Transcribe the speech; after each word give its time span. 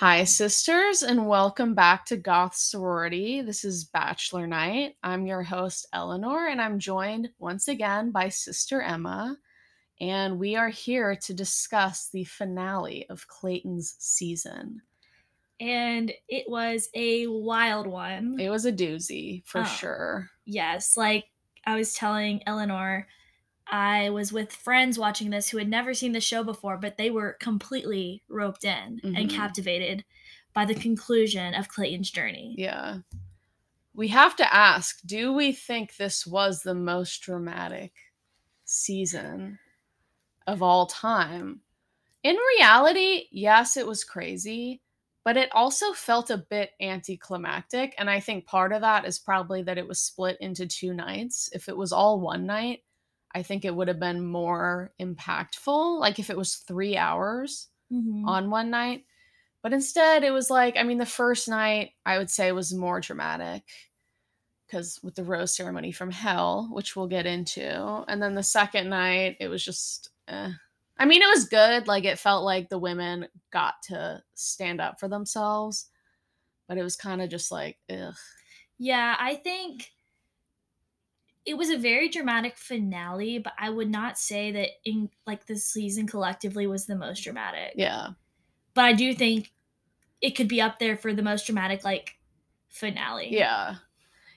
Hi, 0.00 0.24
sisters, 0.24 1.02
and 1.02 1.26
welcome 1.26 1.74
back 1.74 2.06
to 2.06 2.16
Goth 2.16 2.54
Sorority. 2.56 3.42
This 3.42 3.64
is 3.66 3.84
Bachelor 3.84 4.46
Night. 4.46 4.96
I'm 5.02 5.26
your 5.26 5.42
host, 5.42 5.86
Eleanor, 5.92 6.46
and 6.48 6.58
I'm 6.58 6.78
joined 6.78 7.28
once 7.38 7.68
again 7.68 8.10
by 8.10 8.30
Sister 8.30 8.80
Emma. 8.80 9.36
And 10.00 10.38
we 10.38 10.56
are 10.56 10.70
here 10.70 11.14
to 11.16 11.34
discuss 11.34 12.08
the 12.08 12.24
finale 12.24 13.04
of 13.10 13.28
Clayton's 13.28 13.96
season. 13.98 14.80
And 15.60 16.10
it 16.30 16.48
was 16.48 16.88
a 16.94 17.26
wild 17.26 17.86
one. 17.86 18.40
It 18.40 18.48
was 18.48 18.64
a 18.64 18.72
doozy, 18.72 19.44
for 19.44 19.60
Oh. 19.60 19.64
sure. 19.64 20.30
yes, 20.46 20.96
like 20.96 21.26
I 21.66 21.76
was 21.76 21.92
telling 21.92 22.42
Eleanor, 22.46 23.06
I 23.66 24.10
was 24.10 24.32
with 24.32 24.52
friends 24.52 24.98
watching 24.98 25.30
this 25.30 25.48
who 25.48 25.58
had 25.58 25.68
never 25.68 25.94
seen 25.94 26.12
the 26.12 26.20
show 26.20 26.42
before, 26.42 26.76
but 26.76 26.96
they 26.96 27.10
were 27.10 27.34
completely 27.34 28.22
roped 28.28 28.64
in 28.64 29.00
and 29.04 29.16
Mhm. 29.16 29.30
captivated 29.30 30.04
by 30.52 30.64
the 30.64 30.74
conclusion 30.74 31.54
of 31.54 31.68
Clayton's 31.68 32.10
journey. 32.10 32.54
Yeah. 32.58 32.98
We 33.94 34.08
have 34.08 34.36
to 34.36 34.54
ask 34.54 35.00
do 35.04 35.32
we 35.32 35.52
think 35.52 35.96
this 35.96 36.26
was 36.26 36.62
the 36.62 36.74
most 36.74 37.20
dramatic 37.22 37.92
season 38.64 39.58
of 40.46 40.62
all 40.62 40.86
time? 40.86 41.62
In 42.22 42.36
reality, 42.58 43.28
yes, 43.30 43.76
it 43.76 43.86
was 43.86 44.04
crazy, 44.04 44.82
but 45.24 45.36
it 45.36 45.50
also 45.52 45.92
felt 45.92 46.30
a 46.30 46.36
bit 46.38 46.72
anticlimactic. 46.80 47.94
And 47.98 48.10
I 48.10 48.20
think 48.20 48.46
part 48.46 48.72
of 48.72 48.80
that 48.82 49.04
is 49.04 49.18
probably 49.18 49.62
that 49.62 49.78
it 49.78 49.86
was 49.86 50.00
split 50.00 50.36
into 50.40 50.66
two 50.66 50.92
nights. 50.92 51.48
If 51.52 51.68
it 51.68 51.76
was 51.76 51.92
all 51.92 52.20
one 52.20 52.46
night, 52.46 52.82
I 53.34 53.42
think 53.42 53.64
it 53.64 53.74
would 53.74 53.88
have 53.88 54.00
been 54.00 54.24
more 54.24 54.92
impactful. 55.00 56.00
Like 56.00 56.18
if 56.18 56.30
it 56.30 56.36
was 56.38 56.56
three 56.56 56.96
hours 56.96 57.68
Mhm. 57.90 58.24
on 58.28 58.50
one 58.50 58.70
night. 58.70 59.06
But 59.62 59.72
instead, 59.74 60.24
it 60.24 60.32
was 60.32 60.50
like, 60.50 60.76
I 60.76 60.84
mean, 60.84 60.98
the 60.98 61.06
first 61.06 61.48
night 61.48 61.92
I 62.06 62.18
would 62.18 62.30
say 62.30 62.52
was 62.52 62.74
more 62.74 63.00
dramatic 63.00 63.64
because 64.66 65.00
with 65.02 65.14
the 65.16 65.24
rose 65.24 65.54
ceremony 65.54 65.92
from 65.92 66.10
hell, 66.10 66.68
which 66.72 66.94
we'll 66.94 67.08
get 67.08 67.26
into. 67.26 68.04
And 68.08 68.22
then 68.22 68.34
the 68.34 68.42
second 68.42 68.88
night, 68.88 69.36
it 69.40 69.48
was 69.48 69.64
just, 69.64 70.10
eh. 70.28 70.52
I 70.98 71.04
mean, 71.06 71.22
it 71.22 71.28
was 71.28 71.48
good. 71.48 71.88
Like, 71.88 72.04
it 72.04 72.18
felt 72.18 72.44
like 72.44 72.68
the 72.68 72.78
women 72.78 73.28
got 73.50 73.82
to 73.84 74.22
stand 74.34 74.80
up 74.80 75.00
for 75.00 75.08
themselves, 75.08 75.88
but 76.68 76.78
it 76.78 76.82
was 76.84 76.96
kind 76.96 77.22
of 77.22 77.30
just 77.30 77.52
like, 77.52 77.78
ugh. 77.90 78.14
Yeah, 78.78 79.16
I 79.18 79.36
think 79.36 79.90
it 81.46 81.56
was 81.56 81.70
a 81.70 81.78
very 81.78 82.08
dramatic 82.08 82.56
finale, 82.56 83.38
but 83.38 83.52
I 83.58 83.70
would 83.70 83.90
not 83.90 84.18
say 84.18 84.52
that 84.52 84.68
in 84.84 85.10
like 85.26 85.46
the 85.46 85.56
season 85.56 86.06
collectively 86.06 86.66
was 86.66 86.86
the 86.86 86.96
most 86.96 87.24
dramatic. 87.24 87.72
Yeah. 87.76 88.08
But 88.74 88.84
I 88.84 88.92
do 88.92 89.14
think 89.14 89.52
it 90.20 90.36
could 90.36 90.48
be 90.48 90.60
up 90.60 90.78
there 90.78 90.96
for 90.96 91.12
the 91.12 91.22
most 91.22 91.46
dramatic 91.46 91.84
like 91.84 92.16
finale. 92.68 93.28
Yeah. 93.32 93.76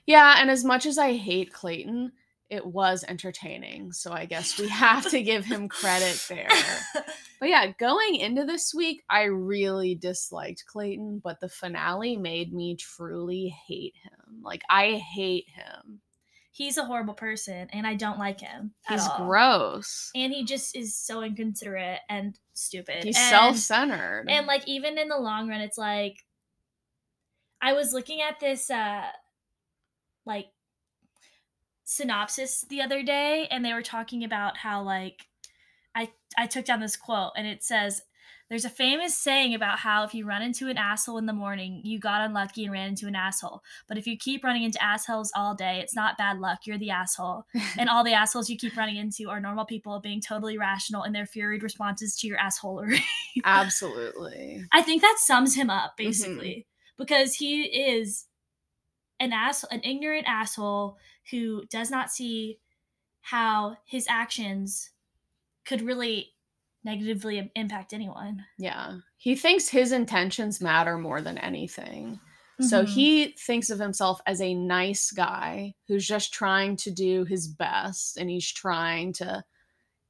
Yeah. 0.06 0.36
And 0.38 0.50
as 0.50 0.64
much 0.64 0.86
as 0.86 0.98
I 0.98 1.12
hate 1.14 1.52
Clayton, 1.52 2.12
it 2.50 2.66
was 2.66 3.04
entertaining. 3.06 3.92
So 3.92 4.12
I 4.12 4.24
guess 4.24 4.58
we 4.58 4.68
have 4.68 5.08
to 5.10 5.22
give 5.22 5.44
him 5.44 5.68
credit 5.68 6.24
there. 6.28 6.48
But 7.44 7.50
yeah, 7.50 7.72
going 7.78 8.14
into 8.14 8.46
this 8.46 8.72
week, 8.72 9.02
I 9.10 9.24
really 9.24 9.94
disliked 9.94 10.64
Clayton, 10.66 11.20
but 11.22 11.40
the 11.40 11.48
finale 11.50 12.16
made 12.16 12.54
me 12.54 12.74
truly 12.74 13.54
hate 13.68 13.92
him. 14.02 14.40
Like, 14.42 14.62
I 14.70 14.92
hate 14.92 15.48
him. 15.50 16.00
He's 16.56 16.78
a 16.78 16.84
horrible 16.84 17.14
person 17.14 17.66
and 17.72 17.84
I 17.84 17.94
don't 17.96 18.16
like 18.20 18.40
him. 18.40 18.74
at 18.88 18.92
He's 18.92 19.08
all. 19.08 19.26
gross. 19.26 20.12
And 20.14 20.32
he 20.32 20.44
just 20.44 20.76
is 20.76 20.96
so 20.96 21.20
inconsiderate 21.20 21.98
and 22.08 22.38
stupid. 22.52 23.02
He's 23.02 23.16
and, 23.16 23.28
self 23.28 23.56
centered. 23.56 24.26
and 24.28 24.46
like 24.46 24.62
even 24.68 24.96
in 24.96 25.08
the 25.08 25.18
long 25.18 25.48
run 25.48 25.60
it's 25.60 25.76
like 25.76 26.16
I 27.60 27.72
was 27.72 27.92
looking 27.92 28.20
at 28.20 28.38
this 28.38 28.70
uh 28.70 29.02
like 30.24 30.46
synopsis 31.82 32.64
the 32.68 32.82
other 32.82 33.02
day 33.02 33.48
and 33.50 33.64
they 33.64 33.72
were 33.72 33.82
talking 33.82 34.22
about 34.22 34.56
how 34.56 34.80
like 34.82 35.26
I 35.92 36.10
I 36.38 36.46
took 36.46 36.66
down 36.66 36.78
this 36.78 36.96
quote 36.96 37.32
and 37.36 37.48
it 37.48 37.64
says 37.64 38.02
there's 38.48 38.64
a 38.64 38.70
famous 38.70 39.16
saying 39.16 39.54
about 39.54 39.78
how 39.78 40.04
if 40.04 40.14
you 40.14 40.26
run 40.26 40.42
into 40.42 40.68
an 40.68 40.76
asshole 40.76 41.18
in 41.18 41.26
the 41.26 41.32
morning, 41.32 41.80
you 41.82 41.98
got 41.98 42.20
unlucky 42.20 42.64
and 42.64 42.72
ran 42.72 42.88
into 42.88 43.06
an 43.06 43.14
asshole. 43.14 43.62
But 43.88 43.96
if 43.96 44.06
you 44.06 44.16
keep 44.18 44.44
running 44.44 44.64
into 44.64 44.82
assholes 44.82 45.32
all 45.34 45.54
day, 45.54 45.80
it's 45.80 45.96
not 45.96 46.18
bad 46.18 46.38
luck. 46.38 46.60
You're 46.66 46.78
the 46.78 46.90
asshole. 46.90 47.46
and 47.78 47.88
all 47.88 48.04
the 48.04 48.12
assholes 48.12 48.50
you 48.50 48.58
keep 48.58 48.76
running 48.76 48.96
into 48.96 49.30
are 49.30 49.40
normal 49.40 49.64
people 49.64 49.98
being 50.00 50.20
totally 50.20 50.58
rational 50.58 51.04
in 51.04 51.12
their 51.12 51.26
furied 51.26 51.62
responses 51.62 52.16
to 52.16 52.26
your 52.26 52.38
assholery. 52.38 53.00
Absolutely. 53.44 54.64
I 54.72 54.82
think 54.82 55.02
that 55.02 55.16
sums 55.18 55.54
him 55.54 55.70
up 55.70 55.92
Mm-hmm. 55.98 56.04
basically 56.04 56.66
because 56.96 57.34
he 57.34 57.62
is 57.64 58.26
an 59.20 59.32
ass 59.32 59.64
an 59.70 59.80
ignorant 59.84 60.26
asshole 60.26 60.96
who 61.30 61.64
does 61.70 61.90
not 61.90 62.10
see 62.10 62.58
how 63.22 63.76
his 63.86 64.06
actions 64.08 64.90
could 65.64 65.80
really 65.82 66.33
negatively 66.84 67.50
impact 67.56 67.92
anyone. 67.92 68.44
Yeah. 68.58 68.98
He 69.16 69.34
thinks 69.34 69.68
his 69.68 69.90
intentions 69.90 70.60
matter 70.60 70.98
more 70.98 71.20
than 71.22 71.38
anything. 71.38 72.20
So 72.60 72.84
Mhm. 72.84 72.88
he 72.88 73.26
thinks 73.38 73.70
of 73.70 73.80
himself 73.80 74.20
as 74.26 74.40
a 74.40 74.54
nice 74.54 75.10
guy 75.10 75.74
who's 75.88 76.06
just 76.06 76.32
trying 76.32 76.76
to 76.76 76.90
do 76.92 77.24
his 77.24 77.48
best 77.48 78.16
and 78.16 78.30
he's 78.30 78.48
trying 78.52 79.12
to, 79.14 79.44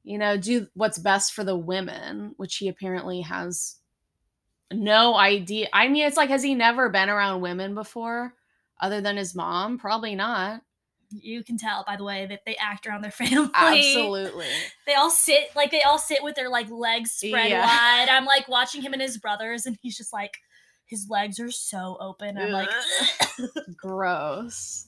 you 0.03 0.19
know, 0.19 0.37
do 0.37 0.67
what's 0.75 0.99
best 0.99 1.33
for 1.33 1.43
the 1.45 1.57
women, 1.57 2.35
which 2.37 2.57
he 2.57 2.69
apparently 2.69 3.23
has 3.23 3.77
no 4.71 5.15
idea. 5.15 5.69
I 5.73 5.89
mean, 5.89 6.05
it's 6.05 6.17
like, 6.19 6.29
has 6.29 6.43
he 6.43 6.55
never 6.55 6.91
been 6.91 7.09
around 7.09 7.41
women 7.41 7.75
before 7.75 8.35
other 8.81 9.01
than 9.01 9.17
his 9.17 9.35
mom? 9.35 9.79
Probably 9.79 10.15
not. 10.15 10.64
You 11.23 11.43
can 11.45 11.57
tell 11.57 11.85
by 11.87 11.97
the 11.97 12.05
way 12.05 12.27
that 12.27 12.41
they 12.47 12.57
act 12.57 12.87
around 12.87 13.03
their 13.03 13.11
family. 13.13 13.51
Absolutely. 13.55 14.47
They 14.87 14.95
all 14.95 15.11
sit 15.11 15.51
like 15.57 15.71
they 15.71 15.83
all 15.83 15.99
sit 15.99 16.23
with 16.23 16.35
their 16.35 16.49
like 16.49 16.71
legs 16.71 17.13
spread 17.13 17.51
Yeah. 17.51 17.65
wide. 17.67 18.09
I'm 18.11 18.25
like 18.25 18.49
watching 18.49 18.83
him 18.83 18.93
and 18.93 19.03
his 19.03 19.19
brothers 19.19 19.67
and 19.67 19.77
he's 19.83 19.97
just 19.97 20.13
like 20.13 20.39
his 20.87 21.07
legs 21.09 21.41
are 21.41 21.51
so 21.51 21.97
open. 22.01 22.37
I'm 22.39 22.53
like 22.53 22.69
Gross. 23.77 24.87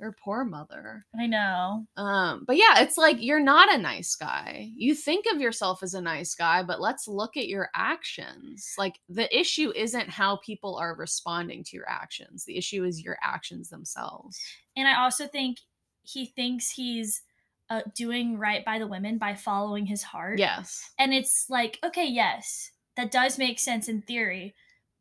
Your 0.00 0.14
poor 0.22 0.44
mother. 0.44 1.06
I 1.18 1.26
know. 1.26 1.86
Um, 1.96 2.44
but 2.46 2.56
yeah, 2.56 2.80
it's 2.80 2.98
like 2.98 3.18
you're 3.20 3.40
not 3.40 3.72
a 3.72 3.78
nice 3.78 4.16
guy. 4.16 4.70
You 4.76 4.94
think 4.94 5.24
of 5.32 5.40
yourself 5.40 5.82
as 5.82 5.94
a 5.94 6.00
nice 6.00 6.34
guy, 6.34 6.62
but 6.62 6.80
let's 6.80 7.06
look 7.06 7.36
at 7.36 7.46
your 7.46 7.68
actions. 7.74 8.74
Like 8.76 8.98
the 9.08 9.34
issue 9.36 9.72
isn't 9.74 10.10
how 10.10 10.38
people 10.38 10.76
are 10.76 10.96
responding 10.96 11.62
to 11.64 11.76
your 11.76 11.88
actions. 11.88 12.44
The 12.44 12.56
issue 12.56 12.84
is 12.84 13.02
your 13.02 13.16
actions 13.22 13.68
themselves. 13.68 14.38
And 14.76 14.88
I 14.88 15.00
also 15.00 15.28
think 15.28 15.58
he 16.02 16.26
thinks 16.26 16.70
he's 16.70 17.22
uh, 17.70 17.82
doing 17.94 18.38
right 18.38 18.64
by 18.64 18.78
the 18.78 18.86
women 18.86 19.16
by 19.16 19.34
following 19.34 19.86
his 19.86 20.02
heart. 20.02 20.38
Yes. 20.38 20.90
And 20.98 21.14
it's 21.14 21.46
like, 21.48 21.78
okay, 21.84 22.06
yes, 22.06 22.72
that 22.96 23.10
does 23.10 23.38
make 23.38 23.58
sense 23.58 23.88
in 23.88 24.02
theory, 24.02 24.54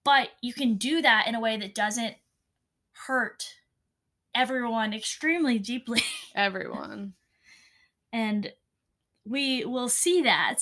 but 0.05 0.29
you 0.41 0.53
can 0.53 0.75
do 0.75 1.01
that 1.01 1.27
in 1.27 1.35
a 1.35 1.39
way 1.39 1.57
that 1.57 1.75
doesn't 1.75 2.15
hurt 3.07 3.43
everyone 4.35 4.93
extremely 4.93 5.59
deeply. 5.59 6.01
Everyone. 6.35 7.13
And 8.11 8.51
we 9.25 9.65
will 9.65 9.89
see 9.89 10.21
that 10.23 10.59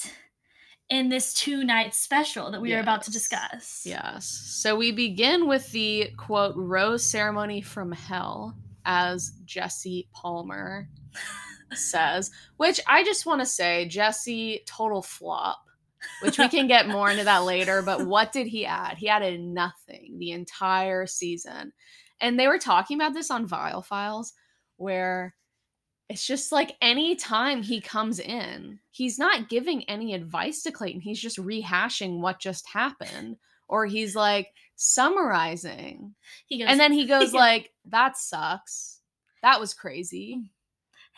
in 0.89 1.09
this 1.09 1.33
two 1.33 1.63
night 1.63 1.95
special 1.95 2.51
that 2.51 2.61
we 2.61 2.73
are 2.73 2.81
about 2.81 3.03
to 3.03 3.11
discuss. 3.11 3.83
Yes. 3.85 4.27
So 4.27 4.75
we 4.75 4.91
begin 4.91 5.47
with 5.47 5.71
the 5.71 6.09
quote 6.17 6.55
rose 6.55 7.09
ceremony 7.09 7.61
from 7.61 7.91
hell, 7.91 8.55
as 8.85 9.31
Jesse 9.45 10.09
Palmer 10.13 10.89
says, 11.73 12.29
which 12.57 12.79
I 12.87 13.03
just 13.03 13.25
want 13.25 13.41
to 13.41 13.45
say, 13.45 13.87
Jesse, 13.87 14.63
total 14.67 15.01
flop. 15.01 15.59
Which 16.23 16.39
we 16.39 16.49
can 16.49 16.65
get 16.65 16.87
more 16.87 17.11
into 17.11 17.25
that 17.25 17.43
later, 17.43 17.83
but 17.83 18.07
what 18.07 18.31
did 18.31 18.47
he 18.47 18.65
add? 18.65 18.97
He 18.97 19.07
added 19.07 19.39
nothing 19.39 20.15
the 20.17 20.31
entire 20.31 21.05
season. 21.05 21.73
And 22.21 22.39
they 22.39 22.47
were 22.47 22.59
talking 22.59 22.97
about 22.97 23.13
this 23.13 23.31
on 23.31 23.47
Viall 23.47 23.83
Files, 23.83 24.33
where 24.77 25.35
it's 26.07 26.25
just 26.25 26.51
like 26.51 26.75
any 26.81 27.15
time 27.15 27.63
he 27.63 27.81
comes 27.81 28.19
in, 28.19 28.79
he's 28.91 29.17
not 29.17 29.49
giving 29.49 29.83
any 29.89 30.13
advice 30.13 30.61
to 30.63 30.71
Clayton. 30.71 31.01
He's 31.01 31.19
just 31.19 31.37
rehashing 31.37 32.19
what 32.19 32.39
just 32.39 32.67
happened. 32.67 33.37
Or 33.67 33.85
he's 33.85 34.15
like 34.15 34.49
summarizing. 34.75 36.15
He 36.45 36.59
goes, 36.59 36.67
And 36.69 36.79
then 36.79 36.91
he 36.93 37.05
goes 37.07 37.33
Yeah. 37.33 37.39
like, 37.39 37.71
that 37.85 38.17
sucks. 38.17 38.99
That 39.41 39.59
was 39.59 39.73
crazy. 39.73 40.41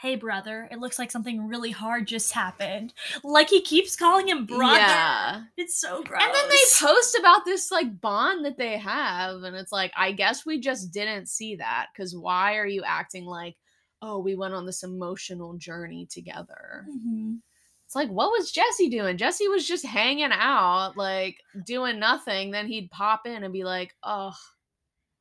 Hey, 0.04 0.18
brother, 0.18 0.68
it 0.70 0.80
looks 0.80 1.00
like 1.00 1.12
something 1.12 1.48
really 1.48 1.72
hard 1.72 2.08
just 2.08 2.34
happened. 2.34 2.94
Like 3.24 3.50
he 3.50 3.62
keeps 3.62 3.96
calling 3.96 4.28
him 4.28 4.46
brother. 4.46 4.76
Yeah. 4.76 5.44
It's 5.56 5.80
so 5.80 6.04
gross. 6.04 6.22
And 6.22 6.34
then 6.34 6.50
they 6.50 6.86
post 6.86 7.18
about 7.18 7.46
this 7.46 7.72
like 7.72 8.02
bond 8.02 8.44
that 8.44 8.58
they 8.58 8.78
have. 8.78 9.44
And 9.44 9.56
it's 9.56 9.72
like, 9.72 9.94
I 9.96 10.12
guess 10.12 10.46
we 10.46 10.60
just 10.60 10.92
didn't 10.92 11.30
see 11.30 11.56
that. 11.56 11.88
Cause 11.96 12.14
why 12.14 12.58
are 12.58 12.68
you 12.68 12.84
acting 12.86 13.24
like, 13.24 13.56
oh, 14.02 14.20
we 14.20 14.36
went 14.36 14.54
on 14.54 14.66
this 14.66 14.84
emotional 14.84 15.54
journey 15.54 16.06
together? 16.06 16.86
Mhm. 16.92 17.38
It's 17.86 17.96
like, 17.96 18.10
what 18.10 18.32
was 18.32 18.52
Jesse 18.52 18.90
doing? 18.90 19.16
Jesse 19.16 19.48
was 19.48 19.66
just 19.66 19.86
hanging 19.86 20.32
out, 20.34 20.98
like 20.98 21.38
doing 21.66 21.98
nothing. 21.98 22.52
Then 22.52 22.68
he'd 22.68 22.92
pop 22.92 23.26
in 23.26 23.46
and 23.46 23.54
be 23.54 23.64
like, 23.64 23.96
oh, 24.04 24.36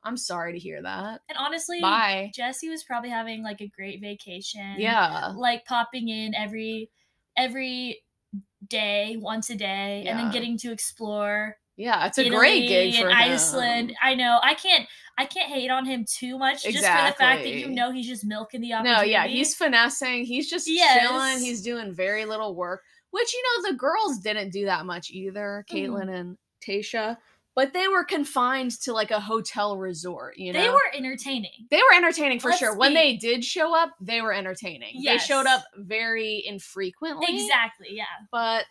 I'm 0.05 0.17
sorry 0.17 0.53
to 0.53 0.59
hear 0.59 0.81
that. 0.81 1.21
And 1.29 1.37
honestly, 1.37 1.79
Bye. 1.81 2.31
Jesse 2.33 2.69
was 2.69 2.83
probably 2.83 3.09
having 3.09 3.43
like 3.43 3.61
a 3.61 3.67
great 3.67 4.01
vacation. 4.01 4.75
Yeah. 4.77 5.33
Like 5.35 5.65
popping 5.65 6.09
in 6.09 6.35
every 6.35 6.89
every 7.37 8.01
day, 8.67 9.17
once 9.19 9.49
a 9.49 9.55
day, 9.55 10.05
and 10.07 10.17
then 10.19 10.31
getting 10.31 10.57
to 10.59 10.71
explore 10.71 11.55
Yeah. 11.77 12.05
It's 12.05 12.17
a 12.17 12.21
Italy 12.25 12.37
great 12.37 12.67
gig 12.67 12.95
for 12.95 13.07
and 13.09 13.17
him. 13.17 13.31
Iceland. 13.33 13.93
I 14.01 14.13
know. 14.15 14.39
I 14.43 14.53
can't 14.55 14.87
I 15.17 15.25
can't 15.25 15.49
hate 15.51 15.69
on 15.69 15.85
him 15.85 16.05
too 16.07 16.37
much 16.37 16.63
just 16.63 16.77
for 16.77 16.81
the 16.81 17.13
fact 17.13 17.19
that 17.19 17.47
you 17.47 17.69
know 17.69 17.91
he's 17.91 18.07
just 18.07 18.25
milking 18.25 18.61
the 18.61 18.69
No, 18.69 18.77
opportunity. 18.77 19.11
yeah, 19.11 19.27
he's 19.27 19.55
finessing. 19.55 20.25
He's 20.25 20.49
just 20.49 20.67
Yes. 20.67 21.07
chilling. 21.07 21.39
He's 21.39 21.61
doing 21.61 21.93
very 21.93 22.25
little 22.25 22.55
work, 22.55 22.81
which 23.11 23.31
you 23.33 23.43
know 23.43 23.71
the 23.71 23.77
girls 23.77 24.19
didn't 24.19 24.49
do 24.51 24.65
that 24.65 24.85
much 24.85 25.11
either. 25.11 25.65
Mm-hmm. 25.71 26.09
And 26.09 26.37
Tasha, 26.67 27.17
but 27.55 27.73
they 27.73 27.87
were 27.87 28.03
confined 28.03 28.71
to 28.81 28.93
like 28.93 29.11
a 29.11 29.19
hotel 29.19 29.77
resort. 29.77 30.37
You 30.37 30.53
know, 30.53 30.61
they 30.61 30.69
were 30.69 30.81
entertaining. 30.95 31.67
they 31.69 31.77
were 31.77 31.95
entertaining 31.95 32.39
for 32.39 32.49
Let's 32.49 32.59
sure. 32.59 32.75
When 32.75 32.93
they 32.93 33.15
did 33.15 33.43
show 33.43 33.75
up, 33.75 33.91
they 34.01 34.21
were 34.21 34.33
entertaining. 34.33 35.01
They 35.03 35.17
showed 35.17 35.45
up 35.45 35.63
very 35.75 36.43
infrequently, 36.45 37.27
Exactly, 37.29 37.89
yeah. 37.91 38.05
but. 38.31 38.67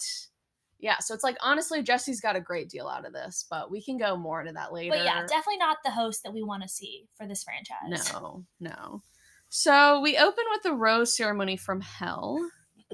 Yeah, 0.79 0.99
so 0.99 1.15
it's 1.15 1.23
like 1.23 1.37
honestly, 1.41 1.81
Jesse's 1.81 2.21
got 2.21 2.35
a 2.35 2.41
great 2.41 2.69
deal 2.69 2.89
out 2.89 3.07
of 3.07 3.13
this, 3.13 3.47
but 3.49 3.71
we 3.71 3.81
can 3.81 3.99
go 3.99 4.17
more 4.17 4.41
into 4.41 4.53
that 4.55 4.73
later. 4.73 4.97
But 4.97 5.05
yeah, 5.05 5.21
definitely 5.29 5.59
not 5.59 5.77
the 5.85 5.93
host 5.93 6.25
that 6.25 6.35
we 6.35 6.43
want 6.43 6.65
to 6.65 6.69
see 6.69 7.07
for 7.17 7.25
this 7.25 7.45
franchise. 7.45 8.11
No, 8.13 8.45
no. 8.59 9.01
So 9.49 10.01
we 10.01 10.17
open 10.17 10.43
with 10.51 10.63
the 10.65 10.73
rose 10.73 11.17
ceremony 11.17 11.57
from 11.57 11.83
hell, 11.83 12.37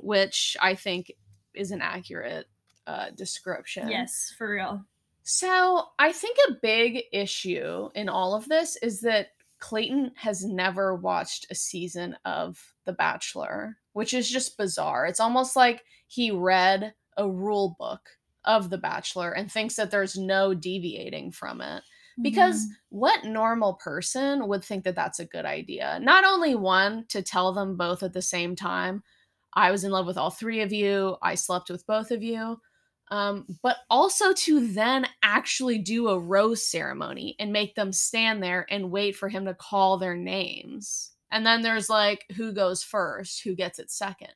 which 0.03 0.55
I 0.61 0.75
think 0.75 1.11
is 1.55 1.71
an 1.71 1.81
accurate 1.81 2.45
uh, 2.87 3.09
description. 3.17 3.89
Yes, 3.89 4.35
for 4.37 4.51
real. 4.51 4.85
So 5.31 5.85
I 5.99 6.13
think 6.13 6.39
a 6.49 6.55
big 6.63 7.03
issue 7.13 7.91
in 7.95 8.09
all 8.09 8.35
of 8.35 8.49
this 8.49 8.77
is 8.77 9.03
that 9.03 9.29
Clayton 9.59 10.13
has 10.17 10.43
never 10.43 10.95
watched 10.95 11.47
a 11.51 11.55
season 11.55 12.17
of 12.25 12.75
The 12.87 12.95
Bachelor, 12.95 13.77
which 13.93 14.15
is 14.15 14.31
just 14.31 14.57
bizarre. 14.57 15.05
It's 15.05 15.21
almost 15.21 15.55
like 15.55 15.85
he 16.07 16.31
read 16.31 16.95
a 17.19 17.29
rule 17.29 17.77
book 17.79 18.09
of 18.47 18.71
The 18.71 18.79
Bachelor 18.79 19.33
and 19.33 19.53
thinks 19.53 19.77
that 19.77 19.91
there's 19.91 20.17
no 20.17 20.55
deviating 20.55 21.33
from 21.33 21.61
it 21.61 21.83
because 22.23 22.65
Mhm. 22.65 22.71
what 22.89 23.25
normal 23.25 23.75
person 23.75 24.49
would 24.49 24.65
think 24.65 24.85
that 24.85 24.95
that's 24.95 25.21
a 25.21 25.27
good 25.27 25.45
idea 25.45 26.01
not 26.01 26.25
only 26.25 26.55
one 26.55 27.07
to 27.09 27.23
tell 27.23 27.53
them 27.53 27.77
both 27.77 28.03
at 28.03 28.13
the 28.13 28.23
same 28.23 28.57
time 28.57 29.05
i 29.53 29.71
was 29.71 29.85
in 29.85 29.93
love 29.93 30.07
with 30.07 30.19
all 30.19 30.31
three 30.31 30.61
of 30.61 30.73
you 30.73 31.17
i 31.23 31.35
slept 31.37 31.71
with 31.71 31.87
both 31.87 32.11
of 32.11 32.23
you 32.23 32.61
um, 33.11 33.47
but 33.63 33.79
also 33.91 34.33
to 34.33 34.67
then 34.73 35.07
actually 35.23 35.79
do 35.79 36.09
a 36.09 36.19
rose 36.19 36.67
ceremony 36.67 37.37
and 37.39 37.53
make 37.53 37.75
them 37.75 37.93
stand 37.93 38.43
there 38.43 38.67
and 38.71 38.91
wait 38.91 39.17
for 39.17 39.29
him 39.29 39.45
to 39.47 39.55
call 39.55 39.99
their 39.99 40.17
names. 40.17 41.13
And 41.31 41.45
then 41.45 41.63
there's 41.63 41.89
like 41.89 42.25
who 42.37 42.53
goes 42.53 42.83
first 42.83 43.43
who 43.43 43.55
gets 43.55 43.79
it 43.79 43.91
second. 43.91 44.33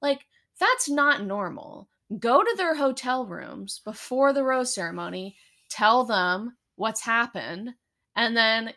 Like 0.00 0.26
that's 0.58 0.88
not 0.88 1.24
normal. 1.24 1.88
Go 2.18 2.42
to 2.42 2.54
their 2.56 2.74
hotel 2.74 3.26
rooms 3.26 3.80
before 3.84 4.32
the 4.32 4.44
rose 4.44 4.74
ceremony 4.74 5.36
tell 5.68 6.04
them 6.04 6.56
what's 6.76 7.02
happened 7.02 7.70
and 8.16 8.36
then 8.36 8.72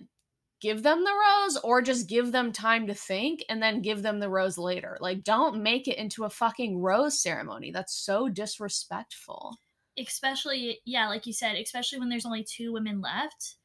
give 0.63 0.81
them 0.81 1.03
the 1.03 1.11
rose 1.11 1.57
or 1.57 1.81
just 1.81 2.07
give 2.07 2.31
them 2.31 2.53
time 2.53 2.87
to 2.87 2.93
think 2.93 3.43
and 3.49 3.61
then 3.61 3.81
give 3.81 4.01
them 4.01 4.19
the 4.19 4.29
rose 4.29 4.57
later. 4.57 4.97
Like 5.01 5.23
don't 5.23 5.61
make 5.61 5.89
it 5.89 5.97
into 5.97 6.23
a 6.23 6.29
fucking 6.29 6.79
rose 6.79 7.21
ceremony. 7.21 7.69
That's 7.71 7.93
so 7.93 8.29
disrespectful. 8.29 9.57
especially 9.99 10.79
yeah, 10.85 11.07
like 11.09 11.27
you 11.27 11.33
said, 11.33 11.55
especially 11.57 11.99
when 11.99 12.07
there's 12.09 12.25
only 12.25 12.43
two 12.45 12.71
women 12.71 13.01
left 13.01 13.55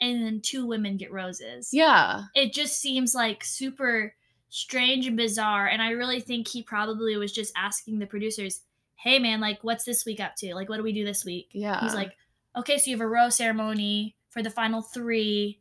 and 0.00 0.24
then 0.24 0.40
two 0.42 0.66
women 0.66 0.96
get 0.96 1.12
roses. 1.12 1.70
Yeah. 1.72 2.24
It 2.34 2.52
just 2.52 2.80
seems 2.80 3.14
like 3.14 3.44
super 3.44 4.14
strange 4.48 5.06
and 5.06 5.16
bizarre 5.16 5.68
and 5.68 5.80
I 5.80 5.90
really 5.90 6.20
think 6.20 6.48
he 6.48 6.62
probably 6.62 7.16
was 7.16 7.32
just 7.32 7.52
asking 7.56 8.00
the 8.00 8.06
producers, 8.06 8.62
"Hey 8.96 9.20
man, 9.20 9.40
like 9.40 9.60
what's 9.62 9.84
this 9.84 10.04
week 10.04 10.18
up 10.18 10.34
to? 10.38 10.54
Like 10.56 10.68
what 10.68 10.78
do 10.78 10.82
we 10.82 10.92
do 10.92 11.04
this 11.04 11.24
week?" 11.24 11.50
Yeah. 11.52 11.80
He's 11.82 11.94
like, 11.94 12.16
"Okay, 12.56 12.78
so 12.78 12.90
you 12.90 12.96
have 12.96 13.06
a 13.06 13.08
rose 13.08 13.36
ceremony 13.36 14.16
for 14.30 14.42
the 14.42 14.50
final 14.50 14.82
3." 14.82 15.60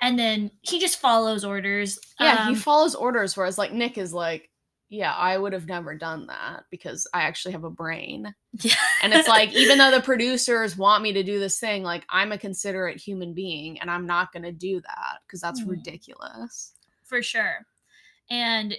And 0.00 0.18
then 0.18 0.50
he 0.62 0.78
just 0.78 1.00
follows 1.00 1.44
orders. 1.44 1.98
Yeah, 2.20 2.44
he 2.46 2.50
Um, 2.52 2.54
follows 2.56 2.94
orders 2.94 3.36
whereas 3.36 3.58
like 3.58 3.72
Nick 3.72 3.98
is 3.98 4.12
like, 4.12 4.50
yeah, 4.90 5.12
I 5.12 5.36
would 5.36 5.52
have 5.52 5.66
never 5.66 5.94
done 5.94 6.26
that 6.28 6.64
because 6.70 7.06
I 7.12 7.22
actually 7.22 7.52
have 7.52 7.64
a 7.64 7.70
brain. 7.70 8.34
yeah. 8.60 8.74
And 9.02 9.12
it's 9.12 9.28
like, 9.28 9.52
even 9.54 9.76
though 9.76 9.90
the 9.90 10.00
producers 10.00 10.76
want 10.78 11.02
me 11.02 11.12
to 11.12 11.22
do 11.22 11.38
this 11.38 11.58
thing, 11.60 11.82
like 11.82 12.04
I'm 12.08 12.32
a 12.32 12.38
considerate 12.38 12.96
human 12.98 13.34
being 13.34 13.80
and 13.80 13.90
I'm 13.90 14.06
not 14.06 14.32
going 14.32 14.44
to 14.44 14.52
do 14.52 14.80
that 14.80 15.18
because 15.26 15.40
that's 15.40 15.60
Hmm. 15.62 15.70
ridiculous. 15.70 16.72
for 17.04 17.22
sure. 17.22 17.66
And 18.30 18.76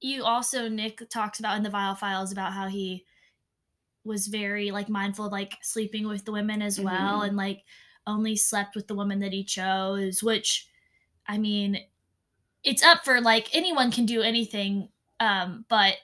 you 0.00 0.24
also 0.24 0.68
Nick 0.68 1.08
talks 1.10 1.38
about 1.38 1.56
in 1.58 1.62
the 1.62 1.68
Viall 1.70 1.96
Files 1.98 2.32
about 2.32 2.52
how 2.54 2.66
he 2.68 3.04
was 4.04 4.26
very 4.28 4.70
like 4.70 4.88
mindful 4.88 5.26
of 5.26 5.32
like 5.32 5.56
sleeping 5.62 6.08
with 6.08 6.24
the 6.24 6.32
women 6.32 6.62
as 6.62 6.80
well 6.80 7.20
Mhm. 7.20 7.28
and 7.28 7.36
like 7.36 7.62
only 8.06 8.36
slept 8.36 8.74
with 8.74 8.86
the 8.88 8.94
woman 8.94 9.20
that 9.20 9.32
he 9.32 9.44
chose, 9.44 10.22
which 10.22 10.66
I 11.26 11.38
mean 11.38 11.80
it's 12.64 12.82
up 12.82 13.04
for 13.04 13.20
like 13.20 13.48
anyone 13.54 13.90
can 13.90 14.04
do 14.04 14.20
anything 14.20 14.88
um 15.18 15.64
but 15.68 15.94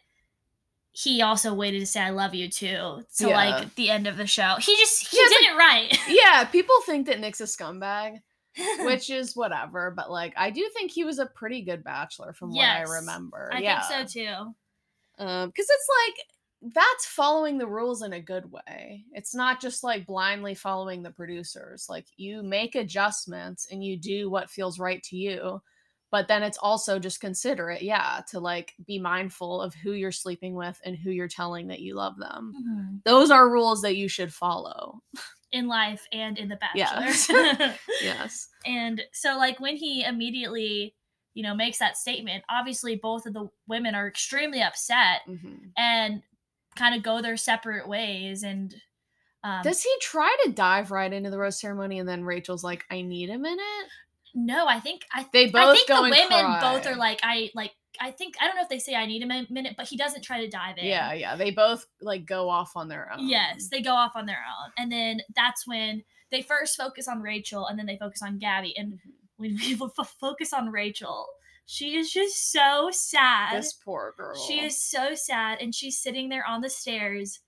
he 0.92 1.20
also 1.20 1.52
waited 1.52 1.80
to 1.80 1.86
say 1.86 2.00
I 2.00 2.10
love 2.10 2.34
you 2.34 2.48
too 2.48 3.02
to 3.18 3.28
Yeah. 3.28 3.36
like 3.36 3.74
the 3.74 3.90
end 3.90 4.06
of 4.06 4.16
the 4.16 4.26
show. 4.26 4.56
He 4.58 4.74
just 4.76 5.06
he 5.08 5.18
Yeah, 5.18 5.28
did 5.28 5.42
it 5.52 5.56
right. 5.56 5.98
Yeah, 6.08 6.44
people 6.44 6.74
think 6.86 7.06
that 7.06 7.20
Nick's 7.20 7.40
a 7.42 7.44
scumbag, 7.44 8.20
which 8.80 9.10
is 9.10 9.36
whatever, 9.36 9.90
but 9.94 10.10
like 10.10 10.32
I 10.36 10.48
do 10.50 10.66
think 10.72 10.90
he 10.90 11.04
was 11.04 11.18
a 11.18 11.26
pretty 11.26 11.60
good 11.62 11.84
bachelor 11.84 12.32
from 12.32 12.52
Yes, 12.52 12.88
what 12.88 12.96
I 12.96 12.98
remember. 13.00 13.50
I 13.52 13.58
yeah. 13.60 13.80
think 13.86 14.08
so 14.08 14.20
too. 14.20 14.54
Um, 15.18 15.48
because 15.48 15.66
it's 15.68 15.88
like 16.06 16.26
that's 16.74 17.06
following 17.06 17.58
the 17.58 17.66
rules 17.66 18.02
in 18.02 18.12
a 18.12 18.20
good 18.20 18.50
way. 18.50 19.04
It's 19.12 19.34
not 19.34 19.60
just 19.60 19.84
like 19.84 20.06
blindly 20.06 20.54
following 20.54 21.02
the 21.02 21.10
producers. 21.10 21.86
Like 21.88 22.06
you 22.16 22.42
make 22.42 22.74
adjustments 22.74 23.68
and 23.70 23.84
you 23.84 23.96
do 23.96 24.30
what 24.30 24.50
feels 24.50 24.78
right 24.78 25.02
to 25.04 25.16
you. 25.16 25.62
But 26.10 26.28
then 26.28 26.42
it's 26.42 26.58
also 26.58 26.98
just 26.98 27.20
considerate, 27.20 27.82
yeah, 27.82 28.20
to 28.30 28.40
like 28.40 28.74
be 28.86 28.98
mindful 28.98 29.60
of 29.60 29.74
who 29.74 29.92
you're 29.92 30.12
sleeping 30.12 30.54
with 30.54 30.80
and 30.84 30.96
who 30.96 31.10
you're 31.10 31.28
telling 31.28 31.68
that 31.68 31.80
you 31.80 31.94
love 31.94 32.16
them. 32.16 32.54
Mhm. 32.56 33.02
Those 33.04 33.30
are 33.30 33.50
rules 33.50 33.82
that 33.82 33.96
you 33.96 34.08
should 34.08 34.32
follow. 34.32 35.02
In 35.52 35.68
life 35.68 36.06
and 36.12 36.38
in 36.38 36.48
the. 36.48 36.56
Bachelor. 36.56 37.06
Yes. 37.06 37.78
yes. 38.02 38.48
And 38.64 39.02
so, 39.12 39.36
like, 39.36 39.60
when 39.60 39.76
he 39.76 40.04
immediately, 40.04 40.94
you 41.34 41.42
know, 41.42 41.54
makes 41.54 41.78
that 41.78 41.96
statement, 41.96 42.44
obviously 42.48 42.96
both 42.96 43.26
of 43.26 43.34
the 43.34 43.48
women 43.68 43.94
are 43.94 44.08
extremely 44.08 44.62
upset 44.62 45.22
hmm 45.26 45.56
and 45.76 46.22
kind 46.76 46.94
of 46.94 47.02
go 47.02 47.20
their 47.22 47.36
separate 47.36 47.88
ways. 47.88 48.42
And 48.42 48.74
um, 49.42 49.62
Does 49.62 49.82
he 49.82 49.90
try 50.00 50.34
to 50.44 50.52
dive 50.52 50.90
right 50.90 51.12
into 51.12 51.30
the 51.30 51.38
rose 51.38 51.60
ceremony 51.60 51.98
and 51.98 52.08
then 52.08 52.24
Rachel's 52.24 52.64
like, 52.64 52.84
I 52.90 53.02
need 53.02 53.30
a 53.30 53.38
minute? 53.38 53.88
no, 54.34 54.66
I 54.66 54.80
think 54.80 55.02
I, 55.14 55.26
They 55.32 55.46
both 55.46 55.70
I 55.70 55.72
think 55.74 55.86
the 55.88 56.02
women 56.02 56.60
both 56.60 56.86
are 56.86 56.96
like, 56.96 57.20
I 57.22 57.50
like, 57.54 57.72
I 57.98 58.10
think 58.10 58.34
I 58.38 58.46
don't 58.46 58.56
know 58.56 58.62
if 58.62 58.68
they 58.68 58.78
say 58.78 58.94
I 58.94 59.06
need 59.06 59.22
a 59.22 59.26
min- 59.26 59.46
minute, 59.48 59.74
but 59.78 59.86
he 59.88 59.96
doesn't 59.96 60.22
try 60.22 60.42
to 60.42 60.48
dive 60.50 60.76
in. 60.76 60.84
Yeah, 60.84 61.14
yeah. 61.14 61.36
They 61.36 61.50
both 61.50 61.86
like 62.02 62.26
go 62.26 62.50
off 62.50 62.72
on 62.76 62.88
their 62.88 63.10
own. 63.10 63.26
Yes, 63.26 63.68
they 63.70 63.80
go 63.80 63.92
off 63.94 64.12
on 64.14 64.26
their 64.26 64.36
own, 64.46 64.72
and 64.76 64.92
then 64.92 65.22
that's 65.34 65.66
when 65.66 66.02
they 66.30 66.42
first 66.42 66.76
focus 66.76 67.08
on 67.08 67.22
Rachel, 67.22 67.66
and 67.66 67.78
then 67.78 67.86
they 67.86 67.96
focus 67.96 68.20
on 68.22 68.38
Gabby. 68.38 68.76
And 68.76 68.92
Mhm. 68.94 68.98
when 69.36 69.56
we 69.56 69.72
f- 69.98 70.16
focus 70.20 70.52
on 70.52 70.68
Rachel, 70.70 71.26
she 71.66 71.96
is 71.96 72.10
just 72.12 72.52
so 72.52 72.90
sad. 72.92 73.56
This 73.58 73.72
poor 73.72 74.14
girl. 74.16 74.36
She 74.46 74.64
is 74.64 74.80
so 74.80 75.14
sad, 75.14 75.58
and 75.60 75.74
she's 75.74 75.98
sitting 75.98 76.28
there 76.28 76.46
on 76.46 76.60
the 76.60 76.70
stairs, 76.70 77.40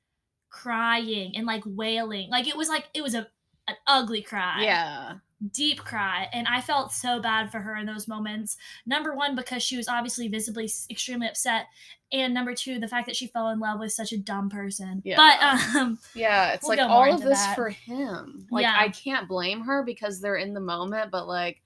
crying 0.50 1.32
and 1.37 1.46
like 1.46 1.62
wailing. 1.66 2.30
Like 2.30 2.48
it 2.48 2.56
was 2.56 2.68
like 2.68 2.87
it 2.94 3.02
was 3.02 3.14
a 3.14 3.26
an 3.68 3.75
ugly 3.87 4.22
cry, 4.22 4.62
Yeah. 4.62 5.12
deep 5.52 5.80
cry, 5.84 6.26
and 6.32 6.48
I 6.48 6.62
felt 6.62 6.90
so 6.90 7.20
bad 7.20 7.52
for 7.52 7.58
her 7.60 7.76
in 7.76 7.84
those 7.84 8.08
moments. 8.08 8.56
Number 8.87 9.14
one, 9.14 9.37
because 9.37 9.62
she 9.62 9.76
was 9.76 9.88
obviously 9.88 10.26
visibly 10.28 10.70
extremely 10.88 11.28
upset, 11.28 11.66
and 12.10 12.32
number 12.32 12.54
two, 12.54 12.78
the 12.80 12.88
fact 12.88 13.04
that 13.08 13.14
she 13.16 13.26
fell 13.26 13.50
in 13.50 13.60
love 13.60 13.78
with 13.78 13.92
such 13.92 14.12
a 14.12 14.18
dumb 14.18 14.48
person. 14.48 15.02
Yeah. 15.04 15.16
But 15.16 15.76
um, 15.80 15.98
Yeah. 16.14 16.52
It's 16.54 16.66
We'll 16.66 16.78
like 16.78 16.88
all 16.88 17.12
of 17.12 17.20
this 17.20 17.38
that. 17.42 17.54
for 17.56 17.68
him. 17.68 18.46
Like 18.50 18.62
Yeah. 18.62 18.75
I 18.78 18.88
can't 18.88 19.28
blame 19.28 19.60
her 19.60 19.82
because 19.82 20.20
they're 20.22 20.37
in 20.37 20.54
the 20.54 20.60
moment, 20.60 21.10
but 21.10 21.28
like 21.28 21.60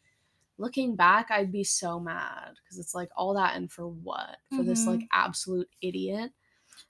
looking 0.62 0.96
back, 0.96 1.30
I'd 1.30 1.52
be 1.52 1.64
so 1.64 2.00
mad 2.00 2.54
because 2.62 2.78
it's 2.78 2.94
like 2.94 3.10
all 3.16 3.34
that 3.34 3.56
and 3.56 3.70
for 3.70 3.88
what? 3.88 4.38
For 4.56 4.62
this 4.62 4.84
Mhm. 4.84 4.86
like 4.86 5.08
absolute 5.12 5.68
idiot. 5.82 6.32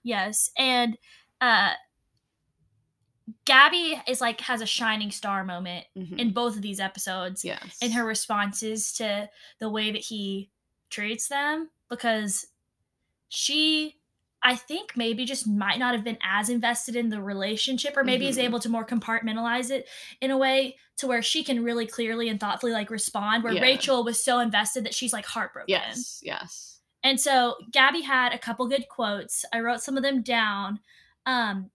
Yes, 0.05 0.51
and 0.59 0.97
uh 1.41 1.75
Gabby 3.45 4.01
is 4.07 4.21
like 4.21 4.41
has 4.43 4.61
a 4.61 4.67
shining 4.67 5.11
star 5.11 5.45
moment 5.45 5.87
Mhm. 5.97 6.19
in 6.19 6.33
both 6.33 6.57
of 6.57 6.63
these 6.63 6.81
episodes 6.81 7.45
yes. 7.45 7.79
in 7.81 7.93
her 7.93 8.05
responses 8.05 8.93
to 8.95 9.31
the 9.59 9.71
way 9.71 9.91
that 9.91 10.03
he 10.03 10.51
treats 10.91 11.29
them 11.29 11.71
because 11.89 12.47
she 13.29 14.02
I 14.45 14.57
think 14.57 14.97
maybe 14.97 15.25
just 15.25 15.47
might 15.47 15.79
not 15.79 15.95
have 15.95 16.03
been 16.03 16.19
as 16.23 16.49
invested 16.49 16.97
in 16.97 17.09
the 17.11 17.23
relationship 17.23 17.97
or 17.97 18.03
maybe 18.03 18.27
is 18.27 18.37
Mhm. 18.39 18.45
able 18.45 18.61
to 18.61 18.69
more 18.69 18.85
compartmentalize 18.85 19.71
it 19.71 19.89
in 20.21 20.31
a 20.33 20.37
way 20.37 20.77
to 20.97 21.07
where 21.07 21.23
she 21.23 21.45
can 21.45 21.63
really 21.63 21.87
clearly 21.87 22.29
and 22.29 22.41
thoughtfully 22.41 22.73
like 22.73 22.91
respond 22.91 23.45
where 23.45 23.53
Yeah. 23.53 23.63
Rachel 23.63 24.03
was 24.05 24.23
so 24.23 24.41
invested 24.41 24.85
that 24.85 24.95
she's 24.95 25.13
like 25.13 25.27
heartbroken. 25.27 25.69
Yes, 25.69 26.21
yes. 26.25 26.81
And 27.05 27.21
so 27.21 27.57
Gabby 27.71 28.01
had 28.03 28.33
a 28.33 28.39
couple 28.39 28.67
good 28.69 28.89
quotes. 28.89 29.45
I 29.53 29.61
wrote 29.61 29.81
some 29.83 29.97
of 29.97 30.03
them 30.03 30.23
down. 30.23 30.81
Um, 31.27 31.71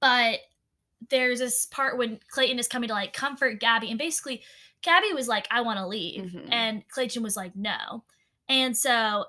but 0.00 0.40
there's 1.10 1.38
this 1.38 1.66
part 1.66 1.98
when 1.98 2.18
Clayton 2.28 2.58
is 2.58 2.68
coming 2.68 2.88
to 2.88 2.94
like 2.94 3.12
comfort 3.12 3.60
Gabby, 3.60 3.90
and 3.90 3.98
basically 3.98 4.42
Gabby 4.82 5.12
was 5.12 5.28
like, 5.28 5.46
I 5.50 5.60
want 5.62 5.78
to 5.78 5.86
leave. 5.86 6.30
Mhm. 6.32 6.48
And 6.50 6.88
Clayton 6.88 7.22
was 7.22 7.36
like, 7.36 7.54
no. 7.56 8.04
And 8.48 8.76
so 8.76 9.26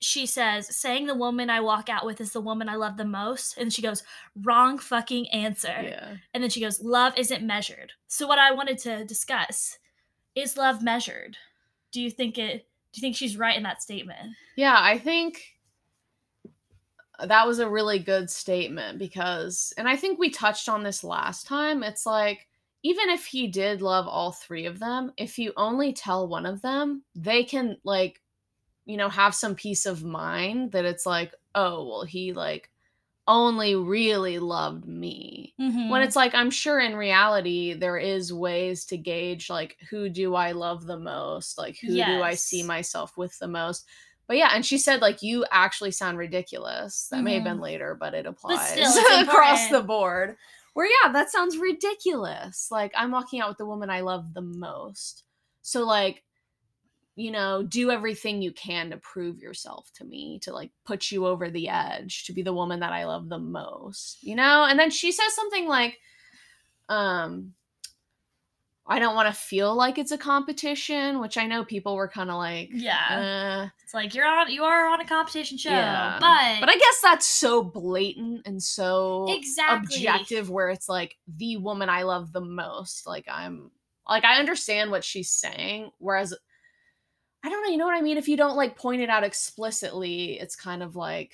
she 0.00 0.26
says, 0.26 0.74
saying 0.74 1.06
the 1.06 1.14
woman 1.14 1.50
I 1.50 1.60
walk 1.60 1.88
out 1.88 2.06
with 2.06 2.20
is 2.20 2.32
the 2.32 2.40
woman 2.40 2.68
I 2.68 2.76
love 2.76 2.96
the 2.96 3.04
most. 3.04 3.58
And 3.58 3.72
she 3.72 3.82
goes, 3.82 4.02
wrong 4.42 4.78
fucking 4.78 5.28
answer. 5.30 5.74
Yeah. 5.82 6.16
And 6.34 6.42
then 6.42 6.50
she 6.50 6.60
goes, 6.60 6.82
love 6.82 7.14
isn't 7.16 7.44
measured. 7.44 7.92
So 8.06 8.26
what 8.26 8.38
I 8.38 8.52
wanted 8.52 8.78
to 8.78 9.04
discuss 9.04 9.78
is 10.34 10.56
love 10.56 10.82
measured? 10.82 11.36
Do 11.90 12.00
you 12.00 12.10
think 12.10 12.38
it 12.38 12.66
do 12.92 13.00
you 13.00 13.02
think 13.02 13.16
she's 13.16 13.36
right 13.36 13.56
in 13.56 13.62
that 13.64 13.82
statement? 13.82 14.34
Yeah, 14.56 14.76
I 14.78 14.98
think 14.98 15.42
that 17.22 17.46
was 17.46 17.58
a 17.58 17.68
really 17.68 17.98
good 17.98 18.30
statement 18.30 18.98
because, 18.98 19.72
and 19.76 19.88
I 19.88 19.96
think 19.96 20.18
we 20.18 20.30
touched 20.30 20.68
on 20.68 20.82
this 20.82 21.04
last 21.04 21.46
time. 21.46 21.82
It's 21.82 22.06
like, 22.06 22.46
even 22.82 23.10
if 23.10 23.26
he 23.26 23.48
did 23.48 23.82
love 23.82 24.06
all 24.06 24.32
three 24.32 24.64
of 24.66 24.78
them, 24.78 25.12
if 25.16 25.38
you 25.38 25.52
only 25.56 25.92
tell 25.92 26.28
one 26.28 26.46
of 26.46 26.62
them, 26.62 27.02
they 27.14 27.44
can, 27.44 27.76
like, 27.84 28.22
you 28.88 28.96
know, 28.96 29.10
have 29.10 29.34
some 29.34 29.54
peace 29.54 29.84
of 29.86 30.02
mind 30.02 30.72
that 30.72 30.86
it's 30.86 31.04
like, 31.06 31.34
oh, 31.54 31.86
well, 31.86 32.02
he, 32.04 32.32
like, 32.32 32.70
only 33.28 33.76
really 33.76 34.38
loved 34.38 34.86
me. 34.88 35.54
Mm-hmm. 35.60 35.90
When 35.90 36.00
it's 36.00 36.16
like, 36.16 36.34
I'm 36.34 36.50
sure 36.50 36.80
in 36.80 36.96
reality, 36.96 37.74
there 37.74 37.98
is 37.98 38.32
ways 38.32 38.86
to 38.86 38.96
gauge, 38.96 39.50
like, 39.50 39.76
who 39.90 40.08
do 40.08 40.34
I 40.34 40.52
love 40.52 40.86
the 40.86 40.98
most? 40.98 41.58
Like, 41.58 41.78
who 41.78 41.94
do 42.16 42.22
I 42.22 42.32
see 42.34 42.62
myself 42.62 43.18
with 43.18 43.38
the 43.38 43.46
most? 43.46 43.84
But 44.26 44.38
yeah, 44.38 44.50
and 44.54 44.64
she 44.64 44.78
said, 44.78 45.02
like, 45.02 45.22
you 45.22 45.44
actually 45.50 45.90
sound 45.90 46.16
ridiculous. 46.16 47.08
That 47.10 47.22
may 47.22 47.34
have 47.34 47.44
been 47.44 47.58
Mhm. 47.58 47.62
later, 47.62 47.94
but 47.94 48.14
it 48.14 48.24
applies 48.24 48.70
still, 48.70 49.20
across 49.22 49.68
the 49.68 49.82
board. 49.82 50.36
Where, 50.72 50.86
yeah, 50.86 51.12
that 51.12 51.30
sounds 51.30 51.58
ridiculous. 51.58 52.70
Like, 52.70 52.92
I'm 52.96 53.10
walking 53.10 53.42
out 53.42 53.50
with 53.50 53.58
the 53.58 53.66
woman 53.66 53.90
I 53.90 54.00
love 54.00 54.32
the 54.32 54.42
most. 54.42 55.24
So, 55.60 55.84
like, 55.84 56.22
you 57.18 57.32
know, 57.32 57.64
do 57.64 57.90
everything 57.90 58.40
you 58.40 58.52
can 58.52 58.90
to 58.90 58.96
prove 58.98 59.40
yourself 59.40 59.90
to 59.92 60.04
me, 60.04 60.38
to 60.44 60.52
like 60.52 60.70
put 60.86 61.10
you 61.10 61.26
over 61.26 61.50
the 61.50 61.68
edge, 61.68 62.24
to 62.26 62.32
be 62.32 62.42
the 62.42 62.52
woman 62.52 62.78
that 62.78 62.92
I 62.92 63.06
love 63.06 63.28
the 63.28 63.40
most, 63.40 64.22
you 64.22 64.36
know? 64.36 64.64
And 64.64 64.78
then 64.78 64.90
she 64.90 65.10
says 65.10 65.34
something 65.34 65.66
like, 65.66 65.98
um, 66.88 67.54
I 68.86 69.00
don't 69.00 69.16
want 69.16 69.26
to 69.26 69.38
feel 69.38 69.74
like 69.74 69.98
it's 69.98 70.12
a 70.12 70.16
competition, 70.16 71.20
which 71.20 71.36
I 71.36 71.48
know 71.48 71.64
people 71.64 71.96
were 71.96 72.06
kind 72.06 72.30
of 72.30 72.36
like, 72.36 72.70
Yeah. 72.72 73.64
uh, 73.66 73.68
It's 73.82 73.92
like 73.92 74.14
you're 74.14 74.24
on 74.24 74.48
you 74.52 74.62
are 74.62 74.88
on 74.88 75.00
a 75.00 75.04
competition 75.04 75.58
show. 75.58 75.70
Yeah. 75.70 76.18
But 76.20 76.60
but 76.60 76.70
I 76.70 76.78
guess 76.78 77.00
that's 77.02 77.26
so 77.26 77.64
blatant 77.64 78.42
and 78.46 78.62
so 78.62 79.26
exactly 79.28 79.96
objective 79.96 80.50
where 80.50 80.70
it's 80.70 80.88
like 80.88 81.16
the 81.26 81.56
woman 81.56 81.88
I 81.88 82.04
love 82.04 82.32
the 82.32 82.40
most. 82.40 83.08
Like 83.08 83.26
I'm 83.28 83.72
like 84.08 84.24
I 84.24 84.38
understand 84.38 84.92
what 84.92 85.04
she's 85.04 85.30
saying, 85.30 85.90
whereas 85.98 86.32
I 87.44 87.48
don't 87.48 87.62
know, 87.64 87.70
you 87.70 87.76
know 87.76 87.86
what 87.86 87.94
I 87.96 88.00
mean? 88.02 88.16
If 88.18 88.28
you 88.28 88.36
don't 88.36 88.56
like 88.56 88.76
point 88.76 89.00
it 89.00 89.08
out 89.08 89.24
explicitly, 89.24 90.38
it's 90.40 90.56
kind 90.56 90.82
of 90.82 90.96
like 90.96 91.32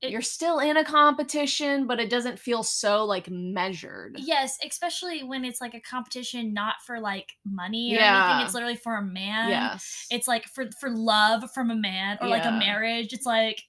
It- 0.00 0.12
you're 0.12 0.22
still 0.22 0.60
in 0.60 0.76
a 0.76 0.84
competition, 0.84 1.88
but 1.88 1.98
it 1.98 2.08
doesn't 2.08 2.38
feel 2.38 2.62
so 2.62 3.04
like 3.04 3.28
measured. 3.28 4.16
Yes, 4.20 4.56
especially 4.64 5.24
when 5.24 5.44
it's 5.44 5.60
like 5.60 5.74
a 5.74 5.80
competition 5.80 6.54
not 6.54 6.76
for 6.86 7.00
like 7.00 7.36
money 7.44 7.92
or 7.94 7.98
Yeah. 7.98 8.26
anything. 8.28 8.44
It's 8.46 8.54
literally 8.54 8.76
for 8.76 8.94
a 8.96 9.02
man. 9.02 9.48
yes. 9.48 10.06
It's 10.10 10.28
like 10.28 10.44
for 10.44 10.70
for 10.80 10.88
love 10.88 11.50
from 11.52 11.70
a 11.72 11.76
man 11.76 12.18
or 12.20 12.28
like 12.28 12.44
a 12.44 12.52
marriage. 12.52 13.12
It's 13.12 13.26
like 13.26 13.64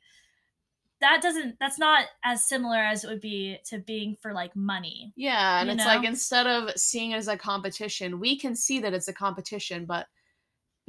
that 1.02 1.22
doesn't 1.22 1.58
that's 1.60 1.80
not 1.80 2.06
as 2.24 2.44
similar 2.44 2.78
as 2.78 3.04
it 3.04 3.08
would 3.08 3.22
be 3.22 3.58
to 3.66 3.80
being 3.80 4.18
for 4.22 4.34
like 4.34 4.56
money. 4.56 5.14
Yeah, 5.16 5.62
and 5.62 5.72
it's 5.72 5.86
like 5.86 6.04
instead 6.04 6.46
of 6.46 6.78
seeing 6.78 7.12
it 7.12 7.16
as 7.18 7.28
a 7.30 7.38
competition, 7.38 8.20
we 8.20 8.38
can 8.38 8.54
see 8.56 8.80
that 8.82 8.94
it's 8.94 9.08
a 9.08 9.14
competition, 9.14 9.86
but 9.86 10.08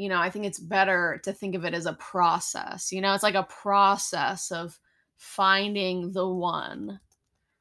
you 0.00 0.08
know, 0.08 0.18
I 0.18 0.30
think 0.30 0.46
it's 0.46 0.58
better 0.58 1.20
to 1.24 1.32
think 1.32 1.54
of 1.54 1.64
it 1.64 1.74
as 1.74 1.84
a 1.86 1.92
process. 1.92 2.90
You 2.90 3.00
know, 3.02 3.12
it's 3.14 3.22
like 3.22 3.34
a 3.34 3.42
process 3.42 4.50
of 4.50 4.78
finding 5.16 6.12
the 6.12 6.26
one. 6.26 7.00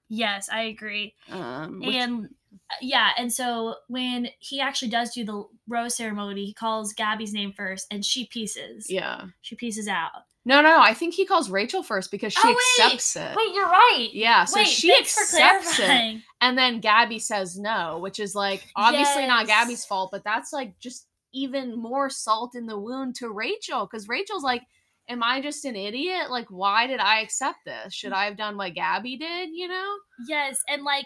Yes, 0.07 0.49
I 0.51 0.61
agree. 0.63 1.13
Um, 1.29 1.81
which- 1.81 1.95
and 1.95 2.25
uh, 2.25 2.75
yeah, 2.81 3.09
and 3.17 3.31
so 3.31 3.75
when 3.89 4.29
he 4.39 4.59
actually 4.59 4.89
does 4.89 5.13
do 5.13 5.23
the 5.23 5.43
rose 5.67 5.95
ceremony, 5.95 6.45
he 6.45 6.53
calls 6.53 6.93
Gabby's 6.93 7.33
name 7.33 7.53
first, 7.55 7.85
and 7.91 8.03
she 8.03 8.25
pieces. 8.25 8.89
yeah, 8.89 9.25
she 9.41 9.55
pieces 9.55 9.87
out. 9.87 10.11
no, 10.45 10.61
no, 10.61 10.81
I 10.81 10.95
think 10.95 11.13
he 11.13 11.25
calls 11.27 11.49
Rachel 11.51 11.83
first 11.83 12.09
because 12.09 12.33
she 12.33 12.39
Oh, 12.43 12.47
wait! 12.47 12.85
accepts 12.85 13.15
it. 13.17 13.35
Wait, 13.37 13.53
you're 13.53 13.67
right. 13.69 14.09
Yeah, 14.13 14.45
so 14.45 14.61
Wait, 14.61 14.67
she 14.67 14.91
accepts 14.97 15.77
it, 15.79 16.21
and 16.41 16.57
then 16.57 16.79
Gabby 16.79 17.19
says 17.19 17.55
no, 17.59 17.99
which 17.99 18.19
is 18.19 18.33
like 18.33 18.65
obviously 18.75 19.27
not 19.27 19.45
Gabby's 19.45 19.85
fault, 19.85 20.09
but 20.11 20.23
that's 20.23 20.51
like 20.51 20.79
just 20.79 21.05
even 21.33 21.77
more 21.77 22.09
salt 22.09 22.55
in 22.55 22.65
the 22.65 22.79
wound 22.79 23.15
to 23.15 23.29
Rachel 23.29 23.85
because 23.85 24.07
Rachel's 24.07 24.43
like, 24.43 24.63
"Am 25.07 25.23
I 25.23 25.41
just 25.41 25.65
an 25.65 25.75
idiot? 25.75 26.29
Like, 26.29 26.47
why 26.49 26.87
did 26.87 26.99
I 26.99 27.21
accept 27.21 27.59
this? 27.65 27.93
Should 27.93 28.13
I 28.13 28.25
have 28.25 28.37
done 28.37 28.57
what 28.57 28.73
Gabby 28.73 29.17
did? 29.17 29.49
You 29.53 29.67
know?" 29.67 29.95
Yes, 30.27 30.61
and 30.67 30.83
like, 30.83 31.05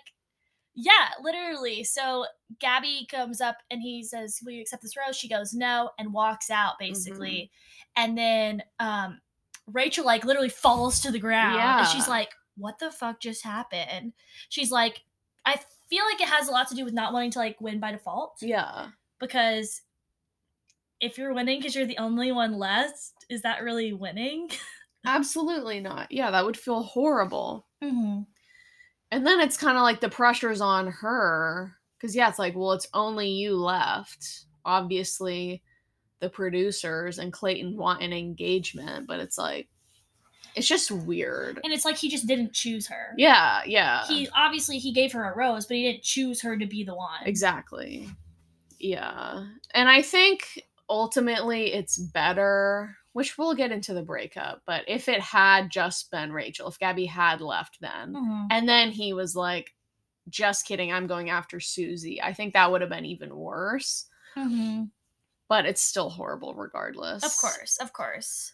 yeah, 0.75 1.09
literally. 1.21 1.83
So 1.83 2.25
Gabby 2.59 3.07
comes 3.09 3.41
up 3.41 3.57
and 3.69 3.81
he 3.81 4.03
says, 4.03 4.39
"Will 4.43 4.53
you 4.53 4.61
accept 4.61 4.81
this 4.81 4.97
rose?" 4.97 5.15
She 5.17 5.29
goes, 5.29 5.53
"No," 5.53 5.91
and 5.99 6.13
walks 6.13 6.49
out 6.49 6.73
basically. 6.79 7.51
Mm-hmm. 7.97 8.03
And 8.03 8.17
then 8.17 8.63
um 8.79 9.21
Rachel 9.67 10.05
like 10.05 10.25
literally 10.25 10.49
falls 10.49 10.99
to 11.01 11.11
the 11.11 11.19
ground, 11.19 11.59
and 11.59 11.87
she's 11.87 12.07
like, 12.07 12.29
"What 12.57 12.79
the 12.79 12.91
fuck 12.91 13.19
just 13.19 13.43
happened?" 13.43 14.13
She's 14.49 14.71
like, 14.71 15.03
"I 15.45 15.59
feel 15.89 16.03
like 16.05 16.19
it 16.21 16.27
has 16.27 16.47
a 16.47 16.51
lot 16.51 16.67
to 16.69 16.75
do 16.75 16.83
with 16.85 16.93
not 16.93 17.13
wanting 17.13 17.31
to 17.31 17.39
like 17.39 17.61
win 17.61 17.79
by 17.79 17.91
default 17.91 18.37
Yeah. 18.41 18.89
because." 19.19 19.81
If 21.03 21.17
you're 21.17 21.33
winning 21.33 21.59
because 21.59 21.75
you're 21.75 21.85
the 21.85 21.97
only 21.97 22.31
one 22.31 22.57
left, 22.57 23.11
is 23.29 23.41
that 23.41 23.61
really 23.61 23.93
winning? 23.93 24.49
Absolutely 25.05 25.81
not. 25.81 26.11
Yeah, 26.11 26.31
that 26.31 26.45
would 26.45 26.57
feel 26.57 26.83
horrible. 26.83 27.67
Mm-hmm. 27.83 28.21
And 29.11 29.27
then 29.27 29.39
it's 29.41 29.57
kind 29.57 29.77
of 29.77 29.83
like 29.83 29.99
the 29.99 30.09
pressure's 30.09 30.61
on 30.61 30.87
her 30.87 31.73
because 31.97 32.15
yeah, 32.15 32.29
it's 32.29 32.39
like, 32.39 32.55
well, 32.55 32.71
it's 32.71 32.87
only 32.93 33.29
you 33.29 33.55
left. 33.55 34.45
Obviously, 34.65 35.61
the 36.19 36.29
producers 36.29 37.19
and 37.19 37.33
Clayton 37.33 37.77
want 37.77 38.01
an 38.01 38.13
engagement, 38.13 39.07
but 39.07 39.19
it's 39.19 39.37
like, 39.37 39.67
it's 40.55 40.67
just 40.67 40.89
weird. 40.89 41.59
And 41.63 41.73
it's 41.73 41.85
like 41.85 41.97
he 41.97 42.09
just 42.09 42.27
didn't 42.27 42.53
choose 42.53 42.87
her. 42.87 43.13
Yeah, 43.17 43.61
yeah, 43.65 44.05
he 44.07 44.29
obviously 44.35 44.77
he 44.77 44.93
gave 44.93 45.11
her 45.11 45.31
a 45.31 45.35
rose, 45.35 45.65
but 45.65 45.77
he 45.77 45.83
didn't 45.91 46.03
choose 46.03 46.41
her 46.41 46.57
to 46.57 46.65
be 46.65 46.83
the 46.83 46.95
one. 46.95 47.21
exactly. 47.25 48.09
Yeah, 48.79 49.45
and 49.73 49.89
I 49.89 50.01
think 50.01 50.63
ultimately 50.93 51.73
it's 51.73 51.97
better. 51.97 52.95
Which 53.13 53.37
we'll 53.37 53.53
get 53.53 53.71
into 53.71 53.93
the 53.93 54.01
breakup, 54.01 54.63
but 54.65 54.85
if 54.87 55.07
it 55.07 55.19
had 55.19 55.69
just 55.69 56.09
been 56.09 56.31
Rachel, 56.33 56.67
if 56.67 56.79
Gabby 56.79 57.05
had 57.05 57.41
left 57.41 57.77
then, 57.79 58.13
Mhm. 58.13 58.47
And 58.49 58.67
then 58.67 58.89
he 58.91 59.13
was 59.13 59.35
like, 59.35 59.75
just 60.29 60.65
kidding, 60.65 60.91
I'm 60.91 61.05
going 61.05 61.29
after 61.29 61.59
Susie. 61.59 62.19
I 62.21 62.33
think 62.33 62.53
that 62.53 62.71
would 62.71 62.81
have 62.81 62.89
been 62.89 63.05
even 63.05 63.35
worse, 63.35 64.07
Mhm. 64.35 64.89
but 65.47 65.65
it's 65.67 65.81
still 65.81 66.09
horrible 66.09 66.55
regardless. 66.55 67.23
Of 67.23 67.37
course, 67.37 67.77
of 67.77 67.93
course. 67.93 68.53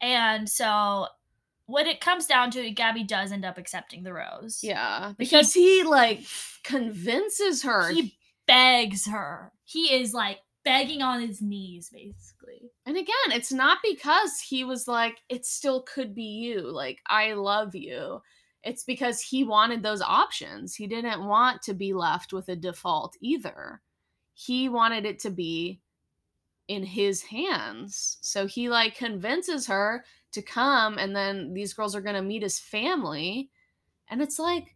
And 0.00 0.50
so 0.50 1.06
what 1.66 1.86
it 1.86 2.00
comes 2.00 2.26
down 2.26 2.50
to 2.52 2.70
Gabby 2.72 3.04
does 3.04 3.30
end 3.30 3.44
up 3.44 3.56
accepting 3.56 4.02
the 4.02 4.12
rose. 4.12 4.64
Yeah. 4.64 5.12
Because 5.16 5.54
he, 5.54 5.84
like 5.84 6.24
convinces 6.64 7.62
her. 7.62 7.90
He 7.90 8.18
begs 8.46 9.06
her. 9.06 9.52
He 9.64 9.94
is 9.94 10.12
like 10.12 10.40
begging 10.64 11.02
on 11.02 11.20
his 11.20 11.42
knees, 11.42 11.90
basically. 11.90 12.70
and 12.86 12.96
again, 12.96 13.30
it's 13.30 13.52
not 13.52 13.78
because 13.82 14.40
he 14.40 14.64
was 14.64 14.86
like, 14.86 15.18
it 15.28 15.44
still 15.46 15.82
could 15.82 16.14
be 16.14 16.22
you. 16.22 16.60
Like, 16.60 17.00
I 17.08 17.32
love 17.32 17.74
you. 17.74 18.22
It's 18.62 18.84
because 18.84 19.20
he 19.20 19.44
wanted 19.44 19.82
those 19.82 20.02
options. 20.02 20.74
He 20.74 20.86
didn't 20.86 21.26
want 21.26 21.62
to 21.62 21.74
be 21.74 21.92
left 21.92 22.32
with 22.32 22.48
a 22.48 22.56
default 22.56 23.16
either. 23.20 23.80
He 24.34 24.68
wanted 24.68 25.04
it 25.04 25.18
to 25.20 25.30
be 25.30 25.80
in 26.68 26.84
his 26.84 27.22
hands. 27.22 28.18
So 28.20 28.46
he 28.46 28.68
like 28.68 28.96
convinces 28.96 29.66
her 29.66 30.04
to 30.32 30.42
come 30.42 30.96
and 30.98 31.14
then 31.14 31.52
these 31.52 31.74
girls 31.74 31.94
are 31.94 32.00
going 32.00 32.16
to 32.16 32.22
meet 32.22 32.42
his 32.42 32.58
family 32.58 33.50
and 34.08 34.22
it's 34.22 34.38
like 34.38 34.74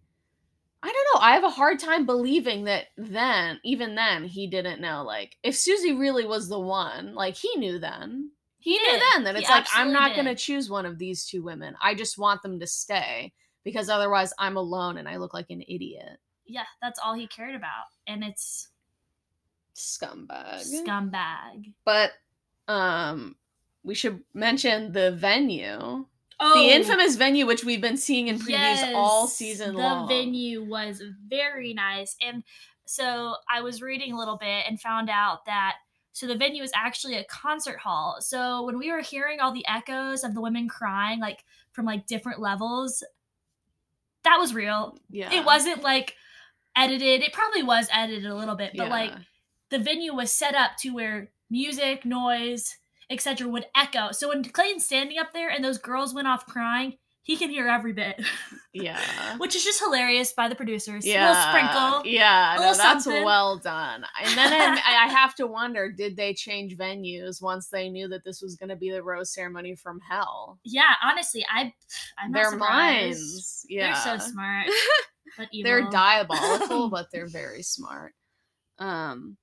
I 0.86 0.92
don't 0.92 1.14
know. 1.14 1.20
I 1.26 1.32
have 1.32 1.42
a 1.44 1.50
hard 1.50 1.78
time 1.80 2.06
believing 2.06 2.64
that 2.64 2.86
then, 2.96 3.58
even 3.64 3.96
then, 3.96 4.24
he 4.24 4.46
didn't 4.46 4.80
know. 4.80 5.02
Like, 5.02 5.36
if 5.42 5.56
Susie 5.56 5.92
really 5.94 6.24
was 6.26 6.48
the 6.48 6.60
one, 6.60 7.14
like, 7.14 7.34
he 7.34 7.50
knew 7.56 7.78
then. 7.80 8.30
he, 8.60 8.74
He 8.76 8.78
knew 8.78 8.92
did. 8.92 9.02
then 9.14 9.24
that 9.24 9.34
He 9.34 9.40
it's 9.42 9.50
like 9.50 9.66
I'm 9.74 9.92
not 9.92 10.14
going 10.14 10.26
to 10.26 10.36
choose 10.36 10.70
one 10.70 10.86
of 10.86 10.98
these 10.98 11.26
two 11.26 11.42
women. 11.42 11.74
I 11.82 11.94
just 11.94 12.18
want 12.18 12.42
them 12.42 12.60
to 12.60 12.66
stay 12.68 13.32
because 13.64 13.88
otherwise 13.88 14.32
I'm 14.38 14.56
alone 14.56 14.96
and 14.96 15.08
I 15.08 15.16
look 15.16 15.34
like 15.34 15.50
an 15.50 15.62
idiot. 15.66 16.18
Yeah, 16.46 16.64
that's 16.80 17.00
all 17.04 17.14
he 17.14 17.26
cared 17.26 17.56
about, 17.56 17.86
and 18.06 18.22
it's 18.22 18.68
Scumbag. 19.74 20.62
scumbag. 20.64 21.74
but 21.84 22.12
um 22.68 23.34
we 23.82 23.94
should 23.94 24.20
mention 24.34 24.92
the 24.92 25.10
venue. 25.12 26.06
Oh, 26.38 26.54
The 26.62 26.74
infamous 26.74 27.16
venue 27.16 27.46
which 27.46 27.64
we've 27.64 27.80
been 27.80 27.96
seeing 27.96 28.28
in 28.28 28.38
previews 28.38 28.92
all 28.94 29.26
season 29.26 29.74
the 29.74 29.80
long. 29.80 30.06
The 30.06 30.14
venue 30.14 30.62
was 30.64 31.02
very 31.28 31.72
nice, 31.72 32.14
and 32.20 32.42
so 32.84 33.36
I 33.48 33.62
was 33.62 33.80
reading 33.82 34.12
a 34.12 34.18
little 34.18 34.36
bit 34.36 34.64
and 34.68 34.80
found 34.80 35.08
out 35.10 35.44
that 35.46 35.76
so 36.12 36.26
the 36.26 36.36
venue 36.36 36.62
is 36.62 36.70
actually 36.74 37.16
a 37.16 37.24
concert 37.24 37.78
hall. 37.78 38.18
So 38.20 38.64
when 38.64 38.78
we 38.78 38.90
were 38.90 39.00
hearing 39.02 39.40
all 39.40 39.52
the 39.52 39.66
echoes 39.68 40.24
of 40.24 40.34
the 40.34 40.40
women 40.40 40.66
crying, 40.68 41.20
like 41.20 41.44
from 41.72 41.84
like 41.84 42.06
different 42.06 42.40
levels, 42.40 43.02
that 44.24 44.38
was 44.38 44.54
real. 44.54 44.98
Yeah. 45.10 45.30
It 45.32 45.44
wasn't 45.44 45.82
like 45.82 46.14
edited. 46.74 47.22
It 47.22 47.32
probably 47.34 47.62
was 47.62 47.88
edited 47.92 48.24
a 48.26 48.34
little 48.34 48.54
bit, 48.54 48.72
but 48.76 48.84
Yeah. 48.86 48.90
like 48.90 49.12
the 49.68 49.78
venue 49.78 50.14
was 50.14 50.32
set 50.32 50.54
up 50.54 50.72
to 50.80 50.90
where 50.94 51.30
music, 51.50 52.04
noise, 52.06 52.76
etc. 53.10 53.48
would 53.48 53.66
echo. 53.76 54.12
So 54.12 54.28
when 54.28 54.42
Clayton's 54.44 54.84
standing 54.84 55.18
up 55.18 55.32
there 55.32 55.48
and 55.50 55.64
those 55.64 55.78
girls 55.78 56.14
went 56.14 56.28
off 56.28 56.46
crying, 56.46 56.94
he 57.22 57.36
can 57.36 57.50
hear 57.50 57.66
every 57.66 57.92
bit, 57.92 58.22
Yeah. 58.72 59.00
which 59.38 59.56
is 59.56 59.64
just 59.64 59.80
hilarious 59.80 60.32
by 60.32 60.48
the 60.48 60.54
producers. 60.54 61.04
Yeah. 61.04 61.26
A 61.26 61.28
little 61.28 61.42
sprinkle. 61.42 62.02
Yeah, 62.12 62.54
a 62.54 62.60
no, 62.60 62.62
that's 62.74 63.02
something. 63.04 63.24
well 63.24 63.58
done. 63.58 64.04
And 64.22 64.38
then 64.38 64.52
I, 64.78 65.06
I 65.06 65.08
have 65.08 65.34
to 65.36 65.46
wonder 65.48 65.90
did 65.96 66.16
they 66.16 66.34
change 66.34 66.76
venues 66.76 67.42
once 67.42 67.66
they 67.68 67.88
knew 67.88 68.06
that 68.08 68.22
this 68.22 68.40
was 68.42 68.54
going 68.54 68.68
to 68.68 68.76
be 68.76 68.92
the 68.92 69.02
rose 69.02 69.32
ceremony 69.34 69.74
from 69.74 69.98
hell? 70.08 70.60
Yeah, 70.64 70.94
honestly, 71.02 71.44
I 71.52 71.72
I'm 72.16 72.30
not 72.30 72.38
Their 72.42 72.50
surprised. 72.52 73.18
minds. 73.18 73.66
Yeah. 73.68 73.86
They're 74.04 74.18
so 74.18 74.24
smart, 74.30 74.66
but 75.36 75.48
evil. 75.50 75.68
they're 75.68 75.90
diabolical, 75.90 76.90
but 76.90 77.08
they're 77.12 77.26
very 77.26 77.62
smart. 77.64 78.14
Um 78.78 79.36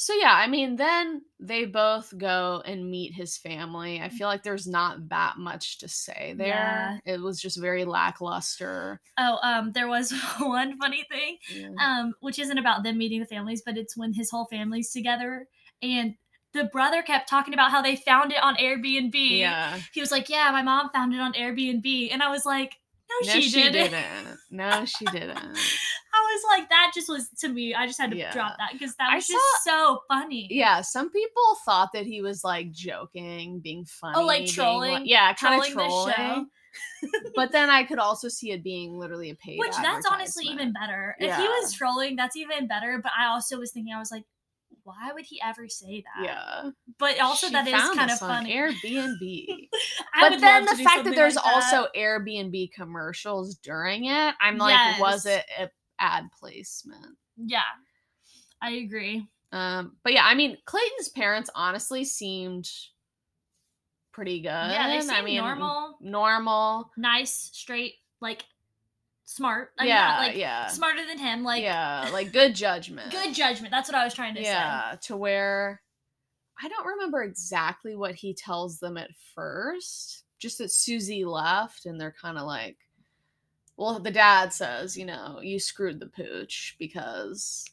so 0.00 0.14
yeah, 0.14 0.32
I 0.32 0.46
mean 0.46 0.76
then 0.76 1.22
they 1.40 1.64
both 1.64 2.16
go 2.16 2.62
and 2.64 2.88
meet 2.88 3.14
his 3.14 3.36
family. 3.36 4.00
I 4.00 4.10
feel 4.10 4.28
like 4.28 4.44
there's 4.44 4.66
not 4.68 5.08
that 5.08 5.38
much 5.38 5.78
to 5.78 5.88
say 5.88 6.34
there. 6.38 7.00
It 7.04 7.20
was 7.20 7.40
just 7.40 7.60
very 7.60 7.84
lackluster. 7.84 9.00
Oh, 9.18 9.38
um, 9.42 9.72
there 9.72 9.88
was 9.88 10.12
one 10.38 10.78
funny 10.78 11.04
thing. 11.10 11.38
Yeah. 11.52 11.70
um, 11.84 12.14
which 12.20 12.38
isn't 12.38 12.58
about 12.58 12.84
them 12.84 12.96
meeting 12.96 13.18
the 13.18 13.26
families, 13.26 13.62
but 13.66 13.76
it's 13.76 13.96
when 13.96 14.12
his 14.12 14.30
whole 14.30 14.46
family's 14.46 14.92
together. 14.92 15.48
And 15.82 16.14
the 16.54 16.64
brother 16.64 17.02
kept 17.02 17.28
talking 17.28 17.52
about 17.52 17.72
how 17.72 17.82
they 17.82 17.96
found 17.96 18.30
it 18.30 18.40
on 18.40 18.54
Airbnb. 18.54 19.10
yeah. 19.40 19.80
He 19.92 20.00
was 20.00 20.12
like, 20.12 20.28
"Yeah, 20.28 20.48
my 20.52 20.62
mom 20.62 20.90
found 20.90 21.12
it 21.12 21.20
on 21.20 21.32
Airbnb," 21.32 22.12
and 22.12 22.22
I 22.22 22.30
was 22.30 22.44
like, 22.46 22.76
"No, 23.10 23.26
No, 23.26 23.32
she, 23.40 23.48
she 23.48 23.62
didn't." 23.62 23.90
didn't. 23.90 24.38
No, 24.52 24.84
she 24.84 25.04
didn't. 25.06 25.58
I 26.44 26.50
was 26.50 26.58
like, 26.60 26.68
that 26.70 26.92
just 26.94 27.08
was 27.08 27.28
to 27.40 27.48
me. 27.48 27.74
I 27.74 27.86
just 27.86 27.98
had 28.00 28.10
to 28.10 28.16
Yeah. 28.16 28.32
drop 28.32 28.56
that 28.58 28.70
because 28.72 28.94
that 28.96 29.10
I 29.12 29.16
was 29.16 29.26
just 29.26 29.64
so 29.64 30.00
funny. 30.08 30.48
Yeah, 30.50 30.80
some 30.82 31.10
people 31.10 31.42
thought 31.64 31.90
that 31.92 32.06
he 32.06 32.20
was 32.20 32.44
like 32.44 32.70
joking, 32.70 33.60
being 33.60 33.84
funny. 33.84 34.14
Oh, 34.16 34.24
like 34.24 34.40
being, 34.44 34.52
trolling- 34.52 35.06
yeah, 35.06 35.32
kind 35.34 35.60
of 35.60 35.66
trolling 35.68 36.06
the 36.06 36.12
show. 36.12 36.14
trolling. 36.14 36.46
but 37.34 37.50
then 37.52 37.70
I 37.70 37.82
could 37.84 37.98
also 37.98 38.28
see 38.28 38.52
it 38.52 38.62
being 38.62 38.98
literally 38.98 39.30
a 39.30 39.34
paid. 39.34 39.58
Which 39.58 39.74
that's 39.76 40.06
honestly 40.06 40.46
even 40.46 40.72
better. 40.72 41.16
If 41.18 41.34
he 41.36 41.42
was 41.42 41.72
trolling, 41.72 42.16
that's 42.16 42.36
even 42.36 42.66
better. 42.68 43.00
But 43.02 43.12
I 43.18 43.26
also 43.26 43.58
was 43.58 43.72
thinking, 43.72 43.92
I 43.92 43.98
was 43.98 44.12
like, 44.12 44.24
why 44.84 45.10
would 45.12 45.24
he 45.26 45.40
ever 45.44 45.68
say 45.68 46.02
that? 46.02 46.24
Yeah. 46.24 46.70
But 46.98 47.20
also, 47.20 47.48
She 47.48 47.52
that 47.52 47.66
is 47.68 47.74
kind 47.96 48.10
of 48.10 48.18
funny. 48.18 48.54
Airbnb. 48.54 49.68
But 50.20 50.40
then 50.40 50.64
the 50.64 50.76
fact 50.82 51.04
that 51.04 51.14
there's 51.14 51.36
like 51.36 51.44
that. 51.44 51.54
also 51.54 51.88
Airbnb 51.96 52.72
commercials 52.72 53.56
during 53.56 54.06
it, 54.06 54.34
I'm 54.40 54.56
like, 54.56 54.98
was 54.98 55.26
it 55.26 55.44
a 55.58 55.68
ad 55.98 56.24
placement? 56.38 57.16
Yeah, 57.36 57.60
I 58.60 58.72
agree. 58.72 59.26
Um, 59.52 59.96
but 60.04 60.12
yeah, 60.12 60.24
I 60.24 60.34
mean, 60.34 60.58
Clayton's 60.66 61.08
parents 61.08 61.50
honestly 61.54 62.04
seemed 62.04 62.68
pretty 64.12 64.40
good. 64.40 64.48
Yeah, 64.48 64.88
they 64.88 65.00
seem 65.00 65.10
I 65.10 65.22
mean, 65.22 65.38
normal, 65.38 65.96
normal. 66.00 66.90
nice, 66.96 67.50
straight, 67.52 67.94
like 68.20 68.44
smart. 69.24 69.70
I'm 69.78 69.86
yeah, 69.86 70.06
not, 70.06 70.18
like 70.20 70.36
yeah, 70.36 70.66
smarter 70.66 71.06
than 71.06 71.18
him. 71.18 71.44
Like 71.44 71.62
yeah, 71.62 72.10
like 72.12 72.32
good 72.32 72.54
judgment. 72.54 73.10
good 73.10 73.34
judgment. 73.34 73.70
That's 73.70 73.88
what 73.88 73.96
I 73.96 74.04
was 74.04 74.14
trying 74.14 74.34
to 74.34 74.42
say. 74.42 74.50
yeah, 74.50 74.96
to 75.02 75.16
where 75.16 75.80
I 76.62 76.68
don't 76.68 76.86
remember 76.86 77.22
exactly 77.22 77.94
what 77.94 78.14
he 78.14 78.34
tells 78.34 78.78
them 78.80 78.96
at 78.96 79.10
first. 79.34 80.24
Just 80.38 80.58
that 80.58 80.72
Susie 80.72 81.24
left, 81.24 81.86
and 81.86 82.00
they're 82.00 82.14
kind 82.20 82.38
of 82.38 82.46
like, 82.46 82.76
well, 83.78 84.00
the 84.00 84.10
dad 84.10 84.52
says, 84.52 84.96
you 84.96 85.06
know, 85.06 85.38
you 85.40 85.60
screwed 85.60 86.00
the 86.00 86.06
pooch 86.06 86.74
because 86.80 87.64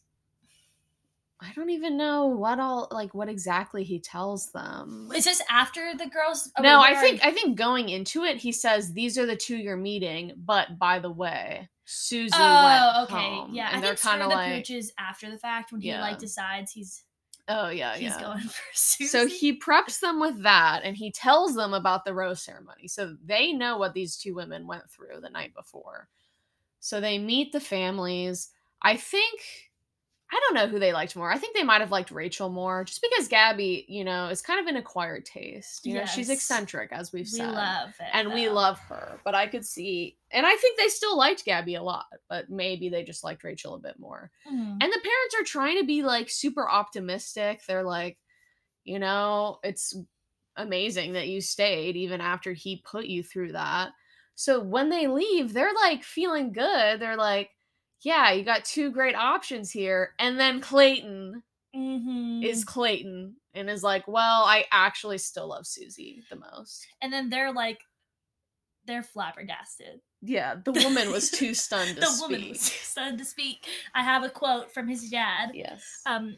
I 1.41 1.51
don't 1.55 1.71
even 1.71 1.97
know 1.97 2.27
what 2.27 2.59
all 2.59 2.87
like 2.91 3.13
what 3.13 3.27
exactly 3.27 3.83
he 3.83 3.99
tells 3.99 4.51
them. 4.51 5.09
Is 5.15 5.25
this 5.25 5.41
after 5.49 5.93
the 5.97 6.05
girls? 6.05 6.49
oh, 6.57 6.61
no, 6.61 6.79
I 6.79 6.93
think 6.95 7.25
I 7.25 7.31
think 7.31 7.57
going 7.57 7.89
into 7.89 8.23
it, 8.23 8.37
he 8.37 8.51
says 8.51 8.93
these 8.93 9.17
are 9.17 9.25
the 9.25 9.35
two 9.35 9.57
you're 9.57 9.75
meeting, 9.77 10.33
but 10.37 10.79
by 10.79 10.99
the 10.99 11.11
way, 11.11 11.67
Susie 11.85 12.35
Oh, 12.35 13.03
okay. 13.03 13.15
home. 13.15 13.53
Yeah, 13.53 13.69
and 13.71 13.83
I 13.83 13.87
they're 13.87 13.95
kind 13.95 14.21
of 14.21 14.29
the 14.29 14.35
like, 14.35 14.57
pooch 14.57 14.69
is 14.69 14.93
after 14.99 15.29
the 15.29 15.39
fact 15.39 15.71
when 15.71 15.81
he 15.81 15.89
Yeah. 15.89 16.01
like 16.01 16.19
decides 16.19 16.71
he's 16.71 17.03
oh 17.47 17.69
yeah, 17.69 17.93
he's 17.95 18.11
yeah. 18.11 18.21
going 18.21 18.39
for 18.43 18.63
Susie. 18.73 19.09
So 19.09 19.27
he 19.27 19.59
preps 19.59 19.99
them 19.99 20.19
with 20.19 20.41
that 20.43 20.81
and 20.83 20.95
he 20.95 21.11
tells 21.11 21.55
them 21.55 21.73
about 21.73 22.05
the 22.05 22.13
rose 22.13 22.41
ceremony. 22.41 22.87
So 22.87 23.15
they 23.23 23.53
know 23.53 23.77
what 23.77 23.93
these 23.93 24.17
two 24.17 24.35
women 24.35 24.67
went 24.67 24.89
through 24.89 25.21
the 25.21 25.29
night 25.29 25.53
before. 25.55 26.07
So 26.79 27.01
they 27.01 27.17
meet 27.17 27.51
the 27.51 27.59
families. 27.59 28.49
I 28.81 28.97
think 28.97 29.41
I 30.31 30.39
don't 30.39 30.55
know 30.55 30.67
who 30.67 30.79
they 30.79 30.91
liked 30.91 31.15
more. 31.15 31.31
I 31.31 31.37
think 31.37 31.55
they 31.55 31.63
might 31.63 31.81
have 31.81 31.91
liked 31.91 32.09
Rachel 32.09 32.49
more 32.49 32.83
just 32.83 32.99
because 33.01 33.27
Gabby, 33.27 33.85
you 33.87 34.03
know, 34.03 34.27
is 34.27 34.41
kind 34.41 34.59
of 34.59 34.65
an 34.65 34.75
acquired 34.75 35.23
taste. 35.23 35.85
You 35.85 35.95
know, 35.95 36.05
she's 36.05 36.29
eccentric 36.31 36.91
as 36.91 37.13
we've 37.13 37.25
we 37.31 37.37
said. 37.37 37.51
love 37.51 37.89
it, 37.99 38.07
and 38.11 38.33
we 38.33 38.49
love 38.49 38.79
her, 38.79 39.19
but 39.23 39.35
I 39.35 39.45
could 39.47 39.65
see 39.65 40.17
and 40.31 40.45
I 40.45 40.55
think 40.55 40.79
they 40.79 40.87
still 40.87 41.15
liked 41.15 41.45
Gabby 41.45 41.75
a 41.75 41.83
lot, 41.83 42.07
but 42.27 42.49
maybe 42.49 42.89
they 42.89 43.03
just 43.03 43.23
liked 43.23 43.43
Rachel 43.43 43.75
a 43.75 43.79
bit 43.79 43.99
more. 43.99 44.31
Mhm. 44.47 44.77
And 44.81 44.81
the 44.81 44.99
parents 44.99 45.35
are 45.39 45.43
trying 45.43 45.77
to 45.79 45.85
be 45.85 46.01
like 46.03 46.29
super 46.29 46.67
optimistic. 46.69 47.61
They're 47.67 47.83
like, 47.83 48.17
you 48.83 48.99
know, 48.99 49.59
it's 49.63 49.95
amazing 50.57 51.13
that 51.13 51.27
you 51.27 51.41
stayed 51.41 51.95
even 51.95 52.21
after 52.21 52.53
he 52.53 52.81
put 52.85 53.05
you 53.05 53.23
through 53.23 53.51
that. 53.53 53.91
So 54.35 54.59
when 54.59 54.89
they 54.89 55.07
leave, 55.07 55.53
they're 55.53 55.73
like 55.73 56.03
feeling 56.03 56.51
good. 56.51 56.99
They're 56.99 57.15
like, 57.17 57.51
yeah, 58.01 58.31
you 58.31 58.43
got 58.43 58.65
two 58.65 58.91
great 58.91 59.15
options 59.15 59.71
here. 59.71 60.13
And 60.19 60.39
then 60.39 60.61
Clayton 60.61 61.43
Mhm. 61.75 62.43
is 62.45 62.63
Clayton 62.63 63.35
and 63.53 63.69
is 63.69 63.83
like, 63.83 64.07
well, 64.07 64.43
I 64.43 64.65
actually 64.71 65.17
still 65.17 65.47
love 65.49 65.65
Susie 65.67 66.23
the 66.29 66.35
most. 66.37 66.87
and 67.01 67.11
then 67.11 67.29
they're 67.29 67.51
like 67.53 67.79
they're 68.87 69.01
flabbergasted. 69.03 69.99
Yeah, 70.21 70.55
the 70.63 70.71
woman 70.71 71.11
was 71.11 71.31
too 71.31 71.55
stunned 71.55 71.89
to 71.95 72.01
the 72.01 72.05
speak. 72.05 72.21
woman 72.29 72.49
was 72.49 72.61
stunned 72.61 73.17
to 73.17 73.25
speak. 73.25 73.65
I 73.95 74.03
have 74.03 74.23
a 74.23 74.29
quote 74.29 74.71
from 74.71 74.87
his 74.87 75.09
dad. 75.09 75.51
Yes. 75.55 76.01
Um, 76.05 76.37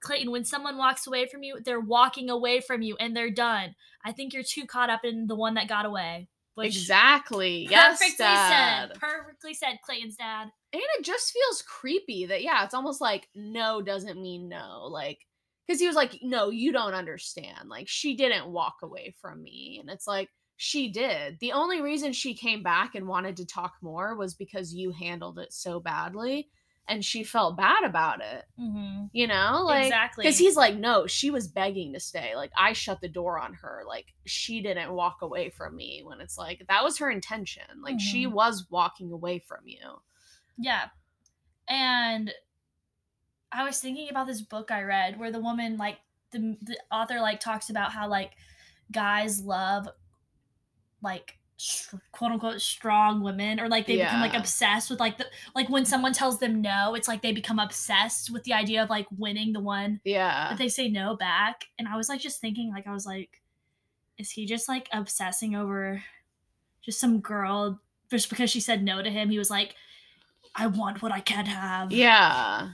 Clayton, 0.00 0.32
when 0.32 0.44
someone 0.44 0.78
walks 0.78 1.06
away 1.06 1.26
from 1.28 1.44
you, 1.44 1.60
they're 1.64 1.78
walking 1.78 2.28
away 2.28 2.60
from 2.60 2.82
you 2.82 2.96
and 2.98 3.14
they're 3.16 3.30
done. 3.30 3.76
I 4.04 4.10
think 4.12 4.32
you're 4.32 4.42
too 4.42 4.66
caught 4.66 4.90
up 4.90 5.04
in 5.04 5.28
the 5.28 5.36
one 5.36 5.54
that 5.54 5.68
got 5.68 5.86
away. 5.86 6.26
Exactly. 6.58 7.66
Yes, 7.70 7.98
perfectly 7.98 8.24
Dad. 8.24 8.90
said. 8.90 9.00
Perfectly 9.00 9.54
said, 9.54 9.78
Clayton's 9.84 10.16
dad. 10.16 10.48
and 10.72 10.82
it 10.98 11.04
just 11.04 11.32
feels 11.32 11.62
creepy 11.62 12.26
that 12.26 12.42
yeah 12.42 12.64
it's 12.64 12.74
almost 12.74 13.00
like 13.00 13.28
no 13.34 13.82
doesn't 13.82 14.20
mean 14.20 14.48
no 14.48 14.86
like 14.90 15.18
because 15.66 15.80
he 15.80 15.86
was 15.86 15.96
like 15.96 16.18
no 16.22 16.50
you 16.50 16.72
don't 16.72 16.94
understand 16.94 17.68
like 17.68 17.88
she 17.88 18.14
didn't 18.16 18.52
walk 18.52 18.76
away 18.82 19.14
from 19.20 19.42
me 19.42 19.78
and 19.80 19.90
it's 19.90 20.06
like 20.06 20.28
she 20.56 20.90
did 20.92 21.38
the 21.40 21.52
only 21.52 21.80
reason 21.80 22.12
she 22.12 22.34
came 22.34 22.62
back 22.62 22.94
and 22.94 23.08
wanted 23.08 23.36
to 23.36 23.46
talk 23.46 23.74
more 23.82 24.14
was 24.16 24.34
because 24.34 24.74
you 24.74 24.92
handled 24.92 25.38
it 25.38 25.52
so 25.52 25.80
badly 25.80 26.48
and 26.90 27.02
she 27.04 27.22
felt 27.24 27.56
bad 27.56 27.84
about 27.84 28.20
it 28.20 28.44
Mm-hmm. 28.60 29.04
you 29.12 29.26
know 29.26 29.62
like 29.64 29.84
exactly. 29.86 30.24
because 30.24 30.36
he's 30.38 30.56
like 30.56 30.76
no 30.76 31.06
she 31.06 31.30
was 31.30 31.48
begging 31.48 31.92
to 31.94 32.00
stay 32.00 32.36
like 32.36 32.50
i 32.58 32.72
shut 32.74 33.00
the 33.00 33.08
door 33.08 33.38
on 33.38 33.54
her 33.54 33.84
like 33.86 34.06
she 34.26 34.60
didn't 34.60 34.92
walk 34.92 35.22
away 35.22 35.48
from 35.48 35.74
me 35.76 36.02
when 36.04 36.20
it's 36.20 36.36
like 36.36 36.64
that 36.68 36.84
was 36.84 36.98
her 36.98 37.10
intention 37.10 37.64
like 37.82 37.98
she 37.98 38.26
Mhm. 38.26 38.32
was 38.32 38.66
walking 38.70 39.10
away 39.12 39.38
from 39.38 39.60
you 39.64 39.78
Yeah. 40.58 40.88
And 41.68 42.34
I 43.52 43.64
was 43.64 43.78
thinking 43.80 44.08
about 44.10 44.26
this 44.26 44.42
book 44.42 44.70
I 44.70 44.82
read 44.82 45.18
where 45.18 45.30
the 45.32 45.40
woman 45.40 45.76
like 45.76 45.98
the 46.32 46.56
the 46.62 46.76
author 46.92 47.20
like 47.20 47.40
talks 47.40 47.70
about 47.70 47.92
how 47.92 48.08
like 48.08 48.32
guys 48.92 49.40
love 49.40 49.88
like 51.02 51.38
quote 52.12 52.32
unquote 52.32 52.60
strong 52.60 53.22
women 53.22 53.60
or 53.60 53.68
like 53.68 53.86
they 53.86 53.96
become 53.96 54.20
like 54.20 54.34
obsessed 54.34 54.88
with 54.90 54.98
like 55.00 55.18
the 55.18 55.26
like 55.54 55.68
when 55.68 55.84
someone 55.84 56.12
tells 56.12 56.38
them 56.38 56.62
no 56.62 56.94
it's 56.94 57.08
like 57.08 57.20
they 57.20 57.32
become 57.32 57.58
obsessed 57.58 58.30
with 58.30 58.42
the 58.44 58.52
idea 58.52 58.82
of 58.82 58.88
like 58.88 59.06
winning 59.18 59.52
the 59.52 59.60
one 59.60 60.00
yeah 60.04 60.48
that 60.48 60.58
they 60.58 60.68
say 60.68 60.88
no 60.88 61.16
back 61.16 61.66
and 61.78 61.86
i 61.86 61.96
was 61.96 62.08
like 62.08 62.20
just 62.20 62.40
thinking 62.40 62.70
like 62.72 62.86
i 62.86 62.92
was 62.92 63.04
like 63.04 63.42
is 64.16 64.30
he 64.30 64.46
just 64.46 64.68
like 64.68 64.88
obsessing 64.92 65.54
over 65.54 66.02
just 66.82 67.00
some 67.00 67.20
girl 67.20 67.80
just 68.10 68.28
because 68.28 68.50
she 68.50 68.60
said 68.60 68.82
no 68.82 69.02
to 69.02 69.10
him? 69.10 69.30
He 69.30 69.38
was 69.38 69.50
like, 69.50 69.74
I 70.54 70.66
want 70.66 71.00
what 71.00 71.12
I 71.12 71.20
can't 71.20 71.48
have. 71.48 71.92
Yeah. 71.92 72.70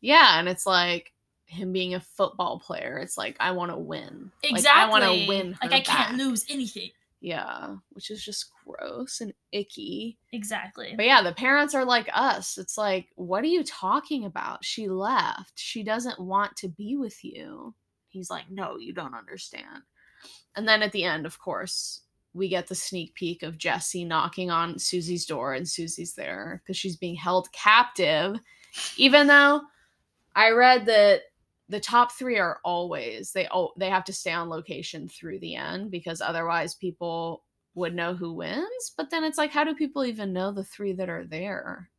Yeah. 0.00 0.38
And 0.38 0.48
it's 0.48 0.66
like 0.66 1.12
him 1.46 1.72
being 1.72 1.94
a 1.94 2.00
football 2.00 2.58
player. 2.58 2.98
It's 2.98 3.16
like, 3.16 3.36
I 3.40 3.52
want 3.52 3.72
to 3.72 3.78
win. 3.78 4.30
Exactly. 4.42 4.62
Like, 4.62 4.76
I 4.76 4.88
want 4.88 5.04
to 5.04 5.28
win. 5.28 5.58
Like 5.62 5.72
I 5.72 5.80
can't 5.80 6.16
lose 6.18 6.44
anything. 6.48 6.90
Yeah. 7.24 7.76
Which 7.92 8.10
is 8.10 8.22
just 8.22 8.50
gross 8.66 9.22
and 9.22 9.32
icky. 9.50 10.18
Exactly. 10.34 10.92
But 10.94 11.06
yeah, 11.06 11.22
the 11.22 11.32
parents 11.32 11.74
are 11.74 11.86
like 11.86 12.06
us. 12.12 12.58
It's 12.58 12.76
like, 12.76 13.06
what 13.14 13.42
are 13.42 13.46
you 13.46 13.64
talking 13.64 14.26
about? 14.26 14.62
She 14.62 14.88
left. 14.88 15.54
She 15.54 15.82
doesn't 15.82 16.20
want 16.20 16.54
to 16.56 16.68
be 16.68 16.96
with 16.96 17.24
you. 17.24 17.74
He's 18.10 18.28
like, 18.28 18.50
no, 18.50 18.76
you 18.76 18.92
don't 18.92 19.14
understand. 19.14 19.84
And 20.54 20.68
then 20.68 20.82
at 20.82 20.92
the 20.92 21.04
end, 21.04 21.24
of 21.24 21.38
course, 21.38 22.02
we 22.34 22.46
get 22.46 22.66
the 22.66 22.74
sneak 22.74 23.14
peek 23.14 23.42
of 23.42 23.56
Jesse 23.56 24.04
knocking 24.04 24.50
on 24.50 24.78
Susie's 24.78 25.24
door, 25.24 25.54
and 25.54 25.66
Susie's 25.66 26.12
there 26.12 26.60
because 26.62 26.76
she's 26.76 26.96
being 26.96 27.14
held 27.14 27.50
captive. 27.52 28.38
Even 28.98 29.28
though 29.28 29.62
I 30.36 30.50
read 30.50 30.84
that 30.86 31.22
the 31.68 31.80
top 31.80 32.12
three 32.12 32.38
are 32.38 32.58
always 32.64 33.32
they 33.32 33.48
oh 33.52 33.72
they 33.78 33.88
have 33.88 34.04
to 34.04 34.12
stay 34.12 34.32
on 34.32 34.48
location 34.48 35.08
through 35.08 35.38
the 35.38 35.54
end 35.56 35.90
because 35.90 36.20
otherwise 36.20 36.74
people 36.74 37.42
would 37.74 37.94
know 37.94 38.14
who 38.14 38.32
wins. 38.32 38.92
But 38.96 39.10
then 39.10 39.24
it's 39.24 39.38
like, 39.38 39.50
how 39.50 39.64
do 39.64 39.74
people 39.74 40.04
even 40.04 40.32
know 40.32 40.52
the 40.52 40.64
three 40.64 40.92
that 40.92 41.08
are 41.08 41.24
there? 41.24 41.90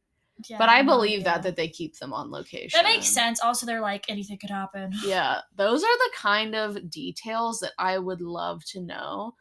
Yeah, 0.50 0.58
but 0.58 0.68
I 0.70 0.82
believe 0.82 1.24
that 1.24 1.44
that 1.44 1.56
they 1.56 1.68
keep 1.70 1.98
them 1.98 2.12
on 2.14 2.30
location. 2.30 2.78
that 2.78 2.84
makes 2.90 3.08
sense. 3.08 3.40
Also, 3.42 3.66
they're 3.66 3.80
like 3.82 4.06
anything 4.10 4.38
could 4.38 4.50
happen. 4.50 4.92
Yeah, 5.06 5.40
those 5.56 5.82
are 5.82 5.98
the 5.98 6.12
kind 6.16 6.56
of 6.56 6.90
details 6.90 7.60
that 7.62 7.72
I 7.80 7.98
would 7.98 8.22
love 8.22 8.64
to 8.72 8.82
know, 8.82 9.36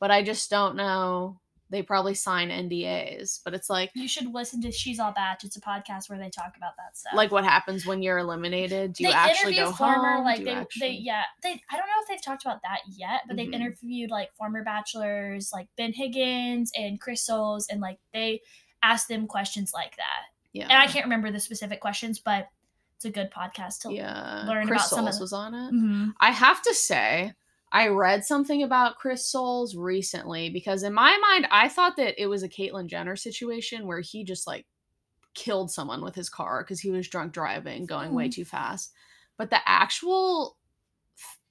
but 0.00 0.10
I 0.10 0.22
just 0.22 0.48
don't 0.50 0.74
know. 0.76 1.40
They 1.70 1.82
probably 1.82 2.14
sign 2.14 2.48
NDAs, 2.48 3.40
but 3.44 3.52
it's 3.54 3.68
like 3.68 3.90
You 3.94 4.08
should 4.08 4.32
listen 4.32 4.62
to 4.62 4.72
She's 4.72 4.98
All 4.98 5.12
Batch. 5.12 5.44
It's 5.44 5.56
a 5.56 5.60
podcast 5.60 6.08
where 6.08 6.18
they 6.18 6.30
talk 6.30 6.54
about 6.56 6.72
that 6.78 6.96
stuff. 6.96 7.12
like 7.14 7.30
what 7.30 7.44
happens 7.44 7.84
when 7.84 8.02
you're 8.02 8.18
eliminated? 8.18 8.94
Do 8.94 9.04
you 9.04 9.10
they 9.10 9.14
actually 9.14 9.54
go 9.56 9.72
former 9.72 10.14
home? 10.16 10.24
like 10.24 10.44
they, 10.44 10.54
you 10.54 10.66
they 10.80 10.90
yeah 10.92 11.22
they 11.42 11.60
I 11.70 11.76
don't 11.76 11.86
know 11.86 11.92
if 12.02 12.08
they've 12.08 12.22
talked 12.24 12.44
about 12.44 12.62
that 12.62 12.78
yet, 12.90 13.20
but 13.26 13.34
Mhm. 13.34 13.36
they've 13.38 13.52
interviewed 13.52 14.10
like 14.10 14.32
former 14.36 14.64
bachelors 14.64 15.50
like 15.52 15.68
Ben 15.76 15.92
Higgins 15.92 16.72
and 16.74 17.00
Chris 17.00 17.22
Soules, 17.24 17.66
and 17.68 17.80
like 17.80 17.98
they 18.14 18.40
ask 18.82 19.06
them 19.08 19.26
questions 19.26 19.72
like 19.74 19.96
that. 19.96 20.22
yeah, 20.52 20.64
And 20.64 20.72
I 20.78 20.86
can't 20.86 21.04
remember 21.04 21.30
the 21.30 21.40
specific 21.40 21.80
questions, 21.80 22.18
but 22.18 22.48
it's 22.96 23.04
a 23.04 23.10
good 23.10 23.30
podcast 23.30 23.80
to 23.82 23.92
yeah. 23.92 24.44
learn 24.48 24.66
Chris 24.66 24.80
about 24.82 24.88
some 24.88 25.06
of 25.06 25.14
the- 25.14 25.20
was 25.20 25.32
on 25.32 25.54
it. 25.54 25.72
Mhm. 25.74 26.14
I 26.20 26.30
have 26.30 26.62
to 26.62 26.72
say, 26.74 27.34
I 27.72 27.88
read 27.88 28.24
something 28.24 28.62
about 28.62 28.96
Chris 28.96 29.30
Soules 29.30 29.76
recently 29.76 30.48
because 30.50 30.82
in 30.82 30.94
my 30.94 31.16
mind, 31.30 31.46
I 31.50 31.68
thought 31.68 31.96
that 31.96 32.20
it 32.20 32.26
was 32.26 32.42
a 32.42 32.48
Caitlyn 32.48 32.86
Jenner 32.86 33.16
situation 33.16 33.86
where 33.86 34.00
he 34.00 34.24
just 34.24 34.46
like 34.46 34.66
killed 35.34 35.70
someone 35.70 36.02
with 36.02 36.14
his 36.14 36.30
car 36.30 36.62
because 36.64 36.80
he 36.80 36.90
was 36.90 37.08
drunk 37.08 37.32
driving, 37.32 37.86
going 37.86 38.14
way 38.14 38.28
Mhm. 38.28 38.32
too 38.34 38.44
fast. 38.44 38.92
But 39.36 39.50
the 39.50 39.60
actual 39.68 40.56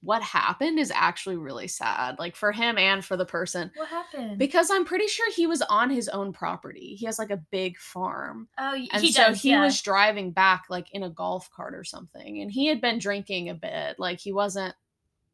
what 0.00 0.22
happened 0.22 0.78
is 0.78 0.92
actually 0.94 1.36
really 1.36 1.66
sad, 1.66 2.20
like 2.20 2.36
for 2.36 2.52
him 2.52 2.78
and 2.78 3.04
for 3.04 3.16
the 3.16 3.24
person. 3.26 3.68
What 3.74 3.88
happened? 3.88 4.38
Because 4.38 4.70
I'm 4.70 4.84
pretty 4.84 5.08
sure 5.08 5.28
he 5.32 5.48
was 5.48 5.60
on 5.62 5.90
his 5.90 6.08
own 6.08 6.32
property. 6.32 6.94
He 6.94 7.04
has 7.06 7.18
like 7.18 7.30
a 7.30 7.36
big 7.50 7.76
farm. 7.78 8.48
oh, 8.58 8.70
y- 8.76 8.86
And 8.92 9.02
he 9.02 9.10
so 9.10 9.24
does. 9.28 9.42
he 9.42 9.50
yeah. 9.50 9.64
was 9.64 9.82
driving 9.82 10.30
back 10.30 10.66
like 10.70 10.86
in 10.92 11.02
a 11.02 11.10
golf 11.10 11.50
cart 11.50 11.74
or 11.74 11.82
something. 11.82 12.40
And 12.40 12.50
he 12.52 12.66
had 12.66 12.80
been 12.80 12.98
drinking 13.00 13.48
a 13.48 13.54
bit. 13.54 13.98
Like 13.98 14.20
he 14.20 14.32
wasn't, 14.32 14.76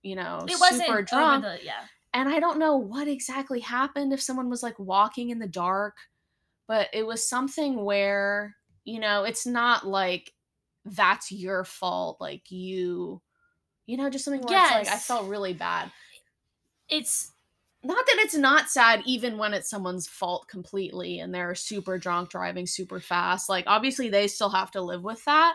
you 0.04 0.14
know, 0.14 0.44
It 0.48 0.60
wasn't 0.60 0.84
super 0.86 1.02
drunk. 1.02 1.42
the 1.44 1.58
yeah. 1.64 1.82
And 2.12 2.28
I 2.28 2.38
don't 2.38 2.60
know 2.60 2.76
what 2.76 3.08
exactly 3.08 3.58
happened 3.58 4.12
if 4.12 4.22
someone 4.22 4.48
was 4.48 4.62
like 4.62 4.78
walking 4.78 5.30
in 5.30 5.40
the 5.40 5.48
dark, 5.48 5.96
but 6.68 6.88
it 6.92 7.04
was 7.04 7.28
something 7.28 7.84
where, 7.84 8.54
you 8.84 9.00
know, 9.00 9.24
it's 9.24 9.46
not 9.46 9.84
like 9.84 10.32
that's 10.84 11.32
your 11.32 11.64
fault. 11.64 12.20
Like 12.20 12.52
you, 12.52 13.20
you 13.86 13.96
know, 13.96 14.10
just 14.10 14.24
something 14.26 14.42
where 14.42 14.58
it's 14.78 14.88
like 14.90 14.96
I 14.96 14.98
felt 14.98 15.26
really 15.28 15.54
bad. 15.54 15.90
It's 16.88 17.32
Not 17.82 18.06
that 18.06 18.16
it's 18.20 18.36
not 18.36 18.68
sad 18.68 19.02
even 19.06 19.36
when 19.38 19.52
it's 19.54 19.68
someone's 19.68 20.06
fault 20.06 20.46
completely 20.48 21.18
and 21.18 21.34
they're 21.34 21.54
super 21.54 21.98
drunk 21.98 22.30
driving 22.30 22.66
super 22.66 23.00
fast. 23.00 23.48
Like 23.48 23.64
obviously 23.66 24.08
they 24.08 24.28
still 24.28 24.50
have 24.50 24.70
to 24.72 24.82
live 24.82 25.02
with 25.02 25.24
that. 25.24 25.54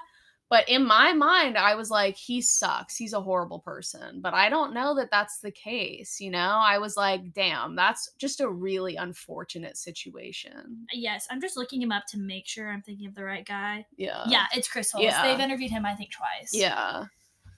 But 0.50 0.68
in 0.68 0.86
my 0.86 1.14
mind, 1.14 1.58
I 1.60 1.76
was 1.76 1.92
like, 1.92 2.18
he 2.18 2.42
sucks. 2.42 2.96
He's 2.98 3.14
a 3.14 3.22
horrible 3.22 3.60
person. 3.60 4.20
But 4.20 4.34
I 4.34 4.50
don't 4.50 4.74
know 4.74 4.96
that 4.96 5.12
that's 5.12 5.40
the 5.42 5.52
case. 5.52 6.20
You 6.20 6.32
know, 6.32 6.60
I 6.62 6.80
was 6.80 6.98
like, 6.98 7.34
damn, 7.34 7.76
that's 7.76 8.12
just 8.18 8.42
a 8.42 8.50
really 8.50 8.96
unfortunate 8.96 9.78
situation. 9.78 10.88
yes. 10.92 11.28
I'm 11.30 11.40
just 11.40 11.56
looking 11.56 11.82
him 11.82 11.92
up 11.92 12.06
to 12.10 12.18
make 12.18 12.48
sure 12.48 12.68
I'm 12.68 12.82
thinking 12.82 13.08
of 13.08 13.14
the 13.14 13.24
right 13.24 13.46
guy. 13.46 13.86
Yeah. 13.96 14.24
yeah, 14.28 14.46
it's 14.56 14.68
Chris 14.68 14.90
Soules. 14.90 15.04
yeah. 15.04 15.22
They've 15.22 15.40
interviewed 15.40 15.70
him 15.72 15.86
I 15.86 15.94
think 15.94 16.10
twice. 16.12 16.50
Yeah. 16.52 17.06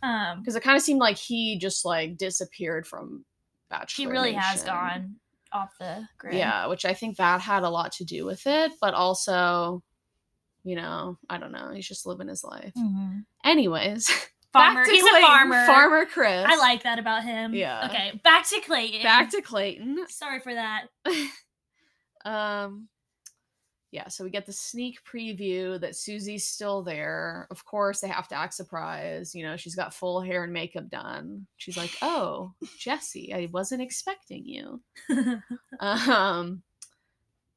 Um, 0.03 0.39
Because 0.39 0.55
it 0.57 0.63
kind 0.63 0.75
of 0.75 0.83
seemed 0.83 0.99
like 0.99 1.17
he 1.17 1.57
just 1.59 1.85
like 1.85 2.17
disappeared 2.17 2.85
from 2.85 3.23
Bachelor. 3.69 4.03
he 4.05 4.11
really 4.11 4.33
has 4.33 4.63
gone 4.63 5.15
off 5.53 5.69
the 5.79 6.05
grid. 6.17 6.33
Yeah, 6.35 6.67
which 6.67 6.83
I 6.83 6.93
think 6.93 7.15
that 7.17 7.39
had 7.39 7.63
a 7.63 7.69
lot 7.69 7.93
to 7.93 8.03
do 8.03 8.25
with 8.25 8.45
it, 8.47 8.73
but 8.81 8.93
also, 8.93 9.81
you 10.63 10.75
know, 10.75 11.17
I 11.29 11.37
don't 11.37 11.51
know. 11.51 11.71
He's 11.73 11.87
just 11.87 12.05
living 12.05 12.27
his 12.27 12.43
life. 12.43 12.73
Mhm. 12.77 13.25
Anyways, 13.43 14.09
Farmer. 14.53 14.81
back 14.81 14.85
to 14.87 14.91
He's 14.91 15.01
Clayton. 15.01 15.23
a 15.23 15.27
farmer. 15.27 15.65
Farmer 15.65 16.05
Chris. 16.05 16.45
I 16.47 16.57
like 16.57 16.83
that 16.83 16.99
about 16.99 17.23
him. 17.23 17.53
Yeah. 17.53 17.87
Okay, 17.89 18.19
back 18.23 18.47
to 18.49 18.59
Clayton. 18.61 19.01
Back 19.03 19.29
to 19.31 19.41
Clayton. 19.41 19.97
Sorry 20.09 20.39
for 20.39 20.53
that. 20.53 20.87
Um, 22.25 22.87
yeah. 23.91 24.07
So 24.09 24.23
we 24.23 24.29
get 24.29 24.45
the 24.45 24.53
sneak 24.53 24.99
preview 25.03 25.79
that 25.81 25.95
Susie's 25.95 26.47
still 26.47 26.81
there. 26.83 27.47
Of 27.49 27.65
course, 27.65 27.99
they 27.99 28.07
have 28.07 28.27
to 28.29 28.35
act 28.35 28.53
surprised. 28.53 29.35
You 29.35 29.43
know, 29.45 29.57
she's 29.57 29.75
got 29.75 29.93
full 29.93 30.21
hair 30.21 30.43
and 30.43 30.53
makeup 30.53 30.89
done. 30.89 31.47
She's 31.57 31.77
like, 31.77 31.91
"Oh, 32.01 32.53
Jesse, 32.77 33.33
I 33.33 33.47
wasn't 33.51 33.81
expecting 33.81 34.45
you." 34.45 34.81
um 35.79 36.61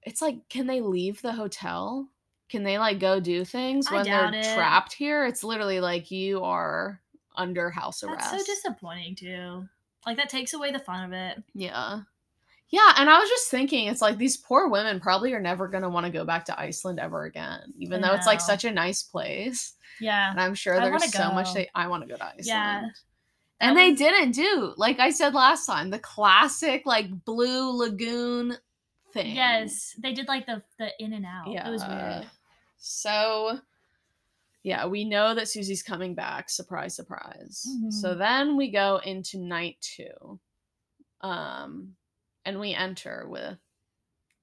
it's 0.03 0.21
like 0.21 0.37
can 0.49 0.67
they 0.67 0.81
leave 0.81 1.23
the 1.23 1.33
hotel 1.33 2.09
can 2.55 2.63
they 2.63 2.79
like 2.79 3.01
go 3.01 3.19
do 3.19 3.45
things 3.45 3.89
I 3.89 3.95
when 3.97 4.05
they're 4.05 4.23
doubt 4.23 4.35
it. 4.35 4.55
trapped 4.55 4.93
here 4.93 5.27
it's 5.27 5.43
literally 5.43 5.81
like 5.81 6.11
you 6.11 6.43
are 6.45 7.01
under 7.37 7.69
house 7.71 8.05
arrest 8.05 8.31
That's 8.31 8.47
so 8.47 8.53
disappointing 8.55 9.17
too. 9.17 9.67
Like 10.07 10.17
that 10.19 10.29
takes 10.29 10.55
away 10.55 10.71
the 10.71 10.79
fun 10.79 11.05
of 11.05 11.13
it. 11.13 11.43
yeah 11.55 12.01
yeah 12.71 12.95
and 12.97 13.11
i 13.11 13.19
was 13.19 13.29
just 13.29 13.51
thinking 13.51 13.89
it's 13.89 14.01
like 14.01 14.19
these 14.19 14.37
poor 14.37 14.69
women 14.69 15.01
probably 15.01 15.33
are 15.35 15.41
never 15.41 15.67
going 15.69 15.83
to 15.83 15.89
want 15.89 16.07
to 16.07 16.13
go 16.13 16.25
back 16.25 16.45
to 16.45 16.59
iceland 16.59 16.99
ever 17.01 17.25
again 17.25 17.73
even 17.79 18.03
I 18.05 18.09
though 18.09 18.15
it's 18.15 18.27
like 18.27 18.39
know. 18.39 18.45
such 18.47 18.65
a 18.65 18.71
nice 18.71 19.03
place 19.03 19.75
Yeah. 20.01 20.31
and 20.31 20.41
i'm 20.41 20.55
sure 20.55 20.81
I 20.81 20.89
there's 20.89 21.13
so 21.13 21.33
much 21.33 21.49
go. 21.49 21.55
they 21.55 21.69
i 21.75 21.87
want 21.89 22.03
to 22.05 22.09
go 22.09 22.17
to 22.17 22.25
iceland 22.25 22.45
Yeah. 22.47 22.83
and 23.61 23.77
That 23.77 23.81
they 23.81 23.93
didn't 23.95 24.33
do 24.33 24.73
like 24.77 24.99
i 25.01 25.11
said 25.11 25.35
last 25.35 25.67
time 25.67 25.91
the 25.91 25.99
classic 25.99 26.83
like 26.87 27.25
blue 27.25 27.77
lagoon 27.77 28.57
thing 29.13 29.37
Yes, 29.37 29.95
they 30.03 30.13
did 30.13 30.27
like 30.27 30.45
the 30.45 30.61
the 30.79 30.89
in 30.99 31.13
and 31.13 31.25
out. 31.25 31.47
Yeah, 31.49 31.69
It 31.69 31.71
was 31.71 31.85
weird. 31.87 32.27
So, 32.87 33.61
yeah, 34.63 34.87
we 34.87 35.05
know 35.07 35.35
that 35.35 35.49
Susie's 35.49 35.83
coming 35.83 36.15
back. 36.15 36.51
Surprise, 36.51 36.95
surprise. 36.95 37.67
So 37.91 38.15
Mhm. 38.15 38.19
then 38.19 38.57
we 38.59 38.71
go 38.71 38.99
into 38.99 39.39
night 39.39 39.79
two. 39.81 40.39
Um, 41.23 41.97
and 42.45 42.61
we 42.61 42.75
enter 42.75 43.27
with 43.27 43.59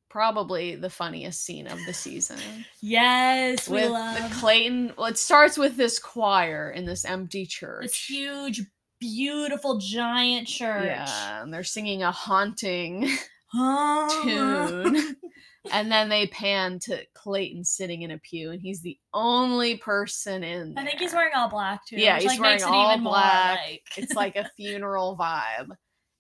probably 0.10 0.76
the 0.76 0.90
funniest 0.90 1.42
scene 1.46 1.68
of 1.68 1.78
the 1.86 1.94
season. 1.94 2.40
Yes, 2.82 3.70
we 3.70 3.82
with 3.82 3.92
love 3.92 4.16
the 4.30 4.36
Clayton. 4.38 4.94
Well, 4.98 5.06
it 5.06 5.20
starts 5.20 5.56
with 5.58 5.78
this 5.78 6.00
choir 6.00 6.72
in 6.72 6.86
this 6.86 7.06
empty 7.06 7.46
church. 7.46 7.84
this 7.84 8.06
huge, 8.10 8.64
beautiful, 9.00 9.78
giant 9.78 10.48
church. 10.48 10.88
Yeah, 10.88 11.44
and 11.44 11.54
they're 11.54 11.64
singing 11.64 12.02
a 12.02 12.12
haunting 12.12 13.08
tune. 14.24 15.16
and 15.70 15.92
then 15.92 16.10
they 16.10 16.28
pan 16.28 16.80
to 16.80 17.06
Clayton 17.14 17.64
sitting 17.64 18.02
in 18.02 18.12
a 18.12 18.18
pew, 18.18 18.52
and 18.52 18.62
he's 18.62 18.82
the 18.82 18.98
only 19.14 19.78
person 19.78 20.44
in 20.44 20.74
there. 20.74 20.84
I 20.84 20.88
think 20.88 21.00
he's 21.00 21.14
wearing 21.14 21.34
all 21.36 21.50
black 21.50 21.86
too. 21.86 21.98
Yeah, 21.98 22.16
which, 22.16 22.24
he's 22.24 22.32
like, 22.32 22.40
wearing 22.40 22.54
makes 22.56 22.64
it 22.64 22.70
all 22.70 22.92
even 22.92 23.04
black. 23.04 23.60
More, 23.60 23.72
like... 23.72 23.84
it's 23.98 24.14
like 24.16 24.36
a 24.36 24.50
funeral 24.56 25.18
vibe. 25.18 25.70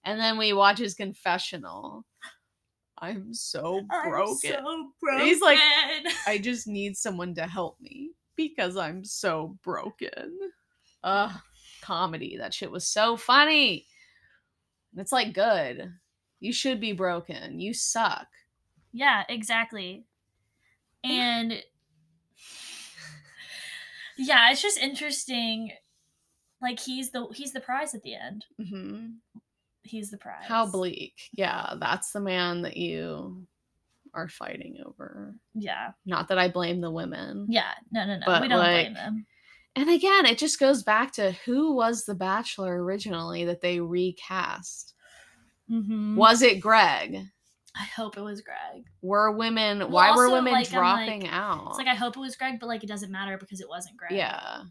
And 0.03 0.19
then 0.19 0.37
we 0.37 0.53
watch 0.53 0.77
his 0.79 0.93
confessional. 0.93 2.05
I'm 2.99 3.33
so 3.33 3.81
I'm 3.89 4.09
broken. 4.09 4.37
so 4.51 4.91
broken. 5.01 5.25
He's 5.25 5.41
like- 5.41 5.59
I 6.27 6.37
just 6.37 6.67
need 6.67 6.95
someone 6.95 7.33
to 7.35 7.47
help 7.47 7.77
me 7.81 8.11
because 8.35 8.77
I'm 8.77 9.03
so 9.03 9.57
broken. 9.63 10.37
Ugh, 11.03 11.31
comedy. 11.81 12.37
That 12.37 12.53
shit 12.53 12.71
was 12.71 12.87
so 12.87 13.17
funny. 13.17 13.87
It's 14.97 15.11
like 15.11 15.33
good. 15.33 15.91
You 16.39 16.53
should 16.53 16.79
be 16.79 16.91
broken. 16.91 17.59
You 17.59 17.73
suck. 17.73 18.27
Yeah, 18.93 19.23
exactly. 19.29 20.05
And 21.03 21.51
yeah, 24.17 24.51
it's 24.51 24.61
just 24.61 24.77
interesting. 24.77 25.71
Like 26.61 26.79
he's 26.79 27.11
the 27.11 27.27
he's 27.33 27.53
the 27.53 27.61
prize 27.61 27.95
at 27.95 28.03
the 28.03 28.15
end. 28.15 28.45
hmm 28.57 29.07
he's 29.83 30.09
the 30.09 30.17
prize. 30.17 30.43
How 30.43 30.65
bleak. 30.65 31.29
Yeah, 31.33 31.73
that's 31.79 32.11
the 32.11 32.19
man 32.19 32.61
that 32.63 32.77
you 32.77 33.45
are 34.13 34.27
fighting 34.27 34.77
over. 34.85 35.35
Yeah. 35.53 35.91
Not 36.05 36.27
that 36.29 36.37
I 36.37 36.47
blame 36.47 36.81
the 36.81 36.91
women. 36.91 37.47
Yeah. 37.49 37.71
No, 37.91 38.05
no, 38.05 38.17
no. 38.17 38.25
But, 38.25 38.41
we 38.41 38.47
don't 38.47 38.59
like, 38.59 38.85
blame 38.85 38.93
them. 38.93 39.25
And 39.75 39.89
again, 39.89 40.25
it 40.25 40.37
just 40.37 40.59
goes 40.59 40.83
back 40.83 41.13
to 41.13 41.31
who 41.45 41.73
was 41.75 42.03
the 42.03 42.15
bachelor 42.15 42.83
originally 42.83 43.45
that 43.45 43.61
they 43.61 43.79
recast? 43.79 44.93
Mm-hmm. 45.69 46.15
Was 46.15 46.41
it 46.41 46.59
Greg? 46.59 47.25
I 47.75 47.83
hope 47.85 48.17
it 48.17 48.21
was 48.21 48.41
Greg. 48.41 48.83
Were 49.01 49.31
women 49.31 49.79
Well, 49.79 49.89
why 49.89 50.15
were 50.15 50.29
women 50.29 50.51
like, 50.53 50.69
dropping 50.69 51.21
like- 51.23 51.33
out? 51.33 51.67
It's 51.69 51.77
like 51.77 51.87
I 51.87 51.95
hope 51.95 52.17
it 52.17 52.19
was 52.19 52.35
Greg, 52.35 52.59
but 52.59 52.67
like 52.67 52.83
it 52.83 52.87
doesn't 52.87 53.11
matter 53.11 53.37
because 53.37 53.61
it 53.61 53.69
wasn't 53.69 53.97
Greg. 53.97 54.11
yeah. 54.11 54.63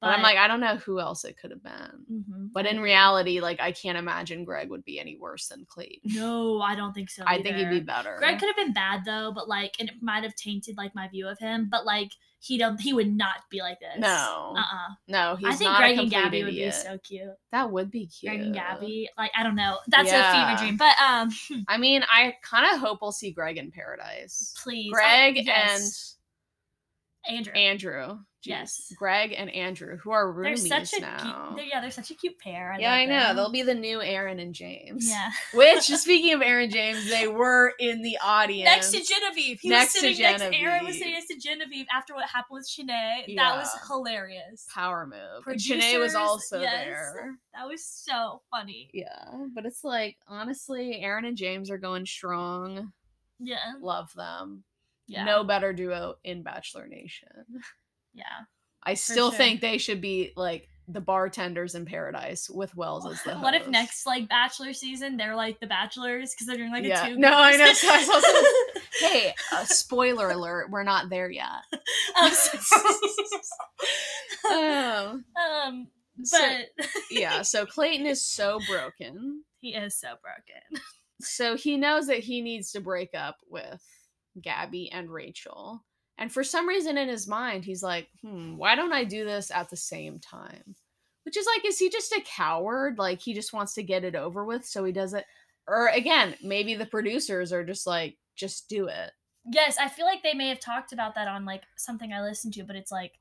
But, 0.00 0.14
I'm 0.16 0.22
like, 0.22 0.38
I 0.38 0.48
don't 0.48 0.60
know 0.60 0.76
who 0.76 0.98
else 0.98 1.26
it 1.26 1.36
could 1.36 1.50
have 1.50 1.62
been. 1.62 2.06
Mhm, 2.10 2.52
But 2.54 2.64
in 2.64 2.80
reality, 2.80 3.40
like 3.40 3.60
I 3.60 3.70
can't 3.70 3.98
imagine 3.98 4.44
Greg 4.46 4.70
would 4.70 4.82
be 4.82 4.98
any 4.98 5.18
worse 5.18 5.48
than 5.48 5.66
Clayton. 5.68 6.12
no, 6.14 6.62
I 6.62 6.74
don't 6.74 6.94
think 6.94 7.10
so. 7.10 7.22
I 7.26 7.42
think 7.42 7.56
he'd 7.56 7.68
be 7.68 7.80
better. 7.80 8.16
Greg 8.18 8.38
could 8.38 8.46
have 8.48 8.56
been 8.56 8.72
bad 8.72 9.04
though, 9.04 9.30
but 9.30 9.46
like, 9.46 9.76
and 9.78 9.90
it 9.90 9.96
might 10.00 10.22
have 10.24 10.34
tainted 10.36 10.78
like 10.78 10.94
my 10.94 11.06
view 11.08 11.28
of 11.28 11.38
him. 11.38 11.68
But 11.70 11.84
like, 11.84 12.12
he 12.40 12.56
don't, 12.56 12.80
he 12.80 12.92
would 12.92 13.14
not 13.14 13.36
be 13.50 13.60
like 13.60 13.78
this. 13.80 13.98
No. 13.98 14.54
uh, 14.56 14.60
uh 14.60 14.94
no, 15.06 15.36
he's 15.36 15.54
I 15.54 15.56
think 15.56 15.76
Greg 15.76 15.98
and 15.98 16.10
Gabby 16.10 16.42
would 16.42 16.50
be 16.50 16.62
idiot. 16.62 16.74
so 16.74 16.98
cute. 16.98 17.28
That 17.52 17.70
would 17.70 17.90
be 17.90 18.06
cute. 18.06 18.32
Greg 18.32 18.40
and 18.40 18.54
Gabby, 18.54 19.08
like, 19.18 19.30
I 19.36 19.42
don't 19.42 19.56
know, 19.56 19.78
that's 19.88 20.10
a 20.10 20.32
fever 20.32 20.56
dream. 20.58 20.76
But 20.76 20.98
um, 21.00 21.30
I 21.68 21.76
mean, 21.76 22.02
I 22.10 22.34
kind 22.42 22.74
of 22.74 22.80
hope 22.80 23.00
we'll 23.02 23.12
see 23.12 23.30
Greg 23.30 23.58
in 23.58 23.70
paradise. 23.70 24.54
please, 24.62 24.90
Greg 24.90 25.36
I- 25.38 25.42
yes. 25.42 26.16
Andrew. 27.28 27.52
Andrew. 27.52 28.18
Jeez. 28.40 28.48
Yes. 28.48 28.92
Greg 28.96 29.34
and 29.36 29.50
Andrew, 29.50 29.98
who 29.98 30.12
are 30.12 30.32
they're 30.32 30.54
roomies 30.54 30.66
such 30.66 30.94
a 30.94 31.00
now. 31.02 31.18
cute, 31.18 31.56
they're, 31.56 31.66
yeah, 31.66 31.80
they're 31.82 31.90
such 31.90 32.10
a 32.10 32.14
cute 32.14 32.38
pair. 32.38 32.72
I 32.72 32.78
yeah, 32.78 32.92
I 32.94 33.04
know. 33.04 33.18
them. 33.20 33.36
They'll 33.36 33.52
be 33.52 33.62
the 33.62 33.74
new 33.74 34.00
Aaron 34.00 34.38
and 34.38 34.54
James. 34.54 35.06
yeah. 35.10 35.30
Which, 35.54 35.82
speaking 35.82 36.32
of 36.32 36.40
Aaron 36.40 36.70
James, 36.70 37.10
they 37.10 37.28
were 37.28 37.74
in 37.78 38.00
the 38.00 38.16
audience. 38.24 38.64
Next 38.64 38.92
to 38.92 39.02
Genevieve, 39.02 39.60
he 39.60 39.68
Next 39.68 40.00
to 40.00 40.06
was 40.06 40.16
sitting 40.16 40.38
next. 40.40 40.58
Aaron 40.58 40.86
was 40.86 40.96
sitting 40.96 41.12
next 41.12 41.26
to 41.26 41.36
Genevieve 41.36 41.84
after 41.94 42.14
what 42.14 42.24
happened 42.30 42.56
with 42.56 42.66
Shanae. 42.66 43.36
That 43.36 43.58
was 43.58 43.68
hilarious. 43.86 44.66
Power 44.74 45.06
move. 45.06 45.46
And 45.46 45.60
Janae 45.60 46.00
was 46.00 46.14
also 46.14 46.62
yes. 46.62 46.86
there. 46.86 47.32
That 47.52 47.68
was 47.68 47.84
so 47.84 48.40
funny. 48.50 48.88
Yeah, 48.94 49.48
but 49.54 49.66
it's 49.66 49.84
like 49.84 50.16
honestly, 50.26 51.00
Aaron 51.02 51.26
and 51.26 51.36
James 51.36 51.70
are 51.70 51.78
going 51.78 52.06
strong. 52.06 52.92
Yeah. 53.38 53.58
Love 53.82 54.12
them. 54.14 54.64
Yeah. 55.10 55.24
No 55.24 55.44
better 55.44 55.72
duo 55.72 56.14
in 56.24 56.42
Bachelor 56.42 56.86
Nation. 56.86 57.28
Yeah. 58.14 58.22
I 58.82 58.94
still 58.94 59.30
sure. 59.30 59.36
think 59.38 59.60
they 59.60 59.76
should 59.78 60.00
be 60.00 60.32
like 60.36 60.68
the 60.88 61.00
bartenders 61.00 61.74
in 61.74 61.84
Paradise 61.84 62.48
with 62.50 62.74
Wells 62.76 63.06
as 63.06 63.22
the 63.22 63.32
host. 63.34 63.42
What 63.44 63.54
if 63.54 63.68
next 63.68 64.06
like 64.06 64.28
Bachelor 64.28 64.72
season 64.72 65.16
they're 65.16 65.36
like 65.36 65.60
the 65.60 65.66
Bachelors 65.66 66.32
because 66.32 66.46
they're 66.46 66.56
doing 66.56 66.70
like 66.72 66.84
Yeah. 66.84 67.06
a 67.06 67.08
two? 67.10 67.16
No, 67.16 67.30
I 67.32 67.56
know, 67.56 67.72
so 67.72 67.88
I 67.90 68.02
some- 68.02 68.80
Hey, 69.10 69.34
uh, 69.52 69.64
spoiler 69.64 70.30
alert, 70.30 70.70
we're 70.70 70.82
not 70.84 71.10
there 71.10 71.30
yet. 71.30 71.62
So- 72.32 72.58
Um, 74.52 75.24
um, 75.36 75.88
so- 76.22 76.38
but 76.78 76.86
yeah, 77.10 77.42
so 77.42 77.66
Clayton 77.66 78.06
is 78.06 78.24
so 78.26 78.58
broken. 78.68 79.44
he 79.60 79.74
is 79.74 79.98
so 79.98 80.14
broken. 80.22 80.82
So 81.20 81.56
he 81.56 81.76
knows 81.76 82.06
that 82.06 82.20
he 82.20 82.40
needs 82.40 82.72
to 82.72 82.80
break 82.80 83.10
up 83.14 83.36
with 83.48 83.82
Gabby 84.40 84.90
and 84.92 85.10
Rachel. 85.10 85.84
And 86.18 86.30
for 86.30 86.44
some 86.44 86.68
reason 86.68 86.98
in 86.98 87.08
his 87.08 87.26
mind, 87.26 87.64
he's 87.64 87.82
like, 87.82 88.08
hmm, 88.20 88.56
why 88.56 88.74
don't 88.74 88.92
I 88.92 89.04
do 89.04 89.24
this 89.24 89.50
at 89.50 89.70
the 89.70 89.76
same 89.76 90.18
time? 90.18 90.76
Which 91.24 91.36
is 91.36 91.46
like, 91.46 91.64
is 91.64 91.78
he 91.78 91.88
just 91.88 92.12
a 92.12 92.22
coward? 92.24 92.98
Like, 92.98 93.20
he 93.20 93.32
just 93.32 93.52
wants 93.52 93.74
to 93.74 93.82
get 93.82 94.04
it 94.04 94.14
over 94.14 94.44
with, 94.44 94.66
so 94.66 94.84
he 94.84 94.92
does 94.92 95.14
it. 95.14 95.24
Or 95.66 95.88
again, 95.88 96.34
maybe 96.42 96.74
the 96.74 96.86
producers 96.86 97.52
are 97.52 97.64
just 97.64 97.86
like, 97.86 98.16
just 98.36 98.68
do 98.68 98.86
it. 98.86 99.12
Yes, 99.50 99.78
I 99.78 99.88
feel 99.88 100.04
like 100.04 100.22
they 100.22 100.34
may 100.34 100.48
have 100.48 100.60
talked 100.60 100.92
about 100.92 101.14
that 101.14 101.28
on 101.28 101.44
like 101.44 101.62
something 101.76 102.12
I 102.12 102.22
listened 102.22 102.54
to, 102.54 102.64
but 102.64 102.76
it's 102.76 102.92
like, 102.92 103.12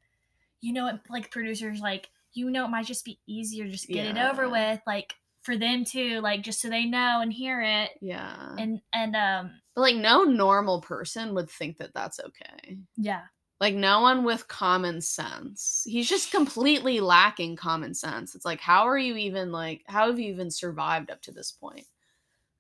you 0.62 0.74
know, 0.74 1.00
like 1.10 1.32
producers 1.32 1.80
like, 1.80 2.10
you 2.34 2.50
know, 2.50 2.66
it 2.66 2.70
might 2.70 2.86
just 2.86 3.06
be 3.06 3.20
easier 3.28 3.66
to 3.66 3.72
just 3.72 3.88
get 3.88 4.06
it 4.06 4.18
over 4.18 4.50
with, 4.50 4.82
like 4.86 5.16
for 5.50 5.58
them 5.58 5.84
to 5.86 6.22
like 6.22 6.44
just 6.44 6.62
so 6.62 6.70
they 6.70 6.86
know 6.86 7.22
and 7.22 7.34
hear 7.34 7.62
it, 7.62 7.92
Yeah. 8.02 8.60
and 8.60 8.82
and 8.94 9.16
um 9.16 9.62
but 9.76 9.82
like, 9.82 9.96
no 9.96 10.24
normal 10.24 10.82
person 10.82 11.34
would 11.36 11.50
think 11.50 11.78
that 11.78 11.94
that's 11.94 12.20
okay. 12.20 12.80
yeah, 12.98 13.28
Like, 13.62 13.76
no 13.76 14.02
one 14.02 14.26
with 14.26 14.48
common 14.50 15.02
sense. 15.02 15.84
He's 15.88 16.10
just 16.10 16.32
completely 16.32 17.00
lacking 17.02 17.58
common 17.58 17.94
sense. 17.96 18.36
It's 18.36 18.46
like, 18.46 18.62
how 18.62 18.88
are 18.88 18.98
you 18.98 19.18
even 19.18 19.52
like, 19.52 19.84
how 19.88 20.08
have 20.08 20.20
you 20.20 20.32
even 20.32 20.52
survived 20.52 21.12
up 21.12 21.22
to 21.24 21.34
this 21.34 21.52
point? 21.52 21.88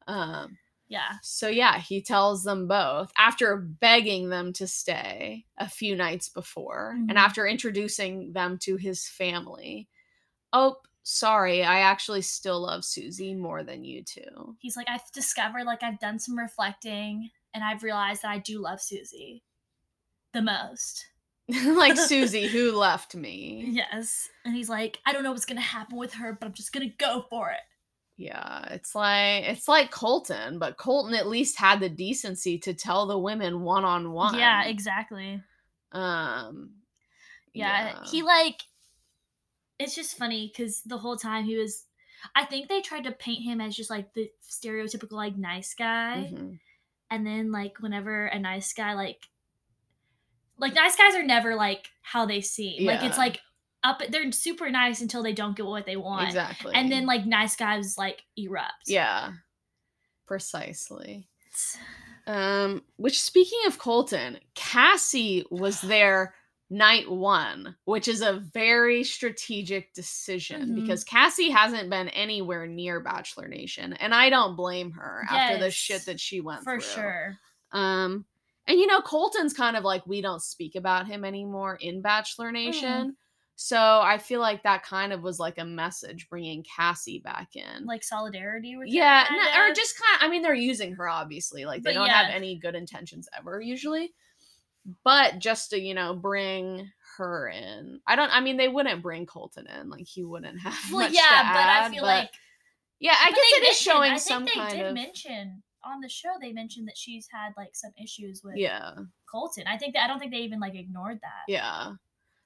Um, 0.08 0.60
yeah, 0.88 1.19
so 1.21 1.49
yeah, 1.49 1.80
he 1.80 2.02
tells 2.02 2.43
them 2.43 2.67
both 2.67 3.12
after 3.17 3.58
begging 3.58 4.30
them 4.30 4.54
to 4.54 4.67
stay 4.67 5.45
a 5.58 5.69
few 5.69 5.95
nights 5.95 6.30
before 6.30 6.99
Mhm. 6.99 7.10
and 7.10 7.17
after 7.19 7.47
introducing 7.47 8.34
them 8.34 8.58
to 8.60 8.78
his 8.78 9.08
family. 9.08 9.89
Oh, 10.54 10.78
sorry, 11.10 11.63
I 11.63 11.80
actually 11.80 12.22
still 12.22 12.62
love 12.62 12.86
Susie 12.86 13.34
more 13.34 13.63
than 13.63 13.84
you 13.84 14.04
two. 14.04 14.56
he's 14.60 14.78
like, 14.78 14.88
I've 14.88 15.12
discovered 15.12 15.63
like 15.63 15.82
I've 15.82 16.00
done 16.00 16.19
some 16.19 16.38
reflecting, 16.38 17.30
and 17.54 17.63
I've 17.63 17.84
realized 17.84 18.22
that 18.22 18.32
I 18.32 18.38
do 18.38 18.60
love 18.60 18.80
Susie 18.80 19.43
the 20.34 20.41
most. 20.41 21.08
like 21.65 21.98
Susie, 21.98 22.48
who 22.48 22.74
left 22.74 23.15
me. 23.15 23.65
Yes, 23.69 24.30
and 24.45 24.56
he's 24.56 24.69
like, 24.69 25.00
I 25.06 25.12
don't 25.12 25.24
know 25.24 25.32
what's 25.32 25.45
gonna 25.45 25.62
happen 25.62 25.98
with 25.98 26.13
her, 26.13 26.38
but 26.39 26.45
I'm 26.45 26.54
just 26.54 26.72
gonna 26.72 26.93
go 27.00 27.26
for 27.30 27.50
it. 27.50 27.62
Yeah, 28.17 28.65
it's 28.69 28.93
like 28.93 29.45
it's 29.45 29.67
like 29.67 29.89
Colton, 29.89 30.60
but 30.60 30.78
Colton 30.78 31.15
at 31.15 31.28
least 31.28 31.58
had 31.58 31.80
the 31.80 31.89
decency 31.89 32.60
to 32.60 32.74
tell 32.74 33.08
the 33.08 33.17
women 33.17 33.62
one 33.62 33.84
on 33.84 34.12
one. 34.12 34.38
Yeah, 34.38 34.65
exactly. 34.65 35.41
Um 35.91 36.72
yeah, 37.54 38.04
he 38.06 38.22
like 38.22 38.62
it's 39.79 39.95
just 39.95 40.17
funny 40.17 40.51
because 40.53 40.81
the 40.85 40.97
whole 40.97 41.15
time 41.17 41.45
he 41.45 41.55
was 41.57 41.85
i 42.35 42.43
think 42.45 42.67
they 42.67 42.81
tried 42.81 43.03
to 43.05 43.11
paint 43.11 43.43
him 43.43 43.61
as 43.61 43.75
just 43.75 43.89
like 43.89 44.13
the 44.13 44.29
stereotypical 44.43 45.13
like 45.13 45.37
nice 45.37 45.73
guy 45.73 46.29
Mhm. 46.33 46.59
and 47.09 47.25
then 47.25 47.51
like 47.51 47.79
whenever 47.79 48.25
a 48.25 48.37
nice 48.39 48.73
guy 48.73 48.93
like 48.93 49.21
like 50.57 50.73
nice 50.75 50.95
guys 50.97 51.15
are 51.15 51.23
never 51.23 51.55
like 51.55 51.87
how 52.01 52.25
they 52.25 52.41
seem 52.41 52.85
like 52.85 53.03
it's 53.03 53.17
like 53.17 53.39
up 53.83 54.01
they're 54.09 54.29
super 54.33 54.69
nice 54.69 54.99
until 54.99 55.23
they 55.23 55.31
don't 55.31 55.55
get 55.55 55.65
what 55.65 55.85
they 55.85 55.95
want 55.95 56.27
exactly. 56.27 56.73
and 56.75 56.91
then 56.91 57.05
like 57.05 57.25
nice 57.25 57.55
guys 57.55 57.95
like 57.97 58.23
erupt 58.35 58.87
Yeah. 58.87 59.31
Precisely. 60.27 61.27
Um, 62.27 62.83
which 62.97 63.19
speaking 63.19 63.59
of 63.65 63.79
Colton, 63.79 64.37
Cassie 64.53 65.43
was 65.49 65.81
there 65.81 66.35
night 66.69 67.10
one, 67.10 67.75
which 67.86 68.08
is 68.08 68.21
a 68.21 68.43
very 68.53 69.03
strategic 69.03 69.93
decision 69.93 70.69
Mhm. 70.69 70.75
because 70.75 71.03
Cassie 71.03 71.49
hasn't 71.49 71.89
been 71.89 72.10
anywhere 72.10 72.67
near 72.67 72.99
Bachelor 72.99 73.47
Nation, 73.47 73.93
and 73.93 74.13
I 74.13 74.29
don't 74.29 74.55
blame 74.55 74.91
her 74.91 75.25
after 75.29 75.58
the 75.58 75.71
shit 75.71 76.05
that 76.05 76.19
she 76.19 76.41
went 76.41 76.63
for 76.63 76.79
through. 76.79 76.82
For 76.82 77.01
sure 77.01 77.39
Um, 77.71 78.25
and 78.67 78.77
you 78.79 78.86
know, 78.88 79.01
Colton's 79.01 79.53
kind 79.53 79.75
of 79.75 79.84
like 79.84 80.05
we 80.05 80.21
don't 80.21 80.41
speak 80.43 80.75
about 80.75 81.08
him 81.08 81.25
anymore 81.25 81.75
in 81.82 82.01
Bachelor 82.01 82.47
Mm-hmm. 82.47 82.53
Nation. 82.53 83.17
So 83.55 83.77
I 84.01 84.17
feel 84.19 84.39
like 84.39 84.63
that 84.63 84.84
kind 84.84 85.12
of 85.12 85.21
was 85.21 85.38
like 85.38 85.58
a 85.58 85.65
message 85.65 86.29
bringing 86.29 86.63
Cassie 86.63 87.19
back 87.19 87.55
in. 87.58 87.86
like 87.86 88.03
solidarity 88.03 88.77
with 88.77 88.88
yeah, 88.88 89.25
or 89.60 89.73
just 89.73 89.99
kind 89.99 90.15
of, 90.21 90.27
I 90.27 90.29
mean, 90.32 90.41
they're 90.43 90.53
using 90.53 90.93
her 90.93 91.10
obviously. 91.10 91.65
Like 91.65 91.84
they 91.84 91.89
But 91.89 91.95
don't 91.95 92.10
have 92.10 92.29
any 92.34 92.55
good 92.58 92.75
intentions 92.75 93.27
ever 93.38 93.60
usually. 93.60 94.13
But 95.04 95.39
just 95.39 95.71
to, 95.71 95.80
you 95.80 95.93
know, 95.93 96.13
bring 96.15 96.89
her 97.17 97.49
in. 97.49 97.99
I 98.08 98.15
don't 98.15 98.32
I 98.32 98.39
mean 98.39 98.58
they 98.58 98.67
wouldn't 98.67 99.02
bring 99.02 99.25
Colton 99.25 99.67
in. 99.67 99.89
Like 99.89 100.08
he 100.08 100.23
wouldn't 100.23 100.60
have 100.63 100.78
well 100.91 101.02
much 101.02 101.13
yeah 101.13 101.54
but 101.54 101.62
i 101.88 101.89
feel 101.91 102.02
but- 102.02 102.08
like 102.08 102.30
Yeah, 102.99 103.15
I 103.19 103.30
guess 103.30 103.38
it 103.39 103.69
is 103.69 103.78
showing 103.78 104.12
I 104.12 104.17
think 104.17 104.21
some 104.21 104.45
they 104.45 104.52
kind 104.52 104.78
did 104.78 104.86
of 104.88 104.93
mention 104.93 105.63
on 105.86 106.02
the 106.02 106.10
show. 106.10 106.30
They 106.41 106.52
mentioned 106.52 106.88
that 106.89 106.97
she's 106.97 107.28
had 107.32 107.52
like 107.58 107.69
some 107.73 107.91
issues 108.02 108.41
with 108.43 108.56
Yeah. 108.58 108.91
Colton. 109.32 109.63
I 109.67 109.78
think 109.78 109.93
that 109.93 110.04
I 110.04 110.08
don't 110.08 110.19
think 110.19 110.32
they 110.32 110.39
even 110.39 110.60
like 110.60 110.75
ignored 110.75 111.19
that. 111.21 111.45
Yeah. 111.47 111.93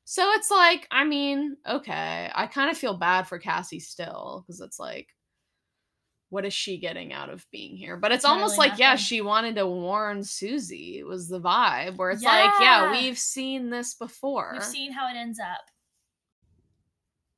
So 0.05 0.29
it's 0.33 0.51
like, 0.51 0.87
I 0.91 1.05
mean, 1.05 1.55
okay, 1.67 2.29
I 2.35 2.45
kind 2.47 2.69
of 2.69 2.77
feel 2.77 2.97
bad 2.97 3.23
for 3.27 3.39
Cassie 3.39 3.79
still 3.79 4.43
because 4.45 4.59
it's 4.59 4.77
like, 4.77 5.07
what 6.33 6.45
is 6.45 6.53
she 6.53 6.79
getting 6.79 7.13
out 7.13 7.29
of 7.29 7.45
being 7.51 7.77
here? 7.77 7.95
But 7.95 8.11
it's 8.11 8.25
almost 8.25 8.57
Literally 8.57 8.69
like, 8.71 8.79
yeah, 8.79 8.95
she 8.95 9.21
wanted 9.21 9.53
to 9.57 9.67
warn 9.67 10.23
Susie. 10.23 10.97
It 10.97 11.05
was 11.05 11.29
the 11.29 11.39
vibe 11.39 11.95
where 11.97 12.09
it's 12.09 12.23
like, 12.23 12.51
yeah, 12.59 12.85
Yeah. 12.85 12.91
we've 12.91 13.19
seen 13.19 13.69
this 13.69 13.93
before. 13.93 14.49
We've 14.53 14.63
seen 14.63 14.91
how 14.91 15.07
it 15.07 15.15
ends 15.15 15.39
up. 15.39 15.69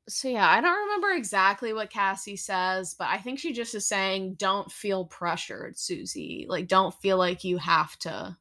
so 0.07 0.29
yeah, 0.29 0.47
I 0.47 0.61
don't 0.61 0.77
remember 0.87 1.09
exactly 1.11 1.73
what 1.73 1.89
Cassie 1.89 2.37
says, 2.37 2.95
but 2.97 3.09
I 3.09 3.17
think 3.17 3.37
she 3.39 3.51
just 3.53 3.75
is 3.75 3.85
saying, 3.87 4.35
don't 4.35 4.71
feel 4.71 5.03
pressured, 5.05 5.77
Susie. 5.77 6.45
Like, 6.47 6.67
don't 6.67 6.93
feel 6.95 7.17
like 7.17 7.43
you 7.43 7.57
have 7.57 7.97
to. 7.99 8.37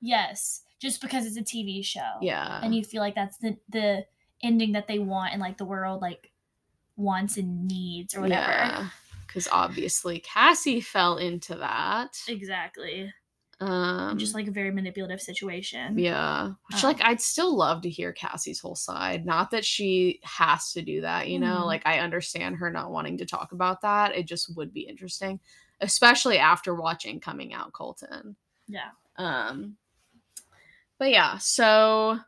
Yes, 0.00 0.62
just 0.80 1.00
because 1.00 1.26
it's 1.26 1.36
a 1.36 1.42
TV 1.42 1.84
show. 1.84 2.18
Yeah. 2.20 2.60
and 2.62 2.74
you 2.74 2.84
feel 2.84 3.00
like 3.00 3.14
that's 3.16 3.38
the 3.38 3.56
the 3.68 4.04
ending 4.42 4.72
that 4.72 4.86
they 4.86 4.98
want 4.98 5.32
and 5.32 5.40
like 5.40 5.56
the 5.56 5.64
world 5.64 6.02
like 6.02 6.30
wants 6.96 7.36
and 7.36 7.66
needs 7.66 8.14
or 8.14 8.20
whatever. 8.20 8.90
Because 9.32 9.48
obviously 9.50 10.18
Cassie 10.20 10.80
fell 10.82 11.16
into 11.16 11.54
that. 11.56 12.18
Exactly. 12.28 13.10
Um, 13.60 14.18
Just 14.18 14.34
like 14.34 14.48
a 14.48 14.50
very 14.50 14.72
manipulative 14.72 15.20
situation. 15.22 15.96
yeah, 15.96 16.48
which 16.68 16.82
Um, 16.82 16.88
like 16.90 17.00
I'd 17.04 17.20
still 17.20 17.56
love 17.56 17.80
to 17.82 17.88
hear 17.90 18.12
Cassie's 18.12 18.58
whole 18.60 18.74
side. 18.74 19.24
Not 19.24 19.52
that 19.52 19.64
she 19.64 20.18
has 20.24 20.72
to 20.72 20.82
do 20.82 21.00
that, 21.02 21.28
you 21.28 21.38
know. 21.38 21.60
Mhm. 21.62 21.66
Like 21.66 21.82
I 21.86 22.00
understand 22.00 22.56
her 22.56 22.70
not 22.70 22.90
wanting 22.90 23.18
to 23.18 23.24
talk 23.24 23.52
about 23.52 23.80
that. 23.82 24.16
It 24.16 24.26
just 24.26 24.54
would 24.56 24.72
be 24.74 24.80
interesting, 24.80 25.38
especially 25.80 26.38
after 26.38 26.74
watching 26.74 27.20
Coming 27.20 27.54
Out 27.54 27.72
Colton. 27.72 28.34
Yeah. 28.66 28.90
Um, 29.16 29.76
but 30.98 31.10
yeah, 31.10 31.38
so 31.38 32.18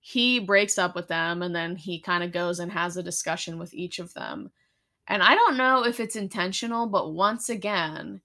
he 0.00 0.40
breaks 0.40 0.78
up 0.78 0.94
with 0.96 1.06
them 1.08 1.42
and 1.42 1.54
then 1.54 1.76
he 1.76 2.00
kind 2.00 2.24
of 2.24 2.32
goes 2.32 2.58
and 2.58 2.72
has 2.72 2.96
a 2.96 3.02
discussion 3.04 3.58
with 3.58 3.72
each 3.72 3.98
of 4.00 4.12
them. 4.14 4.50
And 5.08 5.22
I 5.22 5.34
don't 5.34 5.56
know 5.56 5.84
if 5.84 6.00
it's 6.00 6.16
intentional, 6.16 6.86
but 6.86 7.12
once 7.12 7.48
again, 7.48 8.20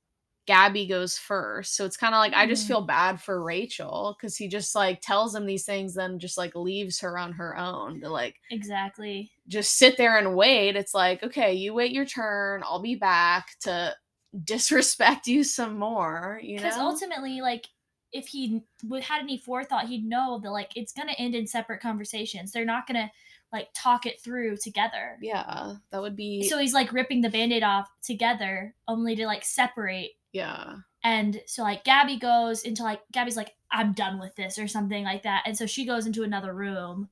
Gabby 0.48 0.88
goes 0.88 1.18
first. 1.18 1.76
So 1.76 1.86
it's 1.86 1.98
kind 1.98 2.16
of 2.16 2.20
like 2.20 2.34
I 2.34 2.48
just 2.48 2.66
Mm. 2.66 2.68
feel 2.68 2.82
bad 2.82 3.22
for 3.22 3.44
Rachel 3.44 4.16
because 4.18 4.36
he 4.36 4.48
just 4.48 4.74
like 4.76 5.00
tells 5.02 5.36
him 5.36 5.46
these 5.46 5.66
things, 5.66 5.94
then 5.94 6.20
just 6.20 6.38
like 6.38 6.56
leaves 6.56 7.00
her 7.02 7.18
on 7.18 7.34
her 7.34 7.56
own 7.58 8.02
to 8.02 8.10
like 8.10 8.42
Exactly. 8.50 9.32
just 9.48 9.78
sit 9.78 9.98
there 9.98 10.18
and 10.18 10.36
wait. 10.36 10.76
It's 10.76 10.94
like, 10.94 11.24
okay, 11.24 11.54
you 11.54 11.74
wait 11.74 11.92
your 11.92 12.06
turn. 12.06 12.64
I'll 12.64 12.82
be 12.82 12.96
back 12.96 13.50
to 13.62 13.96
disrespect 14.44 15.28
you 15.28 15.44
some 15.44 15.78
more. 15.78 16.40
You 16.44 16.56
know, 16.58 16.64
Because 16.64 16.78
ultimately, 16.78 17.42
like, 17.42 17.68
if 18.14 18.28
he 18.28 18.64
would 18.84 19.04
had 19.04 19.22
any 19.22 19.38
forethought, 19.38 19.88
he'd 19.88 20.06
know 20.06 20.40
that 20.44 20.52
like 20.52 20.76
it's 20.76 20.92
gonna 20.94 21.14
end 21.14 21.36
in 21.36 21.48
separate 21.48 21.82
conversations. 21.82 22.52
They're 22.52 22.66
not 22.66 22.88
gonna 22.88 23.12
like 23.52 23.68
talk 23.76 24.06
it 24.06 24.22
through 24.22 24.58
together. 24.58 25.18
yeah, 25.22 25.74
that 25.92 26.02
would 26.02 26.16
be 26.16 26.48
So 26.48 26.58
he's 26.58 26.74
like 26.74 26.94
ripping 26.94 27.22
the 27.22 27.30
band-aid 27.30 27.64
off 27.64 27.90
together, 28.04 28.74
only 28.88 29.16
to 29.16 29.26
like 29.26 29.44
separate. 29.44 30.12
yeah. 30.32 30.76
And 31.04 31.42
so 31.48 31.64
like 31.64 31.84
Gabby 31.84 32.18
goes 32.20 32.62
into 32.62 32.84
like 32.84 33.02
Gabby's 33.12 33.36
like, 33.36 33.56
I'm 33.72 33.94
done 33.94 34.20
with 34.20 34.36
this 34.36 34.60
or 34.60 34.68
something 34.68 35.04
like 35.04 35.24
that. 35.24 35.42
And 35.48 35.58
so 35.58 35.66
she 35.66 35.84
goes 35.84 36.06
into 36.06 36.22
another 36.22 36.54
room 36.54 37.10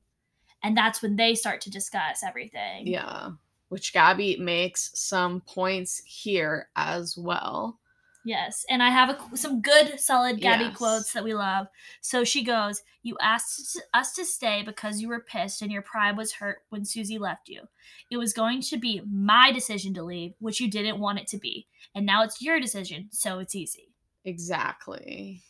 and 0.62 0.76
that's 0.76 1.02
when 1.02 1.16
they 1.16 1.34
start 1.34 1.60
to 1.62 1.70
discuss 1.70 2.22
everything. 2.24 2.86
Yeah, 2.86 3.30
which 3.68 3.92
Gabby 3.92 4.36
makes 4.36 4.92
some 4.94 5.40
points 5.40 6.02
here 6.04 6.68
as 6.76 7.16
well. 7.18 7.79
Yes, 8.24 8.66
and 8.68 8.82
I 8.82 8.90
have 8.90 9.08
a, 9.32 9.36
some 9.36 9.62
good, 9.62 9.98
solid 9.98 10.40
Gabby 10.40 10.64
Yes. 10.64 10.76
quotes 10.76 11.12
that 11.14 11.24
we 11.24 11.32
love. 11.32 11.68
So 12.02 12.22
she 12.22 12.44
goes, 12.44 12.82
"You 13.02 13.16
asked 13.20 13.80
us 13.94 14.12
to 14.14 14.24
stay 14.26 14.62
because 14.62 15.00
you 15.00 15.08
were 15.08 15.20
pissed 15.20 15.62
and 15.62 15.72
your 15.72 15.80
pride 15.82 16.16
was 16.18 16.32
hurt 16.32 16.58
when 16.68 16.84
Susie 16.84 17.18
left 17.18 17.48
you. 17.48 17.62
It 18.10 18.18
was 18.18 18.34
going 18.34 18.60
to 18.62 18.76
be 18.76 19.00
my 19.10 19.52
decision 19.52 19.94
to 19.94 20.02
leave, 20.02 20.34
which 20.38 20.60
you 20.60 20.70
didn't 20.70 20.98
want 21.00 21.18
it 21.18 21.28
to 21.28 21.38
be, 21.38 21.66
and 21.94 22.04
now 22.04 22.22
it's 22.22 22.42
your 22.42 22.60
decision, 22.60 23.08
so 23.10 23.38
it's 23.38 23.54
easy." 23.54 23.88
Exactly. 24.24 25.42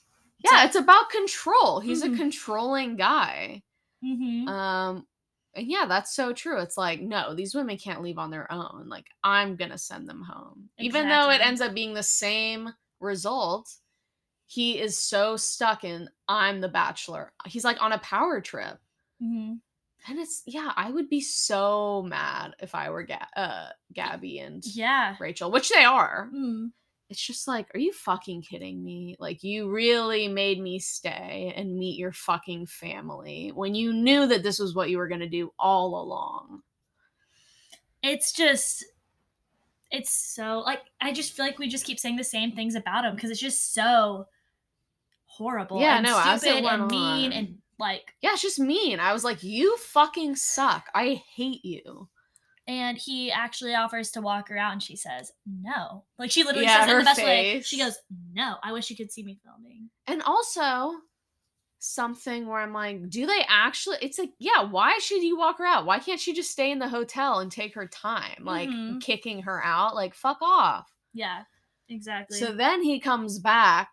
So- 0.46 0.54
Yeah, 0.54 0.64
it's 0.64 0.76
about 0.76 1.10
control. 1.10 1.80
He's 1.80 2.02
Mhm. 2.04 2.14
a 2.14 2.16
controlling 2.16 2.96
guy. 2.96 3.62
Mm-hmm. 4.04 4.48
Um 4.48 5.06
and 5.54 5.66
yeah, 5.66 5.86
that's 5.88 6.14
so 6.14 6.32
true. 6.32 6.58
It's 6.60 6.76
like, 6.76 7.00
no, 7.00 7.34
these 7.34 7.54
women 7.54 7.76
can't 7.76 8.02
leave 8.02 8.18
on 8.18 8.30
their 8.30 8.50
own. 8.52 8.86
Like, 8.88 9.06
I'm 9.24 9.56
gonna 9.56 9.78
send 9.78 10.08
them 10.08 10.22
home. 10.22 10.68
Even 10.78 11.08
though 11.08 11.30
it 11.30 11.40
ends 11.40 11.60
up 11.60 11.74
being 11.74 11.94
the 11.94 12.02
same 12.02 12.70
result, 13.00 13.72
he 14.46 14.78
is 14.78 14.98
so 14.98 15.36
stuck 15.36 15.84
in 15.84 16.08
I'm 16.28 16.60
the 16.60 16.68
bachelor. 16.68 17.32
He's 17.46 17.64
like 17.64 17.80
on 17.82 17.92
a 17.92 17.98
power 17.98 18.40
trip. 18.40 18.78
mm-hmm. 19.22 19.54
And 20.08 20.18
it's 20.18 20.42
yeah, 20.46 20.72
I 20.76 20.90
would 20.90 21.08
be 21.10 21.20
so 21.20 22.02
mad 22.08 22.56
if 22.60 22.74
I 22.74 22.88
were 22.90 23.02
Ga- 23.04 23.28
uh 23.36 23.68
Gabby 23.92 24.38
and 24.38 24.64
Yeah. 24.64 25.14
Rachel, 25.20 25.50
which 25.50 25.68
they 25.68 25.84
are. 25.84 26.30
Mm. 26.34 26.70
It's 27.10 27.20
just 27.20 27.48
like, 27.48 27.66
are 27.74 27.80
you 27.80 27.92
fucking 27.92 28.42
kidding 28.42 28.82
me? 28.82 29.16
Like, 29.18 29.42
you 29.42 29.68
really 29.68 30.28
made 30.28 30.60
me 30.60 30.78
stay 30.78 31.52
and 31.56 31.76
meet 31.76 31.98
your 31.98 32.12
fucking 32.12 32.66
family 32.66 33.50
when 33.52 33.74
you 33.74 33.92
knew 33.92 34.26
that 34.28 34.44
this 34.44 34.60
was 34.60 34.74
what 34.74 34.90
you 34.90 34.96
were 34.96 35.08
going 35.08 35.20
to 35.20 35.28
do 35.28 35.52
all 35.58 36.00
along. 36.00 36.62
It's 38.02 38.32
just, 38.32 38.84
it's 39.90 40.12
so 40.12 40.60
like 40.60 40.82
I 41.00 41.12
just 41.12 41.32
feel 41.32 41.44
like 41.44 41.58
we 41.58 41.68
just 41.68 41.84
keep 41.84 41.98
saying 41.98 42.16
the 42.16 42.24
same 42.24 42.52
things 42.52 42.76
about 42.76 43.04
him 43.04 43.14
because 43.14 43.30
it's 43.30 43.40
just 43.40 43.74
so 43.74 44.26
horrible. 45.24 45.80
Yeah, 45.80 45.96
and 45.96 46.06
no, 46.06 46.36
stupid 46.36 46.64
went 46.64 46.82
and 46.82 46.90
mean 46.90 47.32
on. 47.32 47.38
and 47.38 47.58
like 47.78 48.14
Yeah, 48.20 48.30
it's 48.32 48.42
just 48.42 48.60
mean. 48.60 49.00
I 49.00 49.12
was 49.12 49.24
like, 49.24 49.42
you 49.42 49.76
fucking 49.78 50.36
suck. 50.36 50.86
I 50.94 51.22
hate 51.34 51.64
you. 51.64 52.08
And 52.70 52.96
he 52.98 53.30
actually 53.30 53.74
offers 53.74 54.10
to 54.12 54.20
walk 54.20 54.48
her 54.48 54.56
out 54.56 54.72
and 54.72 54.82
she 54.82 54.96
says 54.96 55.32
no 55.46 56.04
like 56.18 56.30
she 56.30 56.42
literally 56.44 56.66
Yeah, 56.66 56.80
says 56.80 56.88
it 56.88 56.92
in 56.92 56.98
the 56.98 57.04
best 57.04 57.24
way 57.24 57.60
she 57.62 57.78
goes 57.78 57.96
no 58.32 58.56
i 58.62 58.72
wish 58.72 58.88
you 58.90 58.96
could 58.96 59.10
see 59.12 59.22
me 59.22 59.38
filming 59.44 59.90
And 60.06 60.22
also, 60.22 60.92
something 61.78 62.46
where 62.46 62.60
I'm 62.60 62.74
like, 62.74 63.08
do 63.08 63.26
they 63.26 63.42
actually? 63.48 63.96
It's 64.02 64.18
like, 64.18 64.32
yeah, 64.38 64.62
why 64.62 64.98
should 64.98 65.22
you 65.22 65.38
walk 65.38 65.58
her 65.58 65.66
out? 65.66 65.86
Why 65.86 65.98
can't 65.98 66.20
she 66.20 66.34
just 66.34 66.50
stay 66.50 66.70
in 66.70 66.78
the 66.78 66.88
hotel 66.88 67.38
and 67.38 67.50
take 67.50 67.74
her 67.74 67.86
time? 67.86 68.44
Like, 68.44 68.68
Mhm. 68.70 69.00
kicking 69.00 69.42
her 69.42 69.64
out? 69.64 69.94
Like, 69.94 70.14
fuck 70.14 70.38
off. 70.42 70.92
yeah 71.12 71.44
exactly 71.88 72.38
So 72.38 72.52
then 72.52 72.82
he 72.82 73.00
comes 73.00 73.38
back 73.38 73.90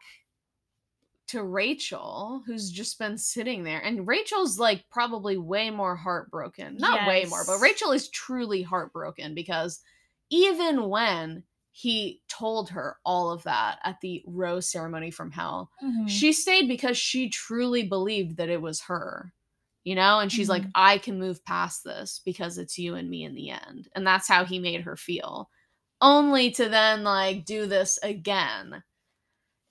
to 1.28 1.44
Rachel, 1.44 2.44
who's 2.46 2.72
just 2.72 2.98
been 3.00 3.18
sitting 3.18 3.64
there. 3.64 3.80
And 3.82 4.08
Rachel's 4.08 4.60
like 4.60 4.86
probably 4.90 5.38
way 5.38 5.70
more 5.70 5.96
heartbroken. 5.96 6.78
Not 6.78 7.08
way 7.08 7.26
more, 7.26 7.44
but 7.46 7.60
Rachel 7.60 7.92
is 7.92 8.10
truly 8.10 8.62
heartbroken 8.62 9.36
because 9.36 9.82
even 10.30 10.90
when 10.90 11.44
he 11.72 12.22
told 12.28 12.70
her 12.72 12.98
all 13.06 13.30
of 13.32 13.44
that 13.44 13.80
at 13.84 14.00
the 14.02 14.24
rose 14.26 14.70
ceremony 14.72 15.12
from 15.12 15.32
hell, 15.32 15.70
Mhm. 15.84 16.10
she 16.10 16.34
stayed 16.34 16.68
because 16.68 16.98
she 16.98 17.30
truly 17.30 17.84
believed 17.84 18.38
that 18.38 18.50
it 18.50 18.62
was 18.62 18.82
her. 18.82 19.34
You 19.84 19.96
know, 19.96 20.20
and 20.20 20.30
she's 20.32 20.50
like, 20.50 20.64
Mhm. 20.64 20.72
I 20.76 20.98
can 20.98 21.18
move 21.20 21.44
past 21.46 21.84
this 21.86 22.20
because 22.26 22.58
it's 22.58 22.78
you 22.78 22.96
and 22.96 23.10
me 23.10 23.24
in 23.24 23.36
the 23.36 23.52
end. 23.52 23.88
And 23.96 24.06
that's 24.06 24.28
how 24.28 24.44
he 24.44 24.60
made 24.60 24.82
her 24.82 24.98
feel. 24.98 25.50
Only 26.02 26.52
to 26.52 26.68
then 26.70 27.04
like 27.04 27.46
do 27.46 27.66
this 27.68 27.98
again. 28.04 28.84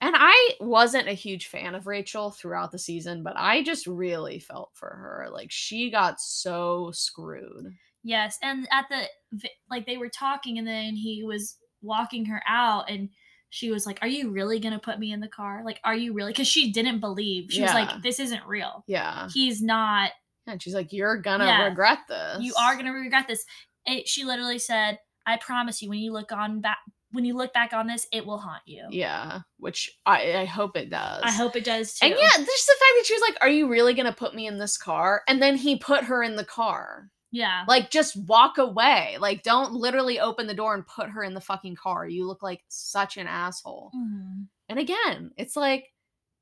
And 0.00 0.14
I 0.18 0.50
wasn't 0.60 1.08
a 1.08 1.12
huge 1.14 1.46
fan 1.48 1.74
of 1.74 1.86
Rachel 1.86 2.30
throughout 2.30 2.70
the 2.70 2.78
season, 2.78 3.22
but 3.22 3.34
I 3.36 3.62
just 3.62 3.86
really 3.86 4.38
felt 4.38 4.70
for 4.74 4.88
her. 4.88 5.28
Like 5.32 5.50
she 5.50 5.90
got 5.90 6.20
so 6.20 6.90
screwed. 6.92 7.72
yes 8.04 8.38
and 8.42 8.68
at 8.70 8.86
the 8.90 9.48
like 9.70 9.86
they 9.86 9.96
were 9.96 10.08
talking 10.10 10.58
and 10.58 10.66
then 10.66 10.94
he 10.94 11.24
was 11.24 11.56
walking 11.82 12.24
her 12.26 12.42
out 12.46 12.88
and 12.90 13.08
she 13.50 13.70
was 13.70 13.86
like 13.86 13.98
are 14.02 14.08
you 14.08 14.30
really 14.30 14.58
gonna 14.60 14.78
put 14.78 14.98
me 14.98 15.12
in 15.12 15.20
the 15.20 15.28
car 15.28 15.62
like 15.64 15.80
are 15.84 15.94
you 15.96 16.12
really 16.12 16.32
because 16.32 16.46
she 16.48 16.72
didn't 16.72 17.00
believe 17.00 17.50
she 17.50 17.62
was 17.62 17.72
like 17.72 18.02
this 18.02 18.18
isn't 18.20 18.44
real 18.46 18.84
Yeah. 18.86 19.28
he's 19.32 19.62
not 19.62 20.10
And 20.46 20.60
she's 20.62 20.74
like, 20.74 20.92
You're 20.92 21.16
gonna 21.16 21.46
Yeah. 21.46 21.64
regret 21.64 21.98
this. 22.08 22.38
you 22.40 22.54
are 22.60 22.76
gonna 22.76 22.92
regret 22.92 23.26
this 23.28 23.44
it, 23.86 24.06
she 24.08 24.24
literally 24.24 24.58
said 24.58 24.98
i 25.26 25.36
promise 25.38 25.80
you 25.82 25.88
when 25.88 25.98
you 25.98 26.12
look 26.12 26.32
on 26.32 26.60
back 26.60 26.78
when 27.12 27.24
you 27.24 27.34
look 27.36 27.52
back 27.52 27.72
on 27.72 27.86
this 27.86 28.06
it 28.12 28.26
will 28.26 28.38
haunt 28.38 28.62
you 28.66 28.84
Yeah. 28.90 29.40
Which 29.58 29.90
I, 30.04 30.38
I 30.38 30.44
hope 30.44 30.76
it 30.76 30.90
does. 30.90 31.22
i 31.24 31.30
hope 31.30 31.56
it 31.56 31.64
does 31.64 31.94
too 31.94 32.06
And 32.06 32.14
yeah, 32.18 32.28
just 32.28 32.66
the 32.66 32.72
fact 32.72 32.92
that 32.96 33.04
she 33.06 33.14
was 33.14 33.22
like, 33.22 33.36
Are 33.40 33.48
you 33.48 33.68
really 33.68 33.94
gonna 33.94 34.12
put 34.12 34.34
me 34.34 34.46
in 34.46 34.58
this 34.58 34.76
car? 34.76 35.22
And 35.28 35.40
then 35.40 35.56
he 35.56 35.76
put 35.78 36.04
her 36.04 36.22
in 36.22 36.36
the 36.36 36.44
car. 36.44 37.08
yeah 37.30 37.64
Like, 37.68 37.90
just 37.90 38.16
walk 38.28 38.58
away. 38.58 39.16
Like, 39.20 39.42
don't 39.42 39.72
literally 39.72 40.18
open 40.20 40.46
the 40.46 40.54
door 40.54 40.74
and 40.74 40.86
put 40.86 41.10
her 41.10 41.22
in 41.22 41.34
the 41.34 41.40
fucking 41.40 41.76
car. 41.76 42.06
You 42.08 42.26
look 42.26 42.42
like 42.42 42.62
such 42.68 43.16
an 43.16 43.26
asshole. 43.28 43.92
Mhm. 43.96 44.46
And 44.68 44.78
again, 44.78 45.30
it's 45.36 45.54
like, 45.56 45.92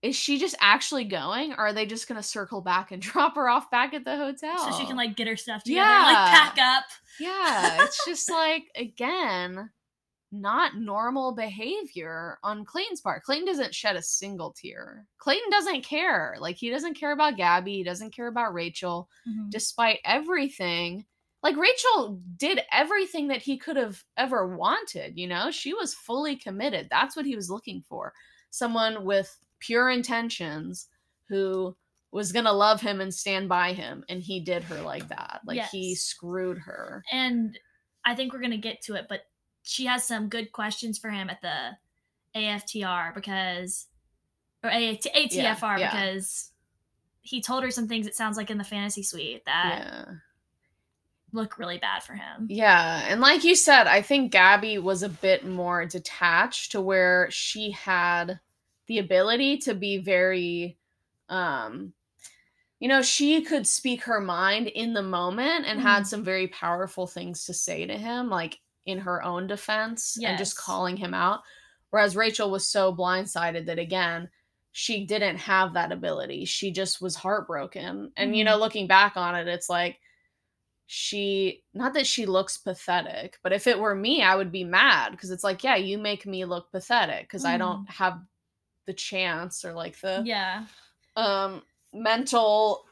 is 0.03 0.17
she 0.17 0.39
just 0.39 0.55
actually 0.61 1.05
going? 1.05 1.53
Or 1.53 1.59
are 1.69 1.73
they 1.73 1.87
just 1.87 2.09
gonna 2.09 2.23
circle 2.23 2.61
back 2.63 2.91
and 2.91 3.01
drop 3.11 3.37
her 3.37 3.49
off 3.49 3.71
back 3.71 3.95
at 3.95 4.05
the 4.05 4.17
hotel? 4.17 4.59
so 4.59 4.79
she 4.79 4.87
can 4.87 4.97
like 4.97 5.15
get 5.17 5.27
her 5.29 5.37
stuff 5.37 5.63
together 5.65 5.89
and, 5.89 6.05
like 6.15 6.33
pack 6.35 6.59
up 6.59 6.85
Yeah, 7.21 7.85
it's 7.85 8.05
just 8.07 8.31
like 8.31 8.65
again, 8.77 9.71
not 10.41 10.77
normal 10.77 11.33
behavior 11.35 12.39
on 12.43 12.65
Clayton's 12.65 13.01
part. 13.01 13.23
Clayton 13.23 13.47
doesn't 13.47 13.75
shed 13.75 13.97
a 13.97 14.03
single 14.03 14.53
tear. 14.53 15.07
Clayton 15.19 15.51
doesn't 15.51 15.83
care. 15.85 16.37
Like 16.41 16.57
he 16.57 16.71
doesn't 16.71 16.95
care 16.95 17.13
about 17.13 17.37
Gabby, 17.37 17.75
he 17.75 17.83
doesn't 17.85 18.11
care 18.15 18.27
about 18.27 18.53
Rachel, 18.55 19.09
Mhm. 19.29 19.51
despite 19.51 20.01
everything. 20.05 21.07
Like 21.43 21.57
Rachel 21.57 22.21
did 22.37 22.61
everything 22.73 23.29
that 23.29 23.43
he 23.43 23.59
could 23.59 23.77
have 23.77 24.03
ever 24.17 24.57
wanted, 24.57 25.19
you 25.19 25.27
know? 25.27 25.51
She 25.51 25.75
was 25.75 25.95
fully 25.95 26.37
committed. 26.37 26.89
That's 26.91 27.17
what 27.17 27.27
he 27.27 27.37
was 27.37 27.51
looking 27.51 27.83
for. 27.83 28.13
Someone 28.51 29.05
with 29.05 29.37
pure 29.61 29.91
intentions 29.91 30.89
who 31.29 31.77
was 32.13 32.33
going 32.33 32.45
to 32.45 32.53
love 32.53 32.81
him 32.81 33.01
and 33.01 33.13
stand 33.13 33.49
by 33.49 33.73
him 33.73 34.05
and 34.09 34.23
he 34.23 34.41
did 34.41 34.63
her 34.65 34.81
like 34.81 35.09
that. 35.09 35.41
Like 35.45 35.59
he 35.71 35.95
screwed 35.95 36.59
her. 36.59 37.03
and 37.13 37.59
I 38.07 38.15
think 38.15 38.33
we're 38.35 38.41
gonna 38.43 38.59
get 38.59 38.83
to 38.83 38.95
it, 38.97 39.07
but 39.09 39.23
she 39.65 39.87
has 39.87 40.05
some 40.05 40.29
good 40.29 40.53
questions 40.53 40.99
for 40.99 41.11
him 41.11 41.29
at 41.31 41.41
the 41.41 41.71
AFTR 42.39 43.15
because 43.15 43.87
or 44.63 44.71
AT, 44.71 45.03
ATFR 45.03 45.79
yeah. 45.79 45.91
because 45.91 46.51
he 47.23 47.41
told 47.41 47.65
her 47.65 47.71
some 47.71 47.89
things 47.89 48.07
it 48.07 48.15
sounds 48.15 48.37
like 48.37 48.51
in 48.51 48.59
the 48.59 48.65
fantasy 48.65 49.03
suite 49.03 49.45
that 49.47 49.79
Yeah. 49.79 50.15
look 51.33 51.59
really 51.59 51.79
bad 51.79 52.03
for 52.03 52.13
him. 52.15 52.47
Yeah, 52.51 53.07
and 53.09 53.21
like 53.21 53.43
you 53.45 53.55
said, 53.57 53.87
I 53.87 54.03
think 54.03 54.31
Gabby 54.31 54.79
was 54.79 55.03
a 55.03 55.09
bit 55.09 55.47
more 55.47 55.87
detached 55.87 56.73
to 56.73 56.81
where 56.81 57.29
she 57.31 57.71
had 57.71 58.39
the 58.87 58.99
ability 58.99 59.59
to 59.59 59.75
be 59.75 59.99
very 59.99 60.77
um 61.31 61.93
you 62.81 62.89
know, 62.89 63.01
she 63.01 63.41
could 63.41 63.67
speak 63.67 64.03
her 64.03 64.21
mind 64.21 64.67
in 64.67 64.93
the 64.93 65.03
moment 65.03 65.65
and 65.65 65.81
had 65.81 66.03
Mhm. 66.03 66.07
some 66.07 66.25
very 66.25 66.49
powerful 66.49 67.07
things 67.07 67.47
to 67.47 67.55
say 67.55 67.87
to 67.87 67.97
him 67.97 68.29
like 68.29 68.59
in 68.87 68.99
her 68.99 69.23
own 69.23 69.47
defense 69.47 70.19
and 70.29 70.39
just 70.39 70.57
calling 70.57 70.97
him 70.97 71.15
out. 71.15 71.41
Whereas 71.91 72.17
Rachel 72.17 72.51
was 72.51 72.69
so 72.69 72.95
blindsided 72.95 73.67
that 73.67 73.79
again, 73.79 74.29
she 74.73 75.07
didn't 75.07 75.37
have 75.39 75.75
that 75.75 75.93
ability. 75.93 76.45
She 76.45 76.73
just 76.73 77.01
was 77.01 77.15
heartbroken. 77.17 78.13
And 78.17 78.37
you 78.37 78.43
Mhm. 78.43 78.47
know, 78.47 78.57
looking 78.59 78.87
back 78.89 79.17
on 79.17 79.35
it, 79.37 79.47
it's 79.49 79.69
like 79.71 80.01
she 80.87 81.65
not 81.73 81.95
that 81.95 82.07
she 82.07 82.27
looks 82.27 82.59
pathetic, 82.59 83.39
but 83.43 83.53
if 83.53 83.67
it 83.67 83.79
were 83.79 83.95
me, 83.95 84.23
I 84.23 84.37
would 84.37 84.53
be 84.53 84.65
mad 84.65 85.13
because 85.13 85.31
it's 85.31 85.45
like, 85.45 85.65
yeah, 85.65 85.77
you 85.77 85.99
make 85.99 86.27
me 86.27 86.45
look 86.45 86.71
pathetic 86.73 87.23
because 87.23 87.45
I 87.45 87.57
don't 87.59 87.81
have 87.87 88.21
the 88.87 88.93
chance 88.95 89.65
or 89.65 89.73
like 89.73 89.99
the 90.01 90.27
Yeah. 90.27 90.67
um 91.17 91.63
mental 91.93 92.87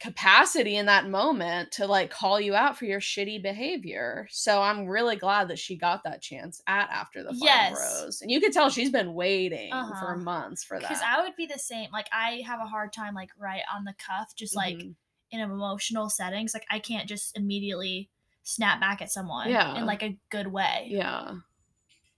capacity 0.00 0.76
in 0.76 0.86
that 0.86 1.08
moment 1.08 1.72
to 1.72 1.86
like 1.86 2.08
call 2.10 2.40
you 2.40 2.54
out 2.54 2.78
for 2.78 2.84
your 2.84 3.00
shitty 3.00 3.42
behavior. 3.42 4.28
So 4.30 4.62
I'm 4.62 4.86
really 4.86 5.16
glad 5.16 5.48
that 5.48 5.58
she 5.58 5.76
got 5.76 6.04
that 6.04 6.22
chance 6.22 6.62
at 6.68 6.88
after 6.90 7.22
the 7.22 7.30
final 7.30 7.44
Yes. 7.46 7.76
rose. 8.02 8.22
And 8.22 8.30
you 8.30 8.40
could 8.40 8.52
tell 8.52 8.70
she's 8.70 8.90
been 8.92 9.12
waiting 9.14 9.72
Uh-huh. 9.72 9.98
for 9.98 10.16
months 10.16 10.62
for 10.62 10.78
that. 10.78 10.88
Because 10.88 11.02
I 11.04 11.20
would 11.22 11.34
be 11.34 11.46
the 11.46 11.58
same. 11.58 11.90
Like 11.92 12.08
I 12.12 12.42
have 12.46 12.60
a 12.60 12.66
hard 12.66 12.92
time 12.92 13.14
like 13.14 13.30
right 13.38 13.62
on 13.74 13.84
the 13.84 13.94
cuff, 13.94 14.34
just 14.36 14.54
like 14.54 14.76
Mhm. 14.76 14.94
in 15.32 15.40
emotional 15.40 16.08
settings. 16.08 16.54
Like 16.54 16.66
I 16.70 16.78
can't 16.78 17.08
just 17.08 17.36
immediately 17.36 18.08
snap 18.44 18.80
back 18.80 19.02
at 19.02 19.10
someone 19.10 19.50
Yeah. 19.50 19.76
in 19.76 19.84
like 19.84 20.02
a 20.04 20.16
good 20.30 20.46
way 20.46 20.86
yeah. 20.92 21.32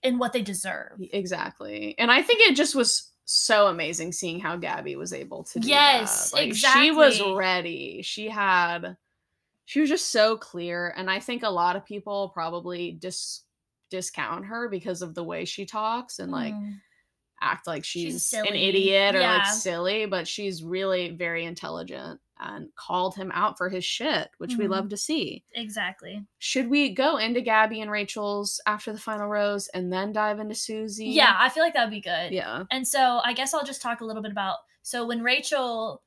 in 0.03 0.19
what 0.19 0.33
they 0.35 0.43
deserve. 0.43 1.01
Exactly. 1.13 1.95
And 1.99 2.11
I 2.11 2.23
think 2.23 2.41
it 2.41 2.57
just 2.57 2.75
was 2.75 3.10
so 3.25 3.69
amazing 3.69 4.13
seeing 4.13 4.41
how 4.41 4.57
Gabby 4.57 4.97
was 4.97 5.13
able 5.13 5.45
to 5.45 5.61
do 5.61 5.69
Yes. 5.69 6.33
Like 6.33 6.55
she 6.55 6.91
was 6.91 7.21
ready. 7.23 8.03
She 8.03 8.29
had 8.29 8.97
she 9.67 9.81
was 9.81 9.89
just 9.91 10.11
so 10.11 10.37
clear 10.37 10.93
and 10.97 11.11
I 11.11 11.21
think 11.21 11.43
a 11.45 11.51
lot 11.51 11.77
of 11.77 11.85
people 11.85 12.31
probably 12.31 12.93
dis 12.93 13.45
discount 13.91 14.47
her 14.47 14.69
because 14.69 15.03
of 15.03 15.15
the 15.15 15.25
way 15.25 15.45
she 15.45 15.67
talks 15.67 16.19
and 16.19 16.33
like 16.33 16.55
Mhm. 16.55 16.81
act 17.43 17.67
like 17.67 17.85
She's 17.85 18.29
she's, 18.31 18.33
an 18.35 18.47
idiot 18.55 19.15
or 19.17 19.21
like 19.21 19.47
silly, 19.47 20.07
but 20.07 20.29
she's 20.29 20.63
really 20.65 21.11
very 21.11 21.45
intelligent 21.45 22.21
and 22.41 22.75
called 22.75 23.15
him 23.15 23.31
out 23.35 23.59
for 23.59 23.69
his 23.69 23.85
shit, 23.85 24.31
which 24.39 24.57
we 24.57 24.65
Mhm. 24.67 24.71
love 24.71 24.89
to 24.89 24.97
see. 24.97 25.45
exactly. 25.53 26.25
Should 26.39 26.69
we 26.71 26.91
go 26.95 27.19
into 27.19 27.41
Gabby 27.41 27.81
and 27.81 27.91
Rachel's 27.91 28.61
after 28.67 28.93
the 28.93 28.99
final 28.99 29.27
rose 29.29 29.69
and 29.69 29.93
then 29.93 30.13
dive 30.13 30.41
into 30.41 30.55
Susie? 30.55 31.07
Yeah, 31.09 31.37
I 31.39 31.49
feel 31.51 31.63
like 31.63 31.75
that 31.75 31.85
would 31.85 31.91
be 31.91 32.01
good. 32.01 32.33
Yeah. 32.33 32.65
And 32.71 32.87
so 32.89 33.21
I 33.25 33.33
guess 33.35 33.53
I'll 33.55 33.65
just 33.65 33.83
talk 33.83 34.01
a 34.01 34.05
little 34.05 34.23
bit 34.23 34.33
about 34.33 34.57
so 34.83 35.07
when 35.07 35.23
Rachel 35.23 36.03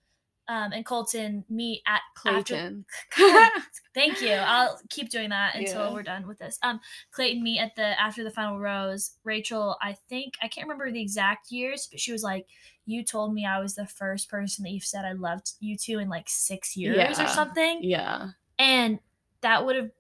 um, 0.48 0.74
and 0.74 0.86
Colton 0.86 1.46
meet 1.50 1.82
at 1.88 2.02
after 2.26 2.56
Clayton. 2.56 2.86
Thank 3.94 4.22
you. 4.22 4.34
I'll 4.34 4.80
keep 4.90 5.10
doing 5.10 5.30
that 5.30 5.56
until 5.56 5.88
Yeah. 5.88 5.94
we're 5.94 6.04
done 6.04 6.28
with 6.28 6.40
this. 6.40 6.60
Um, 6.64 6.80
Clayton 7.12 7.42
meet 7.44 7.60
at 7.60 7.76
the 7.76 8.00
after 8.00 8.24
the 8.24 8.32
final 8.32 8.60
rose. 8.60 9.12
Rachel, 9.24 9.78
I 9.82 9.96
think 10.10 10.34
I 10.42 10.48
can't 10.48 10.68
remember 10.68 10.92
the 10.92 11.02
exact 11.02 11.52
years, 11.52 11.88
but 11.90 12.00
she 12.00 12.12
was 12.12 12.24
like, 12.24 12.46
"You 12.86 13.04
told 13.04 13.34
me 13.34 13.46
I 13.46 13.60
was 13.60 13.76
the 13.76 13.88
first 13.88 14.30
person 14.30 14.64
that 14.64 14.72
you've 14.72 14.84
said 14.84 15.06
I 15.06 15.14
loved 15.14 15.52
you 15.60 15.78
to 15.78 16.00
in 16.00 16.10
like 16.10 16.28
six 16.28 16.76
years 16.76 16.98
Yeah. 16.98 17.24
or 17.24 17.28
something." 17.28 17.80
yeah. 17.84 18.30
And 18.60 19.00
that 19.42 19.66
would 19.66 19.76
have, 19.76 19.92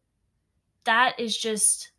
that 0.85 1.19
is 1.19 1.35
just 1.37 1.91